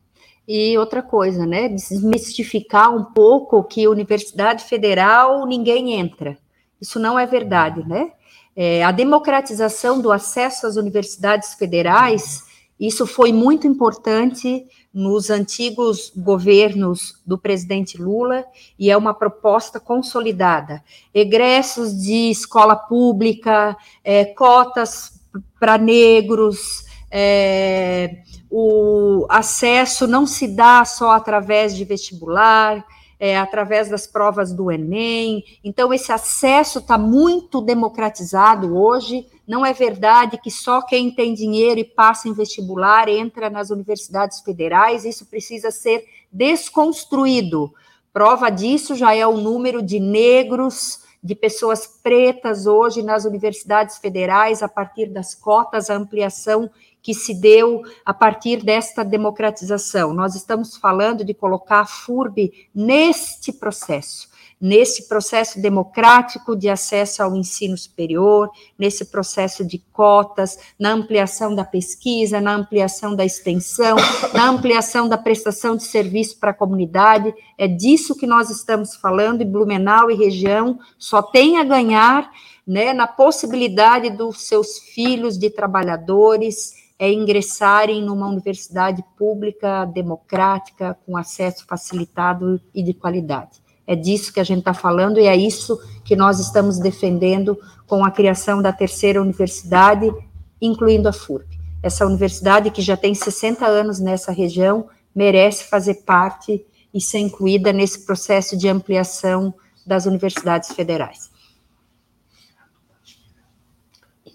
E 0.47 0.77
outra 0.77 1.03
coisa, 1.03 1.45
né, 1.45 1.67
desmistificar 1.67 2.95
um 2.95 3.03
pouco 3.03 3.61
que 3.63 3.85
Universidade 3.87 4.63
Federal 4.63 5.45
ninguém 5.45 5.93
entra. 5.93 6.37
Isso 6.79 6.99
não 6.99 7.19
é 7.19 7.25
verdade, 7.25 7.85
né? 7.85 8.11
É, 8.55 8.83
a 8.83 8.91
democratização 8.91 10.01
do 10.01 10.11
acesso 10.11 10.65
às 10.65 10.77
universidades 10.77 11.55
federais 11.55 12.45
isso 12.79 13.07
foi 13.07 13.31
muito 13.31 13.65
importante 13.65 14.65
nos 14.95 15.29
antigos 15.29 16.09
governos 16.15 17.21
do 17.25 17.37
presidente 17.37 18.01
Lula 18.01 18.45
e 18.79 18.89
é 18.89 18.95
uma 18.95 19.13
proposta 19.13 19.77
consolidada. 19.77 20.81
Egressos 21.13 22.01
de 22.01 22.31
escola 22.31 22.77
pública, 22.77 23.75
é, 24.01 24.23
cotas 24.23 25.19
para 25.59 25.77
negros, 25.77 26.85
é, 27.11 28.19
o 28.49 29.25
acesso 29.29 30.07
não 30.07 30.25
se 30.25 30.47
dá 30.47 30.85
só 30.85 31.11
através 31.11 31.75
de 31.75 31.83
vestibular, 31.83 32.85
é, 33.19 33.37
através 33.37 33.89
das 33.89 34.05
provas 34.05 34.53
do 34.53 34.71
Enem. 34.71 35.43
Então, 35.63 35.93
esse 35.93 36.11
acesso 36.11 36.79
está 36.79 36.97
muito 36.97 37.61
democratizado 37.61 38.77
hoje. 38.77 39.27
Não 39.47 39.65
é 39.65 39.73
verdade 39.73 40.37
que 40.37 40.51
só 40.51 40.81
quem 40.81 41.11
tem 41.11 41.33
dinheiro 41.33 41.79
e 41.79 41.85
passa 41.85 42.27
em 42.27 42.33
vestibular 42.33 43.07
entra 43.07 43.49
nas 43.49 43.69
universidades 43.69 44.41
federais. 44.41 45.05
Isso 45.05 45.25
precisa 45.25 45.71
ser 45.71 46.05
desconstruído. 46.31 47.73
Prova 48.11 48.49
disso 48.49 48.95
já 48.95 49.13
é 49.13 49.27
o 49.27 49.37
número 49.37 49.81
de 49.81 49.99
negros, 49.99 51.03
de 51.21 51.33
pessoas 51.35 51.87
pretas 51.87 52.67
hoje 52.67 53.01
nas 53.01 53.25
universidades 53.25 53.97
federais, 53.97 54.61
a 54.61 54.69
partir 54.69 55.07
das 55.07 55.33
cotas, 55.33 55.89
a 55.89 55.95
ampliação 55.95 56.69
que 57.05 57.13
se 57.13 57.35
deu 57.35 57.83
a 58.03 58.15
partir 58.15 58.63
desta 58.63 59.05
democratização. 59.05 60.11
Nós 60.11 60.33
estamos 60.33 60.75
falando 60.75 61.23
de 61.23 61.35
colocar 61.35 61.81
a 61.81 61.85
FURB 61.85 62.51
neste 62.73 63.53
processo, 63.53 64.27
nesse 64.59 65.07
processo 65.07 65.61
democrático 65.61 66.55
de 66.55 66.67
acesso 66.67 67.21
ao 67.21 67.35
ensino 67.35 67.77
superior, 67.77 68.49
nesse 68.75 69.05
processo 69.05 69.63
de 69.63 69.77
cotas, 69.93 70.57
na 70.79 70.93
ampliação 70.93 71.53
da 71.53 71.63
pesquisa, 71.63 72.41
na 72.41 72.55
ampliação 72.55 73.15
da 73.15 73.23
extensão, 73.23 73.97
na 74.33 74.49
ampliação 74.49 75.07
da 75.07 75.15
prestação 75.15 75.75
de 75.75 75.83
serviço 75.83 76.39
para 76.39 76.49
a 76.49 76.55
comunidade. 76.55 77.31
É 77.55 77.67
disso 77.67 78.15
que 78.15 78.25
nós 78.25 78.49
estamos 78.49 78.95
falando, 78.95 79.41
e 79.41 79.45
Blumenau 79.45 80.09
e 80.09 80.15
região 80.15 80.79
só 80.97 81.21
tem 81.21 81.59
a 81.59 81.63
ganhar 81.63 82.31
né, 82.65 82.93
na 82.93 83.05
possibilidade 83.05 84.09
dos 84.09 84.41
seus 84.41 84.79
filhos 84.79 85.37
de 85.37 85.51
trabalhadores 85.51 86.83
é 86.97 87.11
ingressarem 87.11 88.01
numa 88.01 88.27
universidade 88.27 89.03
pública, 89.17 89.85
democrática, 89.85 90.97
com 91.05 91.17
acesso 91.17 91.65
facilitado 91.65 92.59
e 92.73 92.81
de 92.81 92.93
qualidade. 92.93 93.61
É 93.87 93.95
disso 93.95 94.33
que 94.33 94.39
a 94.39 94.43
gente 94.43 94.59
está 94.59 94.73
falando 94.73 95.19
e 95.19 95.27
é 95.27 95.35
isso 95.35 95.79
que 96.03 96.15
nós 96.15 96.39
estamos 96.39 96.79
defendendo 96.79 97.57
com 97.85 98.03
a 98.03 98.11
criação 98.11 98.61
da 98.61 98.73
terceira 98.73 99.21
universidade, 99.21 100.11
incluindo 100.59 101.07
a 101.07 101.13
FURB. 101.13 101.45
Essa 101.83 102.05
universidade 102.05 102.71
que 102.71 102.81
já 102.81 102.97
tem 102.97 103.13
60 103.13 103.65
anos 103.65 103.99
nessa 103.99 104.31
região 104.31 104.87
merece 105.13 105.65
fazer 105.65 106.03
parte 106.05 106.65
e 106.93 106.99
ser 106.99 107.19
incluída 107.19 107.71
nesse 107.71 108.05
processo 108.05 108.57
de 108.57 108.67
ampliação 108.67 109.53
das 109.85 110.05
universidades 110.05 110.73
federais. 110.73 111.29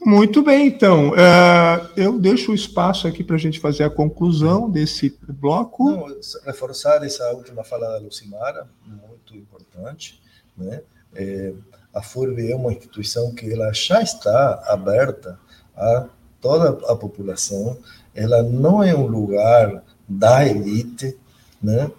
Muito 0.04 0.42
bem, 0.42 0.66
então. 0.68 1.10
Uh, 1.10 1.90
eu 1.96 2.18
deixo 2.18 2.52
o 2.52 2.54
espaço 2.54 3.06
aqui 3.06 3.22
para 3.22 3.36
a 3.36 3.38
gente 3.38 3.60
fazer 3.60 3.84
a 3.84 3.90
conclusão 3.90 4.70
desse 4.70 5.16
bloco. 5.28 5.90
Não, 5.90 6.06
reforçar 6.46 7.04
essa 7.04 7.30
última 7.32 7.62
fala 7.62 7.88
da 7.88 7.98
Lucimara, 7.98 8.66
muito 8.86 9.36
importante. 9.36 10.20
Né? 10.56 10.82
É, 11.14 11.52
a 11.92 12.02
FURB 12.02 12.50
é 12.50 12.56
uma 12.56 12.72
instituição 12.72 13.34
que 13.34 13.52
ela 13.52 13.72
já 13.72 14.00
está 14.00 14.62
aberta 14.68 15.38
a 15.76 16.06
toda 16.40 16.70
a 16.90 16.96
população. 16.96 17.76
Ela 18.14 18.42
não 18.42 18.82
é 18.82 18.94
um 18.94 19.06
lugar 19.06 19.84
da 20.08 20.46
elite, 20.46 21.18
né? 21.62 21.90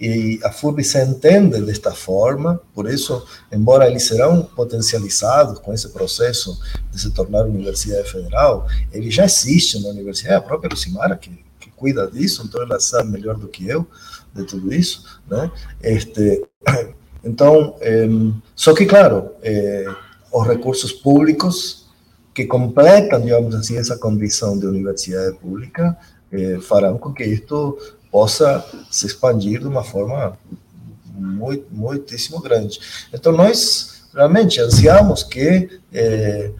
E 0.00 0.38
a 0.44 0.52
FURB 0.52 0.84
se 0.84 1.02
entende 1.02 1.60
desta 1.60 1.92
forma, 1.92 2.60
por 2.74 2.90
isso, 2.90 3.26
embora 3.50 3.88
eles 3.88 4.04
serão 4.04 4.42
potencializados 4.42 5.58
com 5.58 5.72
esse 5.72 5.88
processo 5.88 6.58
de 6.90 7.00
se 7.00 7.10
tornar 7.10 7.44
universidade 7.44 8.10
federal, 8.10 8.66
ele 8.92 9.10
já 9.10 9.24
existe 9.24 9.82
na 9.82 9.88
universidade, 9.88 10.36
a 10.36 10.40
própria 10.40 10.70
Lucimara 10.70 11.16
que, 11.16 11.30
que 11.58 11.70
cuida 11.70 12.10
disso, 12.10 12.42
então 12.44 12.62
ela 12.62 12.78
sabe 12.78 13.10
melhor 13.10 13.36
do 13.36 13.48
que 13.48 13.66
eu 13.66 13.86
de 14.34 14.44
tudo 14.44 14.72
isso, 14.72 15.20
né? 15.28 15.50
Este, 15.82 16.44
então, 17.24 17.76
é, 17.80 18.06
só 18.54 18.74
que, 18.74 18.86
claro, 18.86 19.30
é, 19.42 19.86
os 20.32 20.46
recursos 20.46 20.92
públicos 20.92 21.88
que 22.32 22.46
completam, 22.46 23.20
digamos 23.20 23.54
assim, 23.54 23.76
essa 23.76 23.98
condição 23.98 24.58
de 24.58 24.66
universidade 24.66 25.36
pública, 25.36 25.96
é, 26.32 26.58
farão 26.60 26.96
com 26.96 27.12
que 27.12 27.24
isto 27.24 27.76
possa 28.10 28.64
se 28.90 29.06
expandir 29.06 29.60
de 29.60 29.66
uma 29.66 29.84
forma 29.84 30.38
muito, 31.14 31.66
muitíssimo 31.70 32.40
grande. 32.40 32.80
Então, 33.12 33.32
nós 33.32 34.02
realmente 34.14 34.60
ansiamos 34.60 35.22
que 35.22 35.80
eh, 35.92 36.50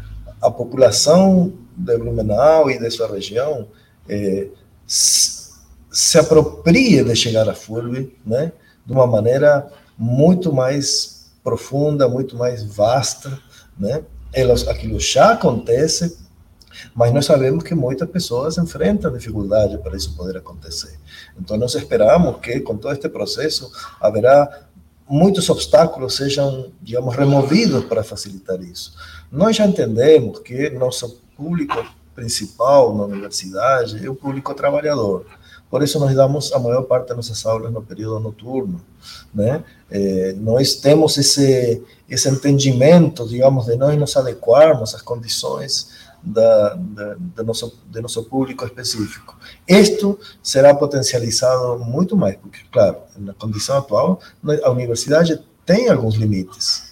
a 0.40 0.50
população 0.50 1.52
de 1.76 1.96
Blumenau 1.96 2.70
e 2.70 2.78
de 2.78 2.90
sua 2.90 3.08
região 3.08 3.66
eh, 4.08 4.48
se 4.86 6.18
aproprie 6.18 7.02
de 7.02 7.16
chegar 7.16 7.48
à 7.48 7.54
FURB, 7.54 8.16
né, 8.24 8.52
de 8.86 8.92
uma 8.92 9.06
maneira 9.06 9.70
muito 9.98 10.52
mais 10.52 11.30
profunda, 11.42 12.08
muito 12.08 12.36
mais 12.36 12.62
vasta, 12.64 13.38
né? 13.78 14.02
Aquilo 14.68 15.00
já 15.00 15.32
acontece, 15.32 16.16
mas 16.94 17.12
nós 17.12 17.26
sabemos 17.26 17.64
que 17.64 17.74
muitas 17.74 18.08
pessoas 18.08 18.58
enfrentam 18.58 19.12
dificuldade 19.12 19.78
para 19.78 19.96
isso 19.96 20.14
poder 20.14 20.36
acontecer. 20.38 20.98
Então, 21.38 21.56
nós 21.56 21.74
esperamos 21.74 22.38
que, 22.40 22.60
com 22.60 22.76
todo 22.76 22.92
este 22.92 23.08
processo, 23.08 23.70
haverá 24.00 24.66
muitos 25.08 25.50
obstáculos 25.50 26.14
sejam, 26.16 26.70
digamos, 26.80 27.14
removidos 27.16 27.84
para 27.84 28.04
facilitar 28.04 28.60
isso. 28.62 28.94
Nós 29.30 29.56
já 29.56 29.66
entendemos 29.66 30.38
que 30.38 30.70
nosso 30.70 31.20
público 31.36 31.84
principal 32.14 32.94
na 32.94 33.04
universidade 33.04 34.04
é 34.04 34.08
o 34.08 34.14
público 34.14 34.54
trabalhador. 34.54 35.26
Por 35.70 35.82
isso, 35.82 35.98
nós 36.00 36.14
damos 36.14 36.52
a 36.52 36.58
maior 36.58 36.82
parte 36.82 37.08
das 37.08 37.16
nossas 37.16 37.46
aulas 37.46 37.72
no 37.72 37.80
período 37.80 38.18
noturno. 38.18 38.80
Né? 39.32 39.62
É, 39.90 40.34
nós 40.36 40.74
temos 40.74 41.16
esse, 41.16 41.82
esse 42.08 42.28
entendimento, 42.28 43.26
digamos, 43.26 43.66
de 43.66 43.76
nós 43.76 43.96
nos 43.96 44.16
adequarmos 44.16 44.94
às 44.94 45.02
condições 45.02 45.88
da, 46.22 46.74
da, 46.74 47.14
do, 47.14 47.44
nosso, 47.44 47.78
do 47.86 48.02
nosso 48.02 48.24
público 48.24 48.64
específico. 48.64 49.36
Isto 49.66 50.18
será 50.42 50.74
potencializado 50.74 51.78
muito 51.78 52.16
mais, 52.16 52.36
porque, 52.36 52.60
claro, 52.70 52.98
na 53.16 53.32
condição 53.34 53.78
atual, 53.78 54.20
a 54.62 54.70
universidade 54.70 55.40
tem 55.64 55.88
alguns 55.88 56.14
limites. 56.14 56.90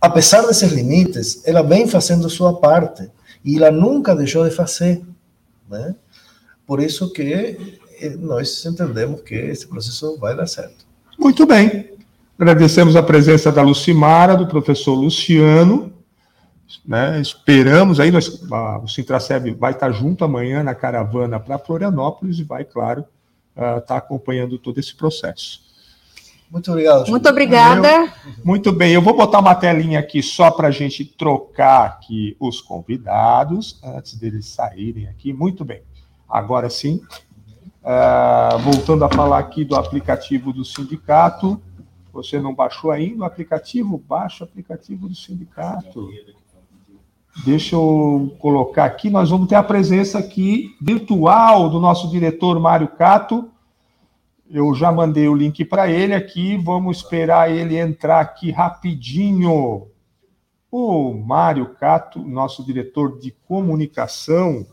Apesar 0.00 0.42
desses 0.46 0.70
limites, 0.72 1.42
ela 1.44 1.62
vem 1.62 1.88
fazendo 1.88 2.30
sua 2.30 2.58
parte 2.58 3.10
e 3.44 3.56
ela 3.56 3.70
nunca 3.70 4.14
deixou 4.14 4.48
de 4.48 4.54
fazer, 4.54 5.02
né? 5.68 5.94
Por 6.66 6.80
isso 6.80 7.12
que 7.12 7.78
eh, 8.00 8.10
nós 8.10 8.64
entendemos 8.64 9.22
que 9.22 9.34
esse 9.34 9.66
processo 9.66 10.18
vai 10.18 10.36
dar 10.36 10.46
certo. 10.46 10.86
Muito 11.18 11.46
bem. 11.46 11.96
Agradecemos 12.38 12.94
a 12.94 13.02
presença 13.02 13.50
da 13.50 13.62
Lucimara, 13.62 14.36
do 14.36 14.46
professor 14.46 14.94
Luciano, 14.94 15.92
né? 16.84 17.20
Esperamos 17.20 18.00
aí, 18.00 18.10
nós, 18.10 18.42
a, 18.50 18.78
o 18.78 18.88
Sintraceb 18.88 19.54
vai 19.54 19.72
estar 19.72 19.90
junto 19.92 20.24
amanhã 20.24 20.62
na 20.62 20.74
caravana 20.74 21.40
para 21.40 21.58
Florianópolis 21.58 22.38
e 22.38 22.44
vai, 22.44 22.64
claro, 22.64 23.04
uh, 23.56 23.78
estar 23.78 23.96
acompanhando 23.96 24.58
todo 24.58 24.78
esse 24.78 24.94
processo. 24.94 25.66
Muito 26.50 26.70
obrigado. 26.70 27.10
Muito 27.10 27.28
obrigada. 27.28 27.88
Eu, 27.88 28.10
muito 28.42 28.72
bem, 28.72 28.92
eu 28.92 29.02
vou 29.02 29.14
botar 29.14 29.40
uma 29.40 29.54
telinha 29.54 29.98
aqui 29.98 30.22
só 30.22 30.50
para 30.50 30.68
a 30.68 30.70
gente 30.70 31.04
trocar 31.04 31.84
aqui 31.84 32.36
os 32.40 32.60
convidados 32.60 33.78
antes 33.84 34.14
deles 34.14 34.46
saírem 34.46 35.08
aqui. 35.08 35.32
Muito 35.32 35.64
bem. 35.64 35.82
Agora 36.28 36.70
sim, 36.70 37.02
uh, 37.82 38.58
voltando 38.60 39.04
a 39.04 39.10
falar 39.10 39.38
aqui 39.38 39.64
do 39.64 39.76
aplicativo 39.76 40.52
do 40.52 40.64
sindicato. 40.64 41.60
Você 42.12 42.40
não 42.40 42.54
baixou 42.54 42.90
ainda 42.90 43.22
o 43.22 43.26
aplicativo? 43.26 43.98
Baixa 43.98 44.42
o 44.42 44.46
aplicativo 44.46 45.08
do 45.08 45.14
sindicato. 45.14 46.10
Deixa 47.44 47.76
eu 47.76 48.36
colocar 48.40 48.84
aqui, 48.84 49.08
nós 49.08 49.30
vamos 49.30 49.48
ter 49.48 49.54
a 49.54 49.62
presença 49.62 50.18
aqui 50.18 50.76
virtual 50.80 51.70
do 51.70 51.78
nosso 51.78 52.10
diretor 52.10 52.58
Mário 52.58 52.88
Cato. 52.88 53.48
Eu 54.50 54.74
já 54.74 54.90
mandei 54.90 55.28
o 55.28 55.34
link 55.34 55.64
para 55.64 55.88
ele 55.88 56.14
aqui, 56.14 56.56
vamos 56.56 56.98
esperar 56.98 57.50
ele 57.50 57.76
entrar 57.76 58.20
aqui 58.20 58.50
rapidinho. 58.50 59.86
O 60.70 61.14
Mário 61.14 61.74
Cato, 61.74 62.18
nosso 62.18 62.64
diretor 62.64 63.18
de 63.18 63.30
comunicação, 63.46 64.66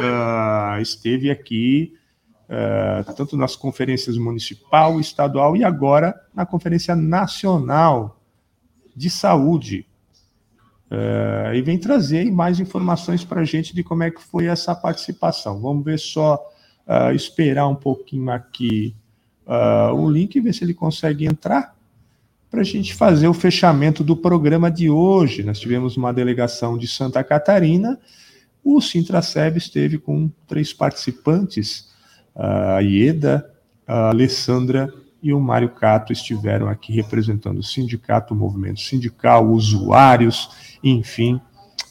uh, 0.00 0.80
esteve 0.80 1.30
aqui 1.30 1.94
uh, 2.44 3.12
tanto 3.14 3.36
nas 3.36 3.56
conferências 3.56 4.16
municipal, 4.16 5.00
estadual 5.00 5.56
e 5.56 5.64
agora 5.64 6.14
na 6.34 6.44
Conferência 6.46 6.94
Nacional 6.94 8.20
de 8.94 9.08
Saúde. 9.08 9.89
Uh, 10.90 11.54
e 11.54 11.62
vem 11.62 11.78
trazer 11.78 12.28
mais 12.32 12.58
informações 12.58 13.24
para 13.24 13.42
a 13.42 13.44
gente 13.44 13.72
de 13.72 13.84
como 13.84 14.02
é 14.02 14.10
que 14.10 14.20
foi 14.20 14.46
essa 14.46 14.74
participação. 14.74 15.60
Vamos 15.60 15.84
ver 15.84 16.00
só, 16.00 16.34
uh, 16.86 17.14
esperar 17.14 17.68
um 17.68 17.76
pouquinho 17.76 18.28
aqui 18.30 18.96
uh, 19.46 19.94
o 19.94 20.10
link 20.10 20.34
e 20.34 20.40
ver 20.40 20.52
se 20.52 20.64
ele 20.64 20.74
consegue 20.74 21.26
entrar 21.26 21.76
para 22.50 22.62
a 22.62 22.64
gente 22.64 22.92
fazer 22.92 23.28
o 23.28 23.34
fechamento 23.34 24.02
do 24.02 24.16
programa 24.16 24.68
de 24.68 24.90
hoje. 24.90 25.44
Nós 25.44 25.60
tivemos 25.60 25.96
uma 25.96 26.12
delegação 26.12 26.76
de 26.76 26.88
Santa 26.88 27.22
Catarina, 27.22 27.96
o 28.64 28.80
Sintraceb 28.80 29.56
esteve 29.56 29.96
com 29.96 30.28
três 30.48 30.72
participantes, 30.72 31.88
a 32.34 32.80
Ieda, 32.80 33.48
a 33.86 34.08
Alessandra 34.08 34.92
e 35.22 35.32
o 35.32 35.40
Mário 35.40 35.68
Cato 35.68 36.12
estiveram 36.12 36.68
aqui 36.68 36.92
representando 36.92 37.58
o 37.58 37.62
sindicato, 37.62 38.34
o 38.34 38.36
movimento 38.36 38.80
sindical, 38.80 39.46
usuários, 39.48 40.78
enfim, 40.82 41.40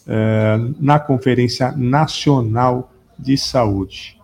é, 0.07 0.57
na 0.79 0.99
Conferência 0.99 1.71
Nacional 1.71 2.91
de 3.17 3.37
Saúde. 3.37 4.19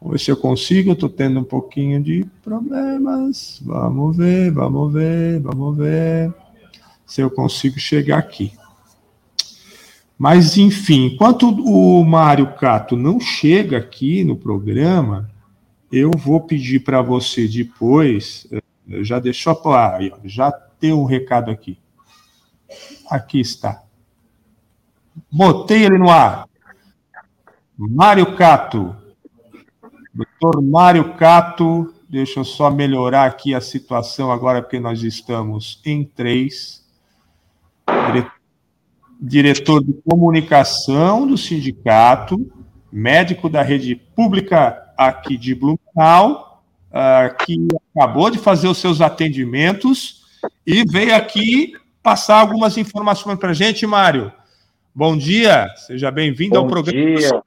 Vamos 0.00 0.12
ver 0.12 0.24
se 0.24 0.30
eu 0.30 0.36
consigo, 0.36 0.92
estou 0.92 1.08
tendo 1.08 1.40
um 1.40 1.44
pouquinho 1.44 2.02
de 2.02 2.26
problemas. 2.42 3.60
Vamos 3.64 4.16
ver, 4.16 4.50
vamos 4.50 4.92
ver, 4.92 5.40
vamos 5.40 5.76
ver 5.76 6.32
se 7.06 7.20
eu 7.20 7.30
consigo 7.30 7.78
chegar 7.78 8.18
aqui. 8.18 8.52
Mas, 10.18 10.56
enfim, 10.56 11.06
enquanto 11.06 11.48
o 11.48 12.04
Mário 12.04 12.54
Cato 12.54 12.96
não 12.96 13.18
chega 13.18 13.78
aqui 13.78 14.22
no 14.22 14.36
programa, 14.36 15.28
eu 15.92 16.10
vou 16.16 16.40
pedir 16.40 16.80
para 16.80 17.02
você 17.02 17.46
depois, 17.46 18.46
eh, 18.50 19.04
já 19.04 19.18
deixou, 19.18 19.60
ah, 19.74 19.98
já 20.24 20.50
tem 20.50 20.94
um 20.94 21.04
recado 21.04 21.50
aqui. 21.50 21.78
Aqui 23.10 23.38
está. 23.38 23.82
Botei 25.30 25.84
ele 25.84 25.98
no 25.98 26.08
ar. 26.08 26.48
Mário 27.76 28.34
Cato. 28.34 28.96
Doutor 30.14 30.62
Mário 30.62 31.14
Cato, 31.14 31.94
deixa 32.08 32.40
eu 32.40 32.44
só 32.44 32.70
melhorar 32.70 33.26
aqui 33.26 33.54
a 33.54 33.60
situação 33.60 34.32
agora, 34.32 34.62
porque 34.62 34.80
nós 34.80 35.02
estamos 35.02 35.80
em 35.84 36.04
três. 36.04 36.82
Diretor 39.20 39.84
de 39.84 39.92
comunicação 40.08 41.26
do 41.26 41.36
sindicato, 41.36 42.50
médico 42.90 43.48
da 43.48 43.62
rede 43.62 43.94
pública 43.94 44.81
aqui 44.96 45.36
de 45.36 45.54
Blumenau, 45.54 46.62
uh, 46.90 47.44
que 47.44 47.68
acabou 47.94 48.30
de 48.30 48.38
fazer 48.38 48.68
os 48.68 48.78
seus 48.78 49.00
atendimentos 49.00 50.22
e 50.66 50.84
veio 50.84 51.14
aqui 51.14 51.74
passar 52.02 52.40
algumas 52.40 52.76
informações 52.76 53.38
para 53.38 53.50
a 53.50 53.54
gente, 53.54 53.86
Mário. 53.86 54.32
Bom 54.94 55.16
dia, 55.16 55.68
seja 55.86 56.10
bem-vindo 56.10 56.58
ao 56.58 56.66
programa. 56.66 57.16
Dia. 57.16 57.42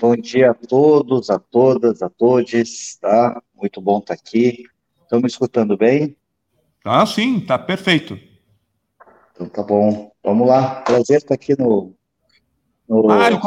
Bom 0.00 0.16
dia 0.16 0.50
a 0.50 0.54
todos, 0.54 1.30
a 1.30 1.38
todas, 1.38 2.02
a 2.02 2.08
todos, 2.08 2.96
tá? 3.00 3.40
Muito 3.54 3.80
bom 3.80 3.98
estar 3.98 4.14
aqui. 4.14 4.64
Estão 5.02 5.20
me 5.20 5.26
escutando 5.26 5.76
bem? 5.76 6.16
Ah, 6.84 7.06
sim, 7.06 7.40
tá 7.40 7.58
perfeito. 7.58 8.18
Então 9.32 9.48
tá 9.48 9.62
bom. 9.62 10.10
Vamos 10.22 10.48
lá. 10.48 10.82
Prazer 10.82 11.18
estar 11.18 11.34
aqui 11.34 11.58
no. 11.58 11.94
no... 12.88 13.04
Mário, 13.04 13.40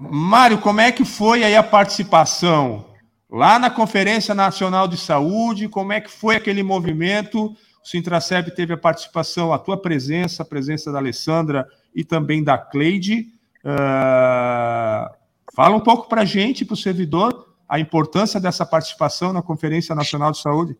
Mário, 0.00 0.58
como 0.58 0.80
é 0.80 0.90
que 0.90 1.04
foi 1.04 1.44
aí 1.44 1.54
a 1.54 1.62
participação 1.62 2.86
lá 3.28 3.58
na 3.58 3.68
Conferência 3.68 4.34
Nacional 4.34 4.88
de 4.88 4.96
Saúde? 4.96 5.68
Como 5.68 5.92
é 5.92 6.00
que 6.00 6.10
foi 6.10 6.36
aquele 6.36 6.62
movimento? 6.62 7.44
O 7.44 7.56
Sintraceb 7.84 8.50
teve 8.52 8.72
a 8.72 8.78
participação, 8.78 9.52
a 9.52 9.58
tua 9.58 9.76
presença, 9.76 10.42
a 10.42 10.46
presença 10.46 10.90
da 10.90 10.98
Alessandra 10.98 11.68
e 11.94 12.02
também 12.02 12.42
da 12.42 12.56
Cleide. 12.56 13.26
Uh, 13.62 15.20
Fala 15.54 15.76
um 15.76 15.80
pouco 15.80 16.08
para 16.08 16.22
a 16.22 16.24
gente, 16.24 16.64
para 16.64 16.74
o 16.74 16.76
servidor, 16.76 17.54
a 17.68 17.78
importância 17.78 18.40
dessa 18.40 18.64
participação 18.64 19.32
na 19.32 19.42
Conferência 19.42 19.94
Nacional 19.94 20.32
de 20.32 20.38
Saúde. 20.38 20.76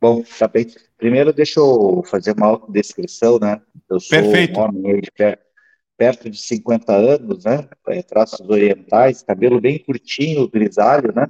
Bom, 0.00 0.24
tá 0.38 0.48
bem. 0.48 0.66
Primeiro, 0.96 1.32
deixa 1.32 1.60
eu 1.60 2.02
fazer 2.06 2.34
uma 2.34 2.46
autodescrição, 2.46 3.38
né? 3.38 3.60
Eu 3.90 4.00
sou 4.00 4.18
Perfeito. 4.18 4.58
um 4.58 4.62
homem 4.62 5.00
de 5.00 5.10
perto 5.10 5.49
de 6.30 6.38
50 6.40 6.92
anos, 6.94 7.44
né? 7.44 7.68
É, 7.88 8.02
traços 8.02 8.40
orientais, 8.48 9.22
cabelo 9.22 9.60
bem 9.60 9.78
curtinho, 9.78 10.48
grisalho, 10.48 11.12
né? 11.14 11.26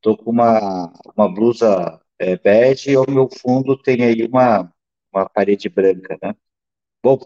Tô 0.00 0.16
com 0.16 0.30
uma, 0.30 0.92
uma 1.16 1.32
blusa 1.32 2.00
é, 2.18 2.36
bege 2.38 2.92
e 2.92 2.96
ao 2.96 3.04
meu 3.08 3.28
fundo 3.28 3.76
tem 3.76 4.02
aí 4.04 4.24
uma, 4.26 4.72
uma 5.12 5.28
parede 5.28 5.68
branca, 5.68 6.18
né? 6.22 6.34
Bom, 7.02 7.18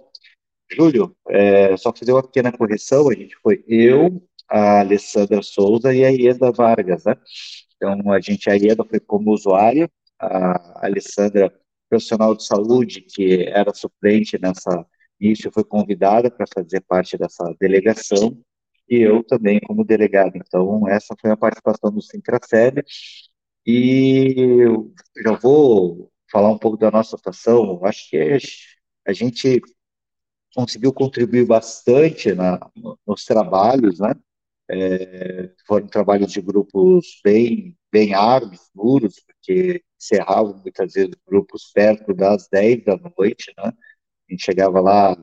Júlio, 0.72 1.16
é, 1.28 1.76
só 1.76 1.92
fazer 1.94 2.12
uma 2.12 2.22
pequena 2.22 2.52
correção, 2.52 3.08
a 3.10 3.14
gente 3.14 3.36
foi 3.42 3.64
eu, 3.68 4.22
a 4.48 4.80
Alessandra 4.80 5.42
Souza 5.42 5.94
e 5.94 6.04
a 6.04 6.10
Ieda 6.10 6.52
Vargas, 6.52 7.04
né? 7.04 7.16
Então, 7.76 8.12
a 8.12 8.20
gente, 8.20 8.50
a 8.50 8.54
Ieda 8.54 8.84
foi 8.84 9.00
como 9.00 9.32
usuária, 9.32 9.90
a 10.18 10.86
Alessandra, 10.86 11.52
profissional 11.88 12.36
de 12.36 12.44
saúde, 12.44 13.02
que 13.02 13.44
era 13.48 13.74
suplente 13.74 14.38
nessa 14.40 14.86
início, 15.20 15.50
foi 15.52 15.64
convidada 15.64 16.30
para 16.30 16.46
fazer 16.52 16.80
parte 16.82 17.16
dessa 17.18 17.44
delegação, 17.60 18.38
e 18.88 18.96
eu 18.98 19.22
também 19.24 19.60
como 19.60 19.84
delegado. 19.84 20.32
Então, 20.36 20.88
essa 20.88 21.14
foi 21.20 21.30
a 21.30 21.36
participação 21.36 21.92
do 21.92 22.02
Sintraceb, 22.02 22.82
e 23.66 24.34
eu 24.38 24.92
já 25.22 25.32
vou 25.36 26.10
falar 26.30 26.50
um 26.50 26.58
pouco 26.58 26.76
da 26.76 26.90
nossa 26.90 27.16
atuação. 27.16 27.84
Acho 27.84 28.08
que 28.10 28.38
a 29.06 29.12
gente 29.12 29.60
conseguiu 30.54 30.92
contribuir 30.92 31.46
bastante 31.46 32.32
na, 32.34 32.58
nos 33.06 33.24
trabalhos, 33.24 33.98
né? 34.00 34.14
É, 34.72 35.50
foram 35.66 35.88
trabalhos 35.88 36.30
de 36.32 36.40
grupos 36.40 37.20
bem, 37.24 37.76
bem 37.92 38.14
árduos, 38.14 38.70
duros, 38.74 39.16
porque 39.26 39.82
encerravam 40.00 40.60
muitas 40.62 40.92
vezes 40.92 41.10
grupos 41.26 41.70
perto 41.74 42.14
das 42.14 42.48
10 42.50 42.84
da 42.84 42.96
noite, 43.18 43.52
né? 43.58 43.72
A 44.30 44.32
gente 44.32 44.44
chegava 44.44 44.80
lá 44.80 45.16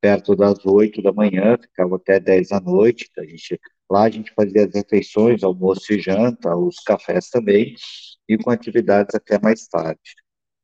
perto 0.00 0.34
das 0.34 0.64
8 0.66 1.00
da 1.00 1.12
manhã, 1.12 1.56
ficava 1.56 1.94
até 1.94 2.18
10 2.18 2.48
da 2.48 2.60
noite, 2.60 3.08
a 3.16 3.24
gente, 3.24 3.60
lá 3.88 4.02
a 4.04 4.10
gente 4.10 4.32
fazia 4.34 4.64
as 4.66 4.74
refeições, 4.74 5.44
almoço 5.44 5.92
e 5.92 6.00
janta, 6.00 6.56
os 6.56 6.80
cafés 6.80 7.30
também, 7.30 7.74
e 8.28 8.36
com 8.36 8.50
atividades 8.50 9.14
até 9.14 9.40
mais 9.40 9.68
tarde. 9.68 10.16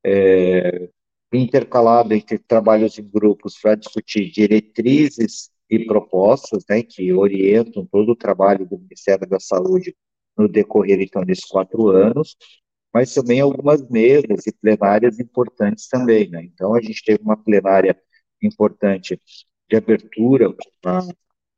É, 0.04 0.88
intercalado 1.32 2.12
entre 2.14 2.38
trabalhos 2.38 2.98
em 2.98 3.08
grupos 3.08 3.58
para 3.60 3.76
discutir 3.76 4.30
diretrizes 4.30 5.50
e 5.70 5.84
propostas, 5.86 6.64
né, 6.68 6.82
que 6.82 7.12
orientam 7.12 7.86
todo 7.86 8.10
o 8.12 8.16
trabalho 8.16 8.66
do 8.66 8.78
Ministério 8.78 9.28
da 9.28 9.38
Saúde 9.38 9.96
no 10.36 10.48
decorrer, 10.48 11.00
então, 11.00 11.24
desses 11.24 11.44
quatro 11.44 11.88
anos, 11.88 12.36
mas 12.94 13.12
também 13.12 13.40
algumas 13.40 13.86
mesas 13.90 14.46
e 14.46 14.52
plenárias 14.52 15.18
importantes 15.18 15.88
também, 15.88 16.30
né, 16.30 16.44
então 16.44 16.74
a 16.74 16.80
gente 16.80 17.02
teve 17.04 17.22
uma 17.22 17.36
plenária 17.36 18.00
importante 18.40 19.20
de 19.68 19.76
abertura 19.76 20.50
com 20.52 20.88
a, 20.88 21.00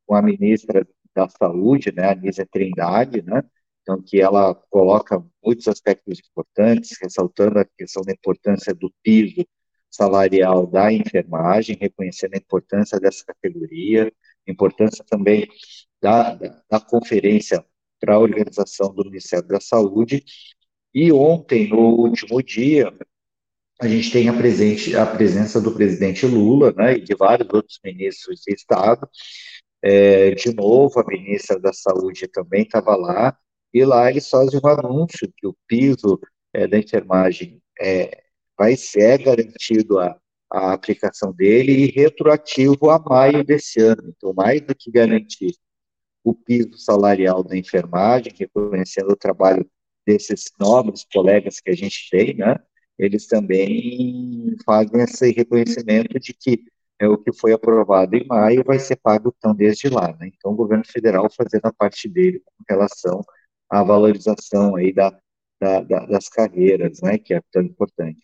com 0.07 0.15
a 0.15 0.23
ministra 0.23 0.89
da 1.15 1.29
Saúde, 1.29 1.93
né, 1.95 2.11
a 2.11 2.15
Nízia 2.15 2.49
Trindade, 2.51 3.23
né, 3.23 3.43
então 3.83 4.03
que 4.03 4.21
ela 4.21 4.55
coloca 4.71 5.23
muitos 5.45 5.69
aspectos 5.69 6.19
importantes, 6.19 6.97
ressaltando 7.01 7.59
a 7.59 7.65
questão 7.65 8.03
da 8.03 8.13
importância 8.13 8.75
do 8.75 8.93
piso 9.03 9.47
salarial 9.91 10.67
da 10.67 10.93
enfermagem, 10.93 11.79
reconhecendo 11.81 12.35
a 12.35 12.39
importância 12.39 12.99
dessa 12.99 13.25
categoria, 13.25 14.13
importância 14.47 15.05
também 15.09 15.49
da, 16.01 16.35
da, 16.35 16.63
da 16.71 16.81
conferência 16.81 17.65
para 18.01 18.15
a 18.15 18.19
organização 18.19 18.95
do 18.95 19.05
Ministério 19.05 19.49
da 19.49 19.61
Saúde. 19.61 20.25
E 20.99 21.13
ontem, 21.13 21.69
no 21.69 21.91
último 21.91 22.43
dia, 22.43 22.91
a 23.79 23.87
gente 23.87 24.11
tem 24.11 24.31
a, 24.31 24.33
presente, 24.33 24.97
a 24.97 25.05
presença 25.05 25.61
do 25.61 25.75
presidente 25.75 26.25
Lula 26.25 26.73
né, 26.73 26.95
e 26.95 27.03
de 27.03 27.15
vários 27.15 27.53
outros 27.53 27.79
ministros 27.85 28.41
de 28.41 28.55
Estado. 28.55 29.07
É, 29.83 30.31
de 30.31 30.55
novo, 30.55 30.99
a 30.99 31.07
ministra 31.07 31.61
da 31.61 31.71
Saúde 31.71 32.27
também 32.29 32.63
estava 32.63 32.97
lá, 32.97 33.37
e 33.75 33.85
lá 33.85 34.11
eles 34.11 34.27
fazem 34.31 34.59
um 34.59 34.67
anúncio 34.67 35.31
que 35.37 35.47
o 35.47 35.55
piso 35.69 36.19
é, 36.55 36.67
da 36.67 36.79
enfermagem 36.79 37.61
é, 37.79 38.23
vai 38.59 38.75
ser 38.75 39.23
garantido 39.23 39.99
a, 39.99 40.19
a 40.51 40.73
aplicação 40.73 41.31
dele 41.31 41.73
e 41.73 41.91
retroativo 41.91 42.89
a 42.89 42.99
maio 42.99 43.45
desse 43.45 43.83
ano. 43.83 44.15
Então, 44.17 44.33
mais 44.33 44.63
do 44.63 44.75
que 44.75 44.91
garantir 44.91 45.55
o 46.25 46.35
piso 46.35 46.79
salarial 46.79 47.45
da 47.45 47.55
enfermagem, 47.55 48.33
reconhecendo 48.35 49.11
o 49.11 49.17
trabalho 49.17 49.71
desses 50.07 50.45
nobres 50.61 51.05
colegas 51.13 51.61
que 51.61 51.71
a 51.71 51.75
gente 51.75 52.09
tem, 52.11 52.35
né? 52.37 52.57
Eles 52.99 53.27
também 53.27 54.57
fazem 54.65 55.03
esse 55.03 55.31
reconhecimento 55.33 56.19
de 56.19 56.33
que 56.33 56.65
é 56.99 57.09
o 57.09 57.19
que 57.19 57.33
foi 57.33 57.53
aprovado 57.53 58.17
em 58.17 58.27
maio 58.27 58.65
vai 58.65 58.79
ser 58.79 58.97
pago 58.97 59.35
então 59.37 59.55
desde 59.55 59.89
lá, 59.89 60.17
né? 60.19 60.31
Então 60.35 60.53
o 60.53 60.57
governo 60.57 60.85
federal 60.87 61.29
fazendo 61.31 61.67
a 61.67 61.73
parte 61.73 62.09
dele 62.09 62.41
com 62.45 62.65
relação 62.69 63.23
à 63.69 63.83
valorização 63.83 64.77
aí 64.77 64.93
da, 64.93 65.11
da, 65.61 65.81
da 65.83 66.07
das 66.07 66.29
carreiras, 66.29 67.01
né? 67.03 67.19
Que 67.19 67.35
é 67.35 67.41
tão 67.53 67.63
importante. 67.63 68.21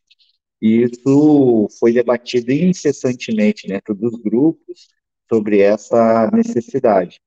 E 0.61 0.85
isso 0.85 1.69
foi 1.81 1.93
debatido 1.93 2.53
incessantemente 2.53 3.67
dentro 3.67 3.95
dos 3.95 4.21
grupos 4.23 4.89
sobre 5.29 5.61
essa 5.61 6.31
necessidade. 6.33 7.21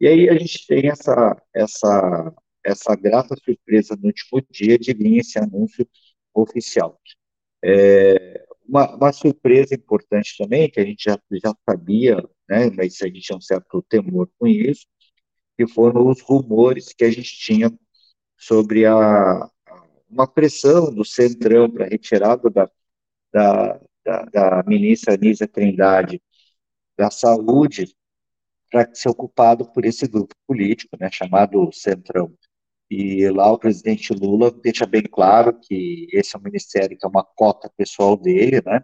E 0.00 0.06
aí 0.06 0.28
a 0.28 0.34
gente 0.34 0.66
tem 0.66 0.88
essa, 0.90 1.40
essa, 1.54 2.34
essa 2.64 2.94
grata 2.96 3.34
surpresa 3.42 3.96
no 3.96 4.06
último 4.08 4.42
dia 4.50 4.78
de 4.78 4.94
vir 4.94 5.18
esse 5.18 5.38
anúncio 5.38 5.86
oficial. 6.34 7.00
É, 7.64 8.44
uma, 8.66 8.94
uma, 8.96 9.12
surpresa 9.12 9.74
importante 9.74 10.36
também, 10.38 10.70
que 10.70 10.80
a 10.80 10.84
gente 10.84 11.04
já, 11.04 11.18
já 11.32 11.54
sabia, 11.68 12.16
né, 12.48 12.70
mas 12.70 13.00
a 13.02 13.06
gente 13.06 13.20
tinha 13.20 13.38
um 13.38 13.40
certo 13.40 13.82
temor 13.88 14.28
com 14.38 14.46
isso, 14.46 14.86
que 15.56 15.66
foram 15.66 16.08
os 16.08 16.20
rumores 16.22 16.92
que 16.92 17.04
a 17.04 17.10
gente 17.10 17.36
tinha 17.38 17.72
sobre 18.36 18.86
a, 18.86 19.48
uma 20.10 20.26
pressão 20.26 20.92
do 20.92 21.04
Centrão 21.04 21.70
para 21.70 21.86
retirada 21.86 22.50
da 22.50 22.68
da, 23.32 23.80
da, 24.04 24.22
da 24.24 24.62
ministra 24.66 25.14
Anísia 25.14 25.48
Trindade 25.48 26.22
da 26.96 27.10
Saúde 27.10 27.96
para 28.70 28.94
ser 28.94 29.08
ocupado 29.08 29.70
por 29.72 29.84
esse 29.84 30.06
grupo 30.06 30.34
político, 30.46 30.96
né, 31.00 31.08
chamado 31.10 31.70
Centrão. 31.72 32.32
E 32.94 33.26
lá 33.30 33.50
o 33.50 33.58
presidente 33.58 34.12
Lula 34.12 34.50
deixa 34.50 34.84
bem 34.84 35.02
claro 35.02 35.58
que 35.58 36.08
esse 36.12 36.36
é 36.36 36.38
um 36.38 36.42
ministério 36.42 36.98
que 36.98 37.06
é 37.06 37.08
uma 37.08 37.24
cota 37.24 37.72
pessoal 37.74 38.18
dele, 38.18 38.60
né, 38.66 38.82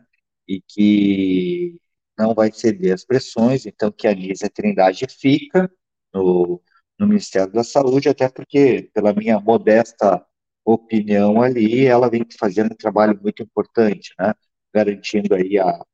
e 0.49 0.63
que 0.67 1.79
não 2.19 2.35
vai 2.35 2.51
ceder 2.51 2.95
às 2.95 3.05
pressões, 3.05 3.67
então 3.67 3.93
que 3.93 4.09
a 4.09 4.13
Anísia 4.13 4.49
Trindade 4.49 5.07
fica 5.11 5.71
no, 6.15 6.63
no 6.99 7.07
Ministério 7.07 7.53
da 7.53 7.63
Saúde, 7.63 8.09
até 8.09 8.31
porque, 8.31 8.91
pela 8.95 9.13
minha 9.13 9.39
modesta 9.41 10.25
opinião 10.65 11.43
ali, 11.43 11.85
ela 11.87 12.09
vem 12.09 12.25
fazendo 12.41 12.73
um 12.73 12.77
trabalho 12.77 13.19
muito 13.23 13.43
importante, 13.43 14.15
né? 14.19 14.33
Garantindo 14.75 15.35
aí 15.35 15.59
a, 15.59 15.85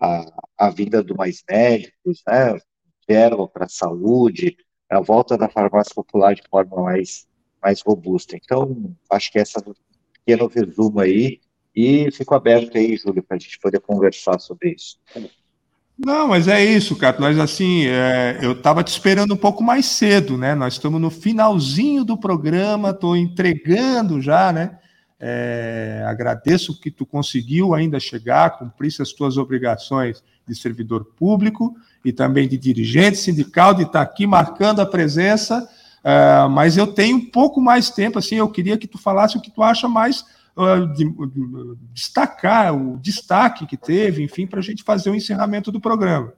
a, 0.00 0.42
a 0.58 0.70
vida 0.70 1.02
do 1.02 1.14
mais 1.16 1.42
médicos, 1.48 2.22
né? 2.26 2.58
Verba 3.08 3.46
para 3.48 3.66
a 3.66 3.68
saúde, 3.68 4.56
a 4.90 5.00
volta 5.00 5.36
da 5.36 5.50
farmácia 5.50 5.94
popular 5.94 6.34
de 6.34 6.42
forma 6.50 6.82
mais, 6.82 7.27
mais 7.62 7.80
robusta. 7.80 8.36
Então, 8.36 8.94
acho 9.10 9.30
que 9.32 9.38
essa 9.38 9.62
pequeno 10.12 10.46
resumo 10.46 11.00
aí, 11.00 11.40
e 11.74 12.10
fico 12.10 12.34
aberto 12.34 12.76
aí, 12.76 12.96
Júlio, 12.96 13.22
para 13.22 13.36
a 13.36 13.40
gente 13.40 13.58
poder 13.58 13.80
conversar 13.80 14.38
sobre 14.38 14.70
isso. 14.70 14.98
Não, 15.98 16.28
mas 16.28 16.46
é 16.46 16.64
isso, 16.64 16.94
cara. 16.94 17.18
Nós 17.18 17.38
assim, 17.38 17.86
é, 17.86 18.38
eu 18.40 18.52
estava 18.52 18.84
te 18.84 18.88
esperando 18.88 19.34
um 19.34 19.36
pouco 19.36 19.64
mais 19.64 19.86
cedo, 19.86 20.36
né? 20.36 20.54
Nós 20.54 20.74
estamos 20.74 21.00
no 21.00 21.10
finalzinho 21.10 22.04
do 22.04 22.16
programa, 22.16 22.90
estou 22.90 23.16
entregando 23.16 24.20
já, 24.20 24.52
né? 24.52 24.78
É, 25.20 26.04
agradeço 26.06 26.80
que 26.80 26.92
tu 26.92 27.04
conseguiu 27.04 27.74
ainda 27.74 27.98
chegar, 27.98 28.58
cumprisse 28.58 29.02
as 29.02 29.12
tuas 29.12 29.36
obrigações 29.36 30.22
de 30.46 30.54
servidor 30.54 31.04
público 31.16 31.74
e 32.04 32.12
também 32.12 32.46
de 32.46 32.56
dirigente 32.56 33.18
sindical, 33.18 33.74
de 33.74 33.82
estar 33.82 33.92
tá 33.92 34.02
aqui 34.02 34.26
marcando 34.26 34.80
a 34.80 34.86
presença. 34.86 35.68
É, 36.04 36.46
mas 36.48 36.76
eu 36.76 36.86
tenho 36.86 37.16
um 37.16 37.30
pouco 37.30 37.60
mais 37.60 37.90
tempo, 37.90 38.18
assim, 38.18 38.36
eu 38.36 38.50
queria 38.50 38.78
que 38.78 38.86
tu 38.86 38.98
falasse 38.98 39.36
o 39.36 39.40
que 39.40 39.50
tu 39.50 39.62
acha 39.62 39.88
mais 39.88 40.24
de, 40.94 41.04
de, 41.04 41.76
destacar 41.92 42.74
o 42.74 42.98
destaque 42.98 43.66
que 43.66 43.76
teve, 43.76 44.24
enfim, 44.24 44.46
para 44.46 44.58
a 44.58 44.62
gente 44.62 44.82
fazer 44.82 45.10
o 45.10 45.14
encerramento 45.14 45.70
do 45.70 45.80
programa. 45.80 46.34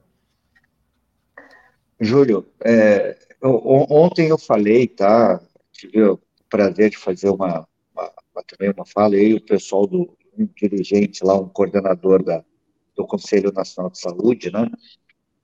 Júlio, 1.99 2.45
é, 2.63 3.17
ontem 3.43 4.27
eu 4.27 4.37
falei, 4.37 4.87
tá? 4.87 5.41
Tive 5.71 6.03
o 6.03 6.19
prazer 6.49 6.91
de 6.91 6.97
fazer 6.97 7.29
uma, 7.29 7.67
uma, 7.95 8.11
uma 8.33 8.43
também 8.43 8.71
uma 8.75 8.85
fala 8.85 9.15
aí, 9.15 9.33
o 9.33 9.41
pessoal 9.41 9.87
do 9.87 10.15
um 10.37 10.47
dirigente 10.55 11.23
lá, 11.23 11.35
um 11.35 11.49
coordenador 11.49 12.23
da, 12.23 12.43
do 12.95 13.05
Conselho 13.05 13.51
Nacional 13.51 13.91
de 13.91 13.99
Saúde, 13.99 14.51
né? 14.51 14.69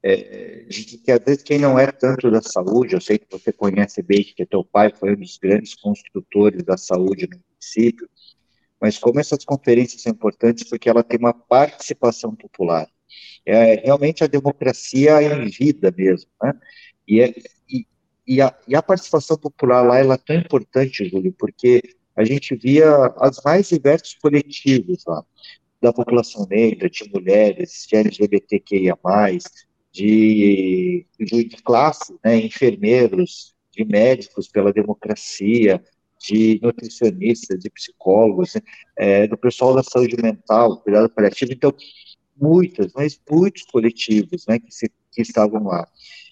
É, 0.04 0.66
que 1.04 1.12
às 1.12 1.20
vezes 1.24 1.44
quem 1.44 1.60
não 1.60 1.78
é 1.78 1.92
tanto 1.92 2.30
da 2.30 2.42
saúde, 2.42 2.94
eu 2.94 3.02
sei 3.02 3.18
que 3.18 3.28
você 3.30 3.52
conhece 3.52 4.02
bem, 4.02 4.24
que 4.24 4.46
teu 4.46 4.64
pai 4.64 4.94
foi 4.94 5.14
um 5.14 5.20
dos 5.20 5.38
grandes 5.38 5.76
construtores 5.76 6.64
da 6.64 6.78
saúde 6.78 7.28
no 7.30 7.40
município, 7.52 8.10
mas 8.80 8.98
como 8.98 9.20
essas 9.20 9.44
conferências 9.44 10.02
são 10.04 10.12
importantes 10.12 10.64
porque 10.70 10.90
ela 10.90 11.04
tem 11.04 11.20
uma 11.20 11.34
participação 11.34 12.36
popular. 12.36 12.88
É 13.46 13.76
realmente 13.76 14.24
a 14.24 14.28
democracia 14.28 15.22
em 15.22 15.50
vida 15.50 15.94
mesmo, 15.96 16.30
né? 16.44 16.54
E, 17.08 17.22
é, 17.22 17.34
e, 17.70 17.88
e, 18.28 18.42
a, 18.42 18.54
e 18.68 18.76
a 18.76 18.84
participação 18.84 19.38
popular 19.38 19.82
lá 19.82 19.98
ela 19.98 20.16
é 20.16 20.18
tão 20.18 20.36
importante, 20.36 21.10
Júlio, 21.10 21.34
porque 21.40 21.82
a 22.16 22.24
gente 22.24 22.56
via 22.56 22.90
as 23.18 23.42
mais 23.44 23.70
diversos 23.70 24.16
coletivos 24.16 25.04
lá, 25.08 25.24
da 25.82 25.94
população 25.94 26.46
negra, 26.50 26.90
de 26.90 27.10
mulheres, 27.14 27.86
de 27.88 27.96
LGBTQIA+, 27.96 28.98
de, 29.98 31.06
de, 31.20 31.50
classe, 31.64 32.16
né, 32.24 32.38
enfermeiros, 32.38 33.56
de 33.72 33.84
médicos 33.84 34.48
pela 34.48 34.72
democracia, 34.72 35.84
de 36.20 36.60
nutricionistas, 36.62 37.60
de 37.60 37.70
psicólogos, 37.70 38.54
é, 38.96 39.28
do 39.28 39.38
pessoal 39.38 39.74
da 39.74 39.84
saúde 39.84 40.16
mental, 40.22 40.82
cuidado 40.82 41.10
paliativo, 41.10 41.52
então, 41.52 41.74
muitas, 42.40 42.92
mas 42.94 43.20
muitos 43.30 43.64
coletivos, 43.64 44.46
né, 44.48 44.60
que, 44.60 44.72
se, 44.72 44.92
que 45.12 45.22
estavam 45.22 45.64
lá. 45.64 45.88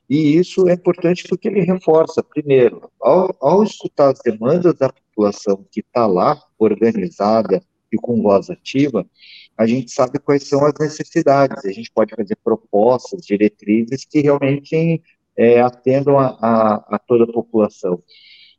E 0.07 0.37
isso 0.37 0.69
é 0.69 0.73
importante 0.73 1.23
porque 1.27 1.47
ele 1.47 1.61
reforça, 1.61 2.21
primeiro, 2.21 2.91
ao, 3.01 3.35
ao 3.41 3.63
escutar 3.63 4.11
as 4.11 4.19
demandas 4.19 4.75
da 4.75 4.93
população 4.93 5.65
que 5.71 5.79
está 5.79 6.05
lá, 6.05 6.39
organizada 6.59 7.63
e 7.91 7.97
com 7.97 8.21
voz 8.21 8.51
ativa, 8.51 9.07
a 9.57 9.65
gente 9.65 9.91
sabe 9.91 10.19
quais 10.19 10.47
são 10.47 10.65
as 10.65 10.73
necessidades, 10.79 11.63
a 11.63 11.71
gente 11.71 11.91
pode 11.91 12.13
fazer 12.15 12.35
propostas, 12.43 13.25
diretrizes 13.25 14.05
que 14.05 14.19
realmente 14.19 15.01
é, 15.37 15.61
atendam 15.61 16.19
a, 16.19 16.27
a, 16.41 16.95
a, 16.95 16.99
toda 16.99 17.23
a 17.23 17.33
população. 17.33 18.01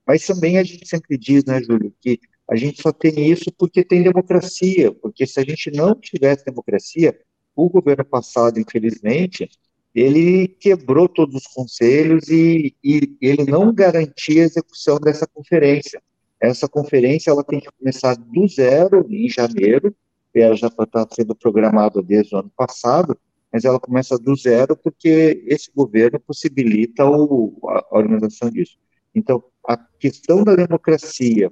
Mas 0.07 0.27
também 0.27 0.59
a 0.59 0.63
gente 0.63 0.89
sempre 0.89 1.19
diz, 1.19 1.45
né, 1.45 1.63
Júlio, 1.63 1.93
que 2.01 2.19
a 2.49 2.57
gente 2.57 2.81
só 2.81 2.93
tem 2.93 3.31
isso 3.31 3.53
porque 3.59 3.85
tem 3.85 4.03
democracia, 4.03 4.93
porque 4.93 5.27
se 5.27 5.41
a 5.41 5.45
gente 5.45 5.71
não 5.71 5.95
tivesse 5.95 6.45
democracia, 6.45 7.19
o 7.55 7.69
governo 7.69 8.05
passado, 8.05 8.61
infelizmente, 8.61 9.49
ele 9.95 10.47
quebrou 10.47 11.09
todos 11.09 11.35
os 11.43 11.47
conselhos 11.47 12.29
e, 12.29 12.75
e 12.85 13.17
ele 13.21 13.45
não 13.45 13.73
garantia 13.75 14.43
a 14.43 14.47
execução 14.47 14.99
dessa 14.99 15.27
conferência. 15.27 16.01
Essa 16.39 16.69
conferência 16.69 17.31
ela 17.31 17.43
tem 17.43 17.59
que 17.59 17.69
começar 17.79 18.15
do 18.15 18.47
zero 18.47 19.07
em 19.09 19.29
janeiro, 19.29 19.97
ela 20.41 20.55
já 20.55 20.69
está 20.69 21.07
sendo 21.13 21.35
programada 21.35 22.03
desde 22.03 22.35
o 22.35 22.39
ano 22.39 22.51
passado, 22.57 23.17
mas 23.53 23.65
ela 23.65 23.81
começa 23.81 24.19
do 24.19 24.35
zero 24.37 24.77
porque 24.77 25.43
esse 25.47 25.71
governo 25.75 26.21
possibilita 26.21 27.09
o, 27.09 27.59
a, 27.69 27.97
organização 27.99 28.51
disso. 28.51 28.77
Então, 29.15 29.43
a 29.67 29.77
questão 29.77 30.45
da 30.45 30.55
democracia 30.55 31.51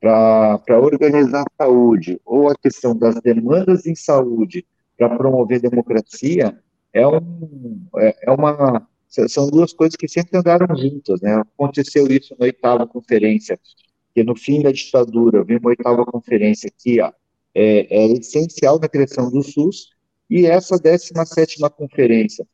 para 0.00 0.78
organizar 0.80 1.42
a 1.42 1.64
saúde, 1.64 2.20
ou 2.24 2.48
a 2.48 2.54
questão 2.54 2.96
das 2.96 3.20
demandas 3.20 3.86
em 3.86 3.94
saúde 3.94 4.64
para 4.96 5.16
promover 5.16 5.60
democracia, 5.60 6.56
é, 6.92 7.06
um, 7.06 7.80
é, 7.96 8.16
é 8.22 8.30
uma 8.30 8.86
são 9.08 9.48
duas 9.48 9.72
coisas 9.72 9.96
que 9.96 10.06
sempre 10.06 10.38
andaram 10.38 10.66
juntas, 10.76 11.20
né? 11.22 11.34
Aconteceu 11.36 12.06
isso 12.08 12.36
na 12.38 12.44
oitava 12.44 12.86
conferência, 12.86 13.58
que 14.14 14.22
no 14.22 14.36
fim 14.36 14.62
da 14.62 14.70
ditadura, 14.70 15.42
veio 15.42 15.60
uma 15.60 15.70
oitava 15.70 16.04
conferência 16.04 16.70
que 16.76 17.00
é, 17.58 17.86
é 17.90 18.06
essencial 18.12 18.78
na 18.78 18.88
criação 18.88 19.28
do 19.28 19.42
SUS, 19.42 19.90
e 20.30 20.46
essa 20.46 20.78
17 20.78 21.58
conferência, 21.76 22.46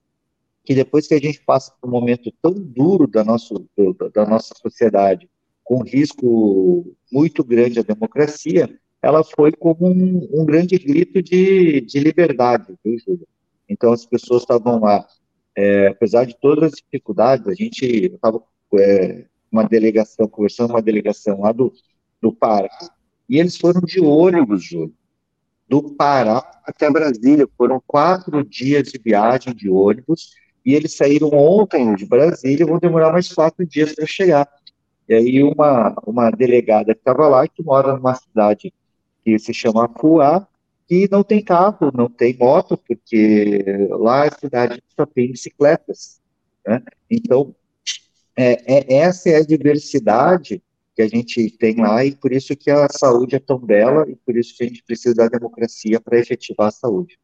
que 0.65 0.75
depois 0.75 1.07
que 1.07 1.13
a 1.13 1.21
gente 1.21 1.43
passa 1.45 1.75
por 1.79 1.89
um 1.89 1.91
momento 1.91 2.33
tão 2.41 2.55
duro 2.55 3.07
da, 3.07 3.23
nosso, 3.23 3.69
da 4.15 4.25
nossa 4.25 4.55
sociedade, 4.55 5.29
com 5.63 5.83
risco 5.83 6.97
muito 7.13 7.45
grande 7.45 7.81
à 7.81 7.83
democracia, 7.83 8.79
ela 9.03 9.23
foi 9.23 9.53
como 9.53 9.87
um, 9.89 10.27
um 10.33 10.45
grande 10.47 10.79
grito 10.79 11.23
de, 11.23 11.83
de 11.83 12.01
liberdade, 12.01 12.75
viu, 12.83 12.99
Júlio? 12.99 13.29
Então 13.69 13.93
as 13.93 14.07
pessoas 14.07 14.43
estavam 14.43 14.81
lá, 14.81 15.07
é, 15.55 15.89
apesar 15.89 16.25
de 16.25 16.35
todas 16.41 16.73
as 16.73 16.81
dificuldades, 16.81 17.47
a 17.47 17.55
gente 17.55 17.85
estava 17.85 18.43
é, 18.79 19.27
uma 19.53 19.65
delegação, 19.65 20.27
conversando 20.29 20.69
com 20.69 20.75
uma 20.75 20.83
delegação 20.83 21.41
lá 21.41 21.53
do, 21.53 21.73
do 22.23 22.33
Pará, 22.33 22.71
e 23.29 23.39
eles 23.39 23.57
foram 23.57 23.81
de 23.81 24.01
ônibus, 24.01 24.64
Júlio, 24.64 24.95
do 25.68 25.95
Pará 25.95 26.43
até 26.64 26.91
Brasília. 26.91 27.49
Foram 27.57 27.83
quatro 27.87 28.45
dias 28.45 28.93
de 28.93 28.99
viagem 28.99 29.55
de 29.55 29.68
ônibus, 29.68 30.35
e 30.64 30.75
eles 30.75 30.97
saíram 30.97 31.29
ontem 31.31 31.95
de 31.95 32.07
Brasília, 32.07 32.66
vão 32.66 32.79
demorar 32.79 33.12
mais 33.12 33.33
quatro 33.33 33.66
dias 33.66 33.95
para 33.95 34.07
chegar. 34.07 34.49
E 35.09 35.14
aí 35.14 35.43
uma, 35.43 35.95
uma 36.07 36.31
delegada 36.31 36.95
que 36.95 37.01
estava 37.01 37.29
lá, 37.29 37.47
que 37.47 37.62
mora 37.62 37.95
numa 37.95 38.14
cidade 38.14 38.72
que 39.22 39.39
se 39.39 39.53
chama 39.53 39.89
Fuá, 39.99 40.47
que 40.87 41.09
não 41.11 41.22
tem 41.22 41.43
carro, 41.43 41.91
não 41.95 42.09
tem 42.09 42.37
moto, 42.37 42.77
porque 42.77 43.64
lá 43.91 44.27
a 44.27 44.39
cidade 44.39 44.83
só 44.95 45.07
tem 45.07 45.31
bicicletas. 45.31 46.20
Né? 46.66 46.83
Então, 47.11 47.55
é, 48.37 48.95
é, 48.95 48.95
essa 48.97 49.31
é 49.31 49.37
a 49.37 49.45
diversidade 49.45 50.62
que 50.95 51.03
a 51.03 51.09
gente 51.09 51.51
tem 51.59 51.76
lá 51.76 52.05
e 52.05 52.14
por 52.14 52.32
isso 52.32 52.55
que 52.57 52.70
a 52.70 52.88
saúde 52.88 53.34
é 53.34 53.40
tão 53.40 53.59
bela 53.59 54.09
e 54.09 54.14
por 54.14 54.36
isso 54.36 54.57
que 54.57 54.64
a 54.64 54.66
gente 54.66 54.82
precisa 54.82 55.14
da 55.14 55.28
democracia 55.28 56.01
para 56.01 56.18
efetivar 56.18 56.68
a 56.68 56.70
saúde. 56.70 57.18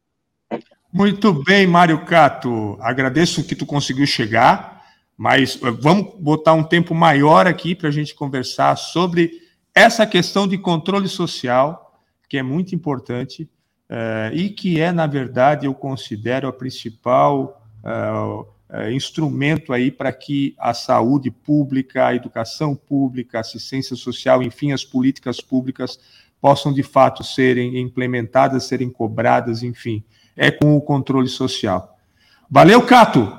Muito 0.91 1.31
bem, 1.31 1.65
Mário 1.65 2.03
Cato. 2.05 2.77
Agradeço 2.81 3.45
que 3.45 3.55
tu 3.55 3.65
conseguiu 3.65 4.05
chegar, 4.05 4.83
mas 5.17 5.57
eh, 5.63 5.71
vamos 5.71 6.15
botar 6.19 6.53
um 6.53 6.63
tempo 6.63 6.93
maior 6.93 7.47
aqui 7.47 7.73
para 7.73 7.87
a 7.87 7.91
gente 7.91 8.13
conversar 8.13 8.75
sobre 8.75 9.31
essa 9.73 10.05
questão 10.05 10.45
de 10.45 10.57
controle 10.57 11.07
social, 11.07 11.97
que 12.27 12.37
é 12.37 12.43
muito 12.43 12.75
importante 12.75 13.49
uh, 13.89 14.33
e 14.33 14.49
que 14.49 14.81
é, 14.81 14.91
na 14.91 15.07
verdade, 15.07 15.65
eu 15.65 15.73
considero 15.73 16.47
a 16.47 16.53
principal 16.53 17.61
uh, 17.85 18.45
instrumento 18.91 19.73
aí 19.73 19.91
para 19.91 20.13
que 20.13 20.55
a 20.57 20.73
saúde 20.73 21.29
pública, 21.29 22.07
a 22.07 22.15
educação 22.15 22.75
pública, 22.75 23.37
a 23.37 23.41
assistência 23.41 23.95
social, 23.95 24.41
enfim, 24.41 24.71
as 24.71 24.85
políticas 24.85 25.41
públicas 25.41 25.99
possam 26.39 26.73
de 26.73 26.81
fato 26.81 27.23
serem 27.23 27.79
implementadas, 27.79 28.63
serem 28.63 28.89
cobradas, 28.89 29.61
enfim, 29.61 30.03
é 30.35 30.49
com 30.49 30.75
o 30.75 30.81
controle 30.81 31.27
social. 31.27 31.97
Valeu, 32.49 32.85
Cato! 32.85 33.37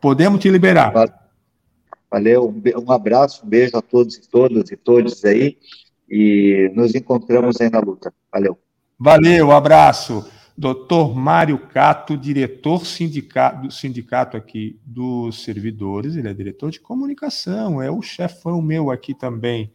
Podemos 0.00 0.40
te 0.40 0.50
liberar. 0.50 0.92
Valeu, 2.10 2.54
um 2.76 2.92
abraço, 2.92 3.44
um 3.44 3.48
beijo 3.48 3.76
a 3.76 3.82
todos 3.82 4.16
e 4.16 4.28
todas 4.28 4.70
e 4.70 4.76
todos 4.76 5.24
aí, 5.24 5.56
e 6.08 6.70
nos 6.74 6.94
encontramos 6.94 7.60
aí 7.60 7.70
na 7.70 7.80
luta. 7.80 8.12
Valeu. 8.32 8.58
Valeu, 8.98 9.52
abraço. 9.52 10.24
Doutor 10.58 11.14
Mário 11.14 11.58
Cato, 11.58 12.16
diretor 12.16 12.86
sindicato, 12.86 13.66
do 13.66 13.70
sindicato 13.70 14.38
aqui 14.38 14.80
dos 14.86 15.44
servidores, 15.44 16.16
ele 16.16 16.28
é 16.28 16.32
diretor 16.32 16.70
de 16.70 16.80
comunicação, 16.80 17.82
é 17.82 17.90
o 17.90 18.00
chefão 18.00 18.62
meu 18.62 18.90
aqui 18.90 19.12
também, 19.12 19.70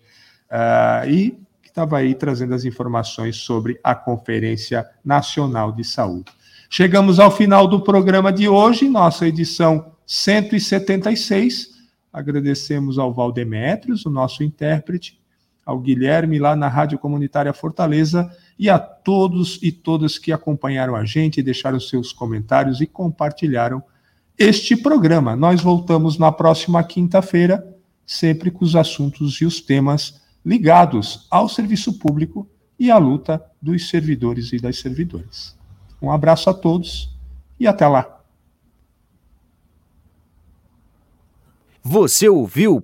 uh, 0.50 1.08
e 1.08 1.38
que 1.62 1.70
estava 1.70 2.00
aí 2.00 2.16
trazendo 2.16 2.56
as 2.56 2.66
informações 2.66 3.36
sobre 3.36 3.80
a 3.84 3.94
Conferência 3.94 4.90
Nacional 5.06 5.72
de 5.72 5.84
Saúde. 5.84 6.32
Chegamos 6.68 7.20
ao 7.20 7.30
final 7.30 7.68
do 7.68 7.82
programa 7.82 8.34
de 8.34 8.50
hoje, 8.50 8.90
nossa 8.90 9.28
edição 9.28 9.94
176. 10.08 11.70
Agradecemos 12.12 12.98
ao 12.98 13.14
Valdemetrios, 13.14 14.04
o 14.04 14.10
nosso 14.10 14.44
intérprete, 14.44 15.21
ao 15.66 15.80
Guilherme 15.80 16.40
lá 16.40 16.56
na 16.56 16.68
Rádio 16.68 16.98
Comunitária 16.98 17.54
Fortaleza 17.54 18.30
e 18.58 18.70
a 18.70 18.80
todos 18.80 19.60
e 19.62 19.72
todas 19.72 20.18
que 20.18 20.32
acompanharam 20.32 20.96
a 20.96 21.06
gente, 21.06 21.42
deixaram 21.42 21.80
seus 21.80 22.12
comentários 22.12 22.82
e 22.82 22.86
compartilharam 22.86 23.82
este 24.38 24.76
programa. 24.76 25.36
Nós 25.36 25.62
voltamos 25.62 26.18
na 26.18 26.32
próxima 26.32 26.84
quinta-feira, 26.84 27.66
sempre 28.06 28.50
com 28.52 28.66
os 28.66 28.76
assuntos 28.76 29.36
e 29.36 29.46
os 29.46 29.62
temas 29.62 30.22
ligados 30.44 31.28
ao 31.30 31.48
serviço 31.48 32.00
público 32.00 32.50
e 32.80 32.90
à 32.90 32.98
luta 32.98 33.44
dos 33.62 33.90
servidores 33.90 34.52
e 34.52 34.58
das 34.58 34.80
servidoras. 34.80 35.56
Um 36.02 36.12
abraço 36.12 36.50
a 36.50 36.54
todos 36.54 37.16
e 37.60 37.68
até 37.68 37.88
lá. 37.88 38.20
Você 41.84 42.28
ouviu 42.28 42.84